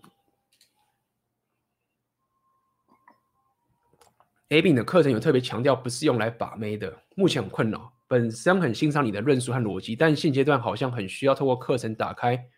[4.50, 7.04] A B 的课程有特别强调，不是用来把妹的。
[7.18, 12.50] 目前很困扰，本身很欣赏你的论述和逻辑，但现阶段好像很需要透过课程打开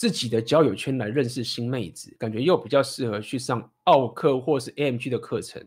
[0.00, 5.62] 自己的交友圈来认识新妹子，感觉又比较适合去上奥客或是 AMG 的课程。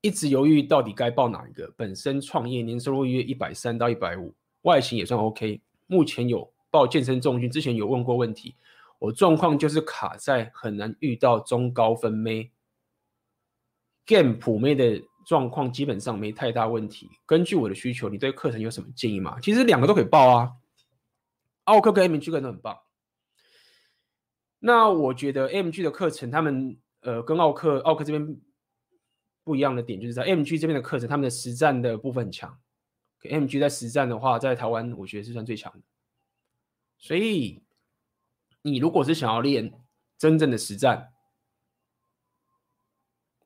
[0.00, 1.70] 一直犹豫到底该报哪一个。
[1.76, 5.60] 本身创业，年收入约一百三到一百五，外形也算 OK。
[5.86, 8.54] 目前有报健身重训，之前有问过问题。
[8.98, 12.50] 我状况就是卡在很难遇到中高分妹。
[14.06, 17.10] game 普妹的状况基本上没太大问题。
[17.26, 19.38] 根据我的需求，你对课程有什么建议吗？
[19.42, 20.50] 其实两个都可以报啊，
[21.68, 22.78] 奥克跟 MG 课程都很棒。
[24.58, 28.40] 那我觉得 MG 的课程，他们呃跟奥克奥克这边
[29.44, 32.58] 不一样的点，就是在 MG 这边的课程，他们的实战的部分很强。
[33.22, 35.80] MG 在实战的话，在台湾我觉得是算最强的。
[36.96, 37.62] 所以
[38.62, 39.72] 你如果是想要练
[40.16, 41.12] 真正的实战，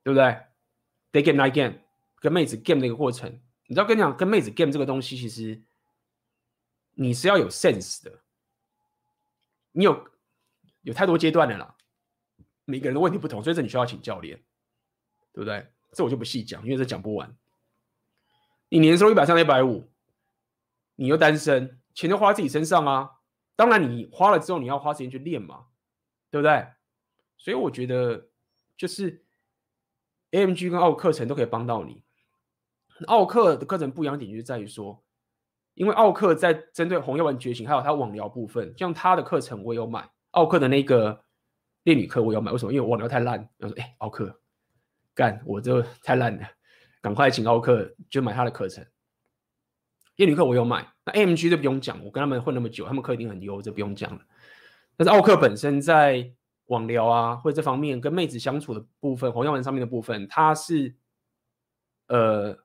[0.03, 0.25] 对不对
[1.13, 1.79] ？Day game night game，
[2.21, 5.63] 跟妹子 game 的一个过程，你知道跟你讲，跟妹子 game 这个东西，其实
[6.95, 8.23] 你是要有 sense 的。
[9.73, 10.09] 你有
[10.83, 11.75] 有太多阶段的啦，
[12.65, 14.37] 每个人的问题不同，所以这你需要请教练，
[15.33, 15.73] 对不对？
[15.93, 17.37] 这我就不细讲，因为这讲不完。
[18.69, 19.91] 你年收入一百三、一百五，
[20.97, 23.19] 你又单身，钱都花在自己身上啊。
[23.55, 25.67] 当然，你花了之后，你要花时间去练嘛，
[26.31, 26.67] 对不对？
[27.37, 28.31] 所以我觉得，
[28.77, 29.25] 就是
[30.31, 32.03] AMG 跟奥课程都可以帮到你。
[33.07, 35.05] 奥课的课程不一样点就在于说，
[35.75, 41.25] 因为奥克在针对红药丸觉醒，还有他网聊部分，像他的课程我有买，奥克的那个
[41.85, 42.53] 恋女课我有买。
[42.53, 42.73] 为什么？
[42.73, 43.49] 因为网聊太烂。
[43.59, 44.41] 我说，哎，奥克
[45.15, 46.47] 干，我这太烂了。
[47.01, 48.87] 赶快请奥克就买他的课程，
[50.17, 54.21] 夜女课我有买，那 AMG 就不用讲，我跟他们混那么久，他们课一定很优，这不用讲了。
[54.97, 56.33] 但是奥克本身在
[56.67, 60.95] 网聊啊或者这方面跟妹子相处的部分，红药丸上面的部分，他是
[62.07, 62.57] 呃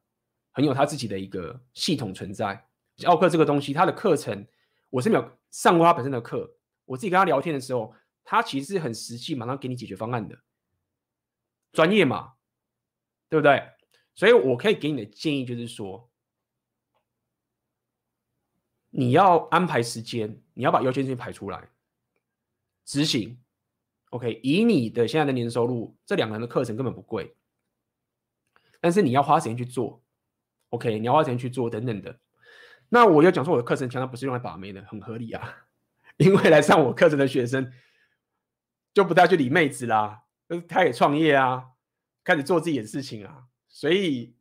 [0.51, 2.66] 很有他自己的一个系统存在。
[3.05, 4.47] 奥克这个东西，他的课程
[4.89, 7.93] 我是没有上过他本身的课，我自己跟他聊天的时候，
[8.23, 10.39] 他其实是很实际，马上给你解决方案的，
[11.71, 12.33] 专业嘛，
[13.29, 13.61] 对不对？
[14.15, 16.09] 所以我可以给你的建议就是说，
[18.89, 21.69] 你要安排时间，你要把优先顺序排出来
[22.83, 23.39] 执行。
[24.09, 27.35] OK，以你的现在的年收入，这两个人的课程根本不贵，
[28.79, 30.01] 但是你要花时间去做。
[30.69, 32.19] OK，你要花时间去做等等的。
[32.89, 35.55] 那我要讲说我的课程强调不是用来把妹的，很合理啊，
[36.17, 37.71] 因为来上我课程的学生
[38.93, 40.23] 就不太去理妹子啦，
[40.67, 41.65] 他也创业啊，
[42.23, 43.43] 开始做自己的事情啊。
[43.67, 44.33] 所以，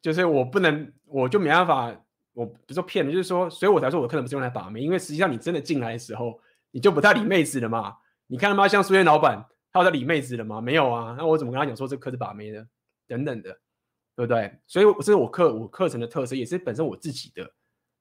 [0.00, 1.94] 就是我不能，我就没办法，
[2.32, 6.40] 我不是骗人，就是说，所以我才说我的课程不是用来把妹，因为实际上你真的进来的时候，
[6.70, 7.96] 你就不太理妹子了嘛。
[8.26, 10.60] 你看他妈像书店老板，他有在理妹子了吗？
[10.60, 11.14] 没有啊。
[11.16, 12.66] 那我怎么跟他讲说这课是把妹的？
[13.06, 13.60] 等等的，
[14.16, 14.58] 对不对？
[14.66, 17.52] 所以这是我课我课程的特色，也是本身我自己的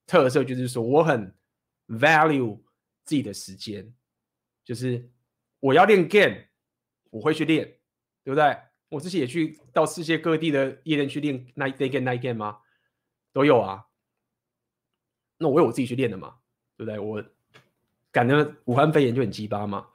[0.06, 1.34] 特色，就是说我很
[1.88, 2.60] value
[3.03, 3.94] 自己的时间，
[4.64, 5.10] 就是
[5.60, 6.38] 我要练 game，
[7.10, 7.65] 我会去练，
[8.23, 8.57] 对不对？
[8.90, 12.60] 我之前也去到世界各地的夜店去练 night day game night game 吗？
[13.31, 13.84] 都有啊。
[15.40, 16.35] 那我有我自己去练的嘛，
[16.77, 16.99] 对不对？
[16.99, 17.23] 我
[18.11, 19.88] 赶着武汉肺炎就很鸡巴嘛，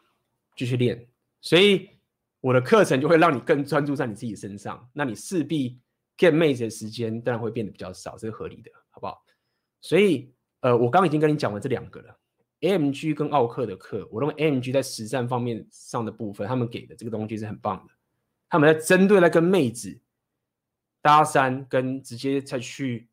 [0.57, 1.09] 继续练。
[1.41, 1.89] 所以
[2.41, 5.81] 我的课程就会让你更专注在你自己身上，那你势必
[6.19, 9.25] get 妹子的时间当然会变得比较少，这是合理的，好不好？
[9.81, 12.19] 所以呃，我刚刚已经跟你讲完这两个了
[12.61, 17.95] ，AMG 跟奥克的课，我认为 AMG 在实战方面上的部分，他们给的这个东西是很棒的。
[18.49, 20.01] 他们在针对那个妹子
[21.01, 23.09] 搭讪跟直接再去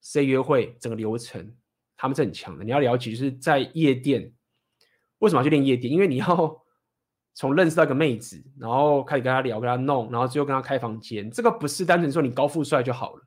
[0.00, 1.52] say 约会整个流程，
[1.96, 2.64] 他们是很强的。
[2.64, 4.32] 你要了解，就是在夜店
[5.18, 5.92] 为什么要去练夜店？
[5.92, 6.61] 因为你要
[7.34, 11.30] 从认识到一个妹子，然后开始跟她聊、跟她弄，然后最后跟她开房间。
[11.30, 13.22] 这个不是单纯说你高富帅就好了，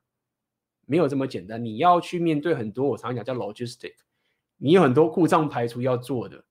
[0.85, 1.63] 没有这么简单。
[1.63, 3.95] 你要去面对很多，我常常讲叫 logistic，
[4.57, 6.45] 你有很多故障排除要做的。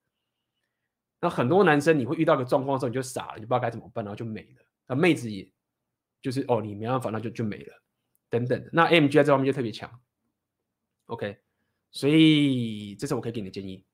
[1.21, 4.67] 那很多男生你会遇到一个状况的时候，你就傻了，你不知道该怎么办，然后就没了。
[4.87, 5.49] 那妹子也
[6.21, 7.83] 就是哦，你没办法，那就就没了，
[8.29, 8.69] 等等。
[8.73, 9.91] 那 M G 在这方面就特别强
[11.07, 11.39] ，OK，
[11.93, 13.85] 所以这是我可以给你的建议。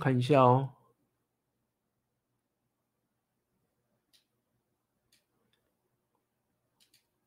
[0.00, 0.72] 看一下哦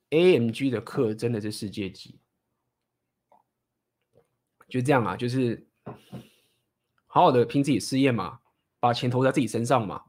[0.10, 2.20] ，AMG 的课真的是世界级。
[4.68, 5.68] 就这样啊，就是
[7.06, 8.42] 好好的拼自己事业嘛，
[8.80, 10.06] 把钱投在自己身上嘛，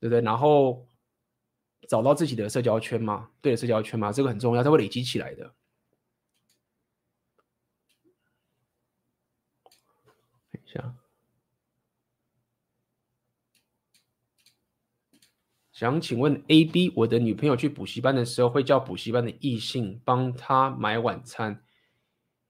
[0.00, 0.20] 对不对？
[0.20, 0.88] 然后
[1.88, 5.54] 找到自己的社交圈嘛，对的社交圈嘛，这个很重要，它会累积起来的。
[10.50, 10.96] 等一下，
[15.74, 21.64] 想请问 AB，我的女朋友去补习班的时候，会叫补习班的异性帮她买晚餐。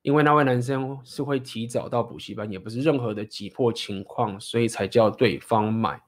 [0.02, 6.02] 因为那位男生是会提早到补习班，也不是任何的急迫情况，所以才叫对方买。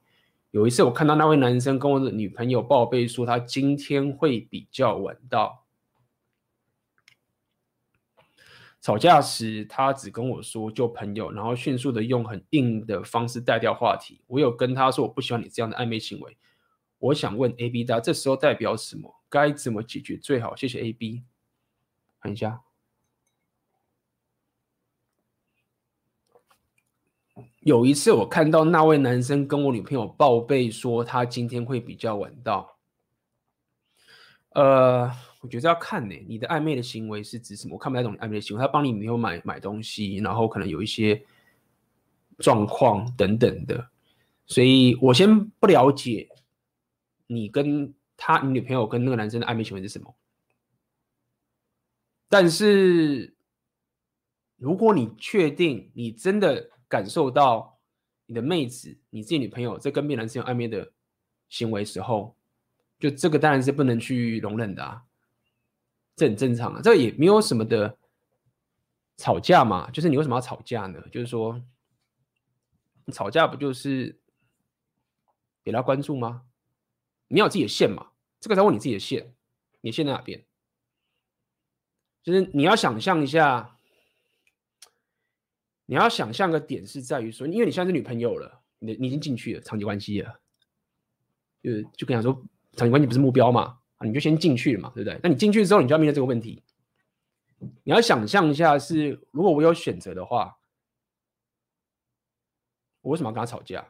[0.51, 5.65] 有一次我看到那位男生跟我的女朋友报备说他今天会比较晚到，
[8.79, 14.21] 吵架时他只跟我说就朋友，然后迅速的用很硬的方式带掉话题。
[14.27, 16.37] 我有跟他说我不喜欢你这样的暧昧行为。
[16.99, 19.13] 我想问 A B 大，这时候代表什么？
[19.29, 20.55] 该怎么解决最好？
[20.55, 21.23] 谢谢 A B。
[22.19, 22.61] 看一下。
[27.59, 32.77] 有一次，我看到那位男生跟我女朋友报备说他今天会比较晚到。
[34.51, 35.11] 呃，
[35.41, 37.75] 我觉得要看呢，你的暧昧的行为是指什么？
[37.75, 38.61] 我看不太懂你暧昧的行为。
[38.61, 41.21] 他帮你女朋友买买东西，然后可能有一些
[42.39, 43.89] 状况等等的，
[44.45, 46.29] 所以我先不了解
[47.27, 50.15] 你跟他你女朋友跟那个男生的暧昧行为是什么。
[52.27, 53.35] 但是
[54.57, 56.71] 如果你确定你真的。
[56.89, 57.81] 感受到
[58.27, 60.93] 你的妹子、你自己女朋友在跟别男生有暧昧的
[61.49, 62.33] 行为时候，
[62.97, 65.03] 就这个当然是不能去容忍的啊，
[66.15, 67.97] 这很正常啊，这也没有什么的
[69.17, 71.03] 吵架嘛，就是你为什么要吵架呢？
[71.11, 71.61] 就是说，
[73.11, 74.17] 吵架不就是
[75.65, 76.46] 给他关注吗？
[77.27, 79.33] 你要有自己的线嘛，这个才问你自己的线，
[79.81, 80.45] 你线在哪边？
[82.23, 83.73] 就是你要想象一下。
[85.89, 90.37] 你要想象个点是在于说，因为你现在是女朋友了，你你已经进去了长期关系了，
[91.63, 92.33] 就就跟他说
[92.73, 95.17] 长期关系不是目标嘛，啊，你就先进去了嘛，对不对？
[95.23, 96.61] 那你进去之后，你就要面对这个问题。
[97.85, 100.57] 你要想象一下，是如果我有选择的话，
[102.99, 103.87] 我为什么要跟他吵架？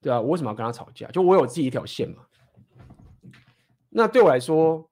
[0.00, 1.10] 对啊，我为什么要跟他吵架？
[1.10, 2.26] 就我有自己一条线嘛。
[3.88, 4.86] 那对我来说。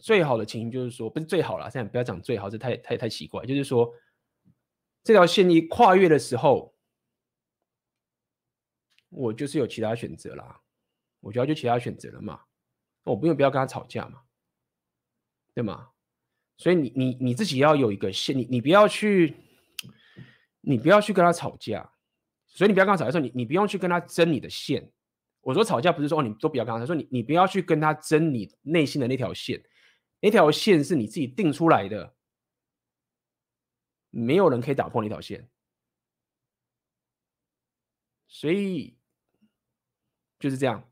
[0.00, 3.44] 最好的情形就是说，不是最好了，现在不要讲最好，这太太太奇怪。
[3.44, 3.92] 就是说，
[5.02, 6.72] 这条线一跨越的时候，
[9.08, 10.60] 我就是有其他选择啦，
[11.18, 12.40] 我就要就其他选择了嘛，
[13.02, 14.22] 我不用不要跟他吵架嘛，
[15.52, 15.90] 对吗？
[16.58, 19.36] 所以你你你自己要有一个线，你你不要去，
[20.60, 21.92] 你不要去跟他吵架，
[22.58, 24.90] 所以你不要跟他吵架的时候，你你不用去跟他争你的线。
[25.42, 29.62] 我说吵架不是说哦你都不要跟他，说你你不要去跟他争你内心的那条线。
[30.20, 32.16] 那条线是你自己定出来的，
[34.10, 35.48] 没有人可以打破那条线，
[38.26, 38.98] 所以
[40.40, 40.82] 就是这样。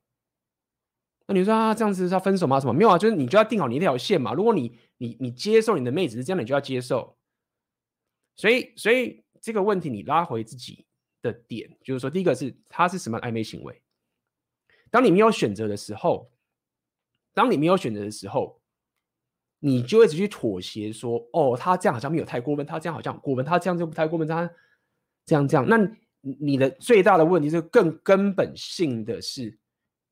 [1.27, 2.61] 那你说啊，这样子是要分手吗？
[2.61, 2.97] 什么没有啊？
[2.97, 4.33] 就是你就要定好你那条线嘛。
[4.33, 7.19] 如果你你你接受你的妹子是这样，你就要接受。
[8.37, 10.86] 所以所以这个问题你拉回自己
[11.27, 13.83] 的点，就是说，第一个是他是什么暧昧行为？
[14.91, 16.31] 当你没有选择的时候，
[17.35, 18.61] 当你没有选择的时候。
[19.59, 24.49] 你就一直去妥协，说哦，他这样好像没有太过分，他这样好像过分，他这样就不太过分，他
[25.25, 25.67] 这样这样。
[25.67, 25.79] 那
[26.21, 29.59] 你的最大的问题是更根本性的是，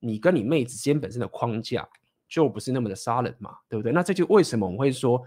[0.00, 1.86] 你跟你妹子之间本身的框架
[2.26, 3.92] 就不是那么的杀人嘛，对不对？
[3.92, 5.22] 那这就为什么我会说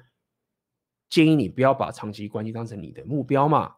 [1.10, 3.76] 建议你不要把长期关系当成你的目标嘛？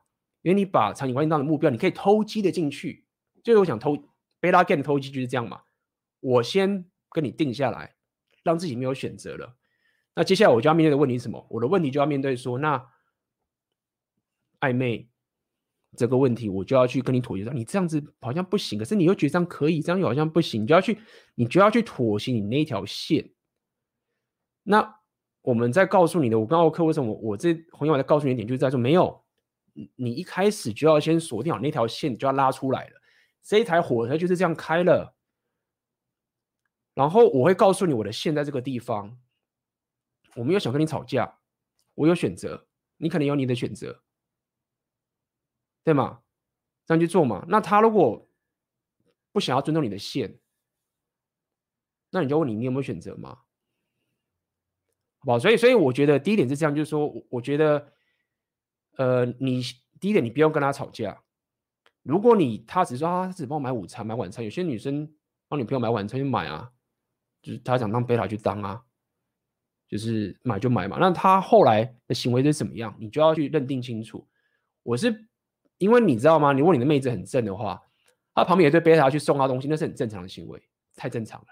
[0.49, 3.05] 因为你把场景关系当的目标，你可以偷鸡的进去。
[3.43, 3.95] 就是我想偷
[4.41, 5.61] beta game 的偷鸡就是这样嘛。
[6.21, 7.95] 我先跟你定下来，
[8.43, 9.55] 让自己没有选择了。
[10.15, 11.45] 那接下来我就要面对的问题是什么？
[11.51, 12.83] 我的问题就要面对说，那
[14.59, 15.07] 暧昧
[15.95, 20.97] 这个问题，我就要去跟你妥协，说你这样子好像不行，可是你又觉得这样可以，这样又好像不行，你就要去，
[21.35, 23.31] 你就要去妥协你那条线。
[24.63, 24.99] 那
[25.41, 29.23] 我们在告诉你的，我跟奥客为什么我这红颜我在告诉你一点，就是在说，没有，
[29.95, 33.01] 你一开始就要先锁定好那条线，就要拉出来了。
[33.41, 35.15] 这一台火车就是这样开了，
[36.93, 39.19] 然后我会告诉你我的线在这个地方。
[40.35, 41.39] 我没有想跟你吵架，
[41.95, 44.03] 我有选择，你可能有你的选择，
[45.83, 46.21] 对吗？
[46.85, 47.43] 这样去做嘛。
[47.49, 48.29] 那他如果
[49.31, 50.39] 不想要尊重你的线，
[52.11, 53.39] 那你就问你，你有没有选择嘛？
[55.17, 55.39] 好吧？
[55.39, 57.91] 所以，所以我觉得第一点是这样，就是说，我觉得，
[58.99, 59.61] 呃，你
[59.97, 61.23] 第一点你不用跟他吵架。
[62.03, 65.09] 如果你他只是说啊，他只帮我买午餐、买晚餐，有些女生
[65.47, 66.69] 帮女朋友买晚餐就买啊，
[67.41, 68.83] 就是他想当贝塔去当啊。
[69.87, 72.93] 就是买就买嘛，那他后来的行为是怎么样？
[72.99, 74.27] 你就要去认定清楚。
[74.83, 75.27] 我是
[75.77, 76.51] 因为你知道吗？
[76.51, 77.81] 你问你的妹子很正的话，
[78.35, 80.61] 他旁边也对贝塔去送他东西，那是很正常的行为，
[80.95, 81.47] 太正常了。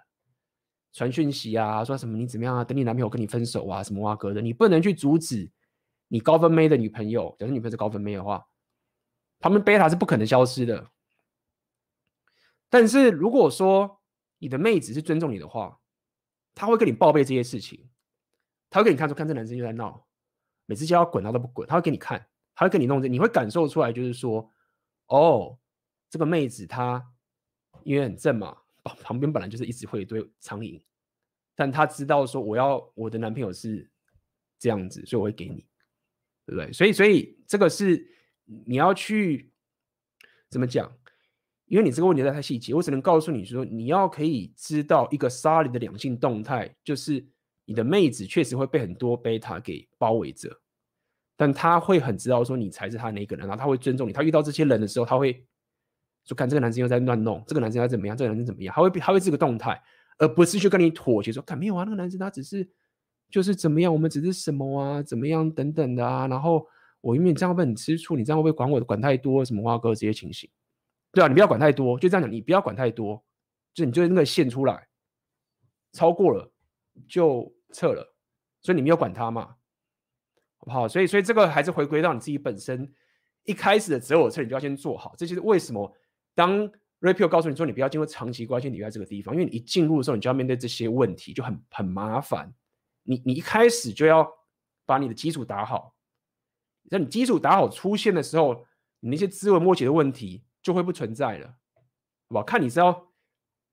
[0.94, 2.64] 传讯息啊，说什么你怎么样啊？
[2.64, 5.50] 等你男朋友跟你分手啊，什么哇哥的，你不能去阻止
[6.08, 7.36] 你高分妹的女朋友。
[7.40, 8.48] 假设女朋友是高分妹的话，
[9.40, 10.90] 他们贝塔是不可能消失的。
[12.70, 14.02] 但是如果说
[14.40, 15.80] 你的妹子是尊重你的话，
[16.54, 17.90] 他会跟你报备这些事情。
[18.70, 20.06] 他会给你看，出看这男生又在闹，
[20.66, 24.52] 每次叫他滚他都不滚，他会给你看，他会跟你弄这，你会感受出来，就是说，
[25.06, 25.58] 哦，
[26.10, 27.14] 这个妹子她
[27.84, 28.58] 因为很正嘛，
[29.02, 30.82] 旁边本来就是一直会有一堆苍蝇，
[31.56, 33.90] 但他知道说我要我的男朋友是
[34.60, 35.66] 这样子，所以我会给你，
[36.48, 36.74] 对不对？
[36.74, 38.04] 所以所以这个是
[38.66, 39.52] 你要去
[40.50, 40.92] 怎么讲？
[41.68, 47.24] 因为你这个问题在太细节，我只能告诉你说，你要可以知道一个沙粒的两性动态，就是。
[47.70, 50.50] 你的妹子确实会被很多贝塔给包围着，
[51.36, 54.14] 但他会很知道说你才是他那个人，然后他会尊重你。
[54.14, 55.46] 他遇到这些人的时候，他会
[56.24, 58.16] 说：“看这个男生又在乱弄，这个男生要怎么样？
[58.16, 59.78] 这个男生怎么样？”他会他会这个动态，
[60.18, 62.66] 而不是去跟你妥协说：“看没有啊，那个男生他只是
[63.30, 66.66] 就是怎么样，我们只是什么啊，怎么样等等的啊。”然后
[67.02, 69.44] 我因为你这样会很吃醋，你这样会不会管我管太多？
[69.44, 70.50] 什么花哥这些情形，
[71.12, 73.24] 对啊，你不要管太多，就这样讲，你不要管太多，
[73.74, 74.88] 就你就那个线出来，
[75.94, 76.52] 超过了
[77.08, 77.54] 就。
[77.74, 78.16] 撤了，
[78.62, 79.42] 所以你没有管他嘛，
[80.60, 80.88] 好不好？
[80.88, 82.90] 所以，所以这个还是回归到你自己本身
[83.44, 85.14] 一开始的择偶策，你就要先做好。
[85.18, 85.94] 这就是为什么
[86.34, 86.66] 当
[87.02, 92.52] Rapio 告诉你说你不要经过长期关系，你在这个地方，因为你一进入的时候，你就要面对这些问题，就很很麻烦。
[93.08, 94.30] 你你一开始就要
[94.86, 95.96] 把你的基础打好，
[96.90, 98.66] 在你基础打好出现的时候，
[99.00, 101.48] 你那些枝微末节的问题就会不存在了，
[102.28, 102.44] 好吧？
[102.44, 103.14] 看你是要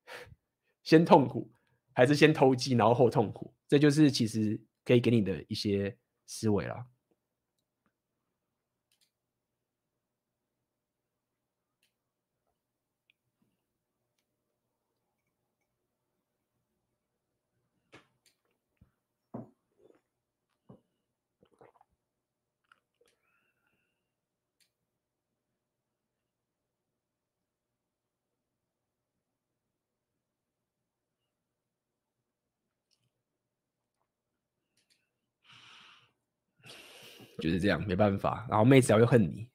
[0.85, 1.53] 先痛苦，
[1.93, 3.53] 还是先投机，然后后痛苦？
[3.67, 5.97] 这就是其实可以给你的一些
[6.27, 6.87] 思维了。
[37.45, 38.47] 就是这样，没办法。
[38.49, 39.47] 然后妹子又会恨你。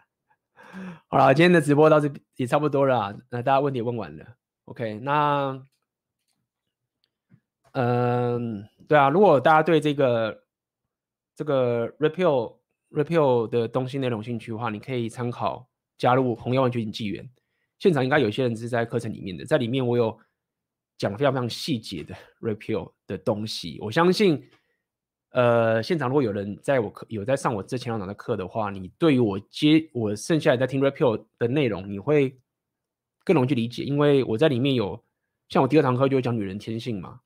[1.08, 3.16] 好了，今天的直播到这也差不多了。
[3.30, 4.36] 那大家问题也问完了
[4.66, 4.98] ，OK？
[4.98, 5.66] 那，
[7.72, 10.44] 嗯，对啊，如果大家对这个
[11.34, 12.58] 这个 repeal
[12.90, 15.66] repeal 的东西内容兴趣的话，你可以参考
[15.96, 17.26] 加入红药丸觉醒纪元。
[17.78, 20.20] 现场应该有些人是在课程里面的，在里面我有
[20.98, 24.46] 讲非常非常细节的 repeal 的东西，我相信。
[25.30, 32.38] 呃，现场如果有人在我课有在上我这前两堂的课的话，你对于我接我剩下来在听 Rapio 的内容，你会
[33.22, 35.04] 更容易去理解，因为我在里面有
[35.48, 37.20] 像我第二堂课就会讲女人天性嘛，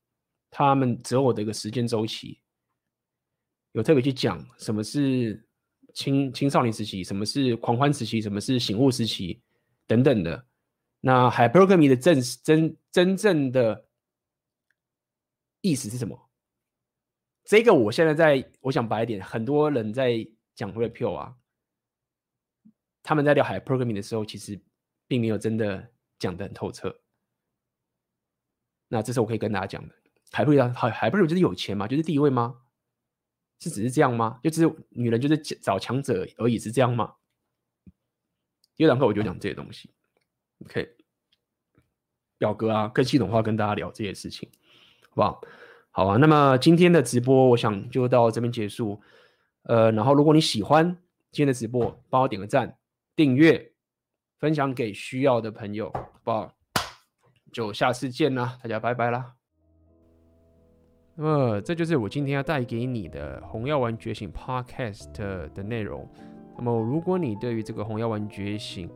[0.50, 2.40] 他们择偶的一个时间周期，
[3.72, 5.46] 有特别去讲什么是
[5.94, 9.40] 青青少年时期，什么是狂欢时期，什么是醒悟时期
[9.86, 10.46] 等等的。
[11.00, 13.86] 那 Hypergamy 的正真真正的
[15.60, 16.29] 意思是什么？
[17.50, 20.24] 这个我现在在，我想白一点，很多人在
[20.54, 21.34] 讲 Rapio 啊，
[23.02, 24.62] 他们在聊海 programming 的时候，其实
[25.08, 27.00] 并没有真的讲得很透彻。
[28.86, 29.92] 那这是我可以跟大家讲的
[30.30, 31.88] ，Hypergamy 还 Hypergamy 就是有钱吗？
[31.88, 32.62] 就是地位吗？
[33.58, 34.38] 是只是这样吗？
[34.44, 37.16] 就只是女人就是找强者而已，是这样吗？
[38.76, 39.92] 第二堂课我就讲这些东西
[40.64, 40.96] ，OK，
[42.38, 44.48] 表格啊，更系统化跟大家聊这些事情，
[45.08, 45.42] 好不好？
[45.92, 49.00] 好啊，那么今天的直播，我想就到这边结束。
[49.64, 50.86] 呃，然后如果你喜欢
[51.32, 52.78] 今天的直播，帮我点个赞、
[53.16, 53.72] 订阅、
[54.38, 56.54] 分享给需要的朋友，好不好？
[57.52, 59.34] 就下次见啦，大家拜拜啦。
[61.16, 65.12] 那么这就是我今天要带给你的红药丸觉醒 Podcast
[65.52, 66.08] 的内容。
[66.56, 68.88] 那么如果你对于这个红药丸觉醒，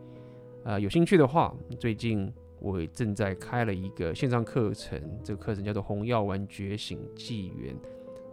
[0.65, 2.33] 呃，有兴趣的话，最近。
[2.65, 7.75] 我正在开了一个线上课程，这个课程叫做《红药丸觉醒纪元》。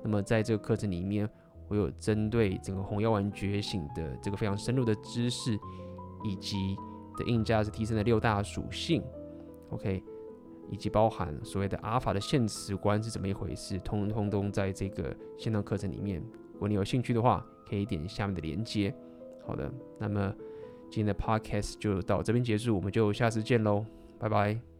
[0.02, 1.30] 那么在这个课程里面，
[1.68, 5.60] 我有针对整个红药丸觉醒的这个非常深入的知识，
[6.24, 6.78] 以及
[7.18, 9.04] 的硬价值提升的六大属性
[9.70, 10.02] ，OK，
[10.70, 16.24] 以及包含所谓的阿尔法的现实观是怎么一回事，通通都在这个线上课程里面。
[16.54, 18.96] 如果你有兴趣的话，可以点下面的连接。
[19.46, 20.34] 好的，那么
[20.90, 23.86] 今天的 Podcast 就到这边结束，我们就下次见喽。
[24.22, 24.71] 拜拜。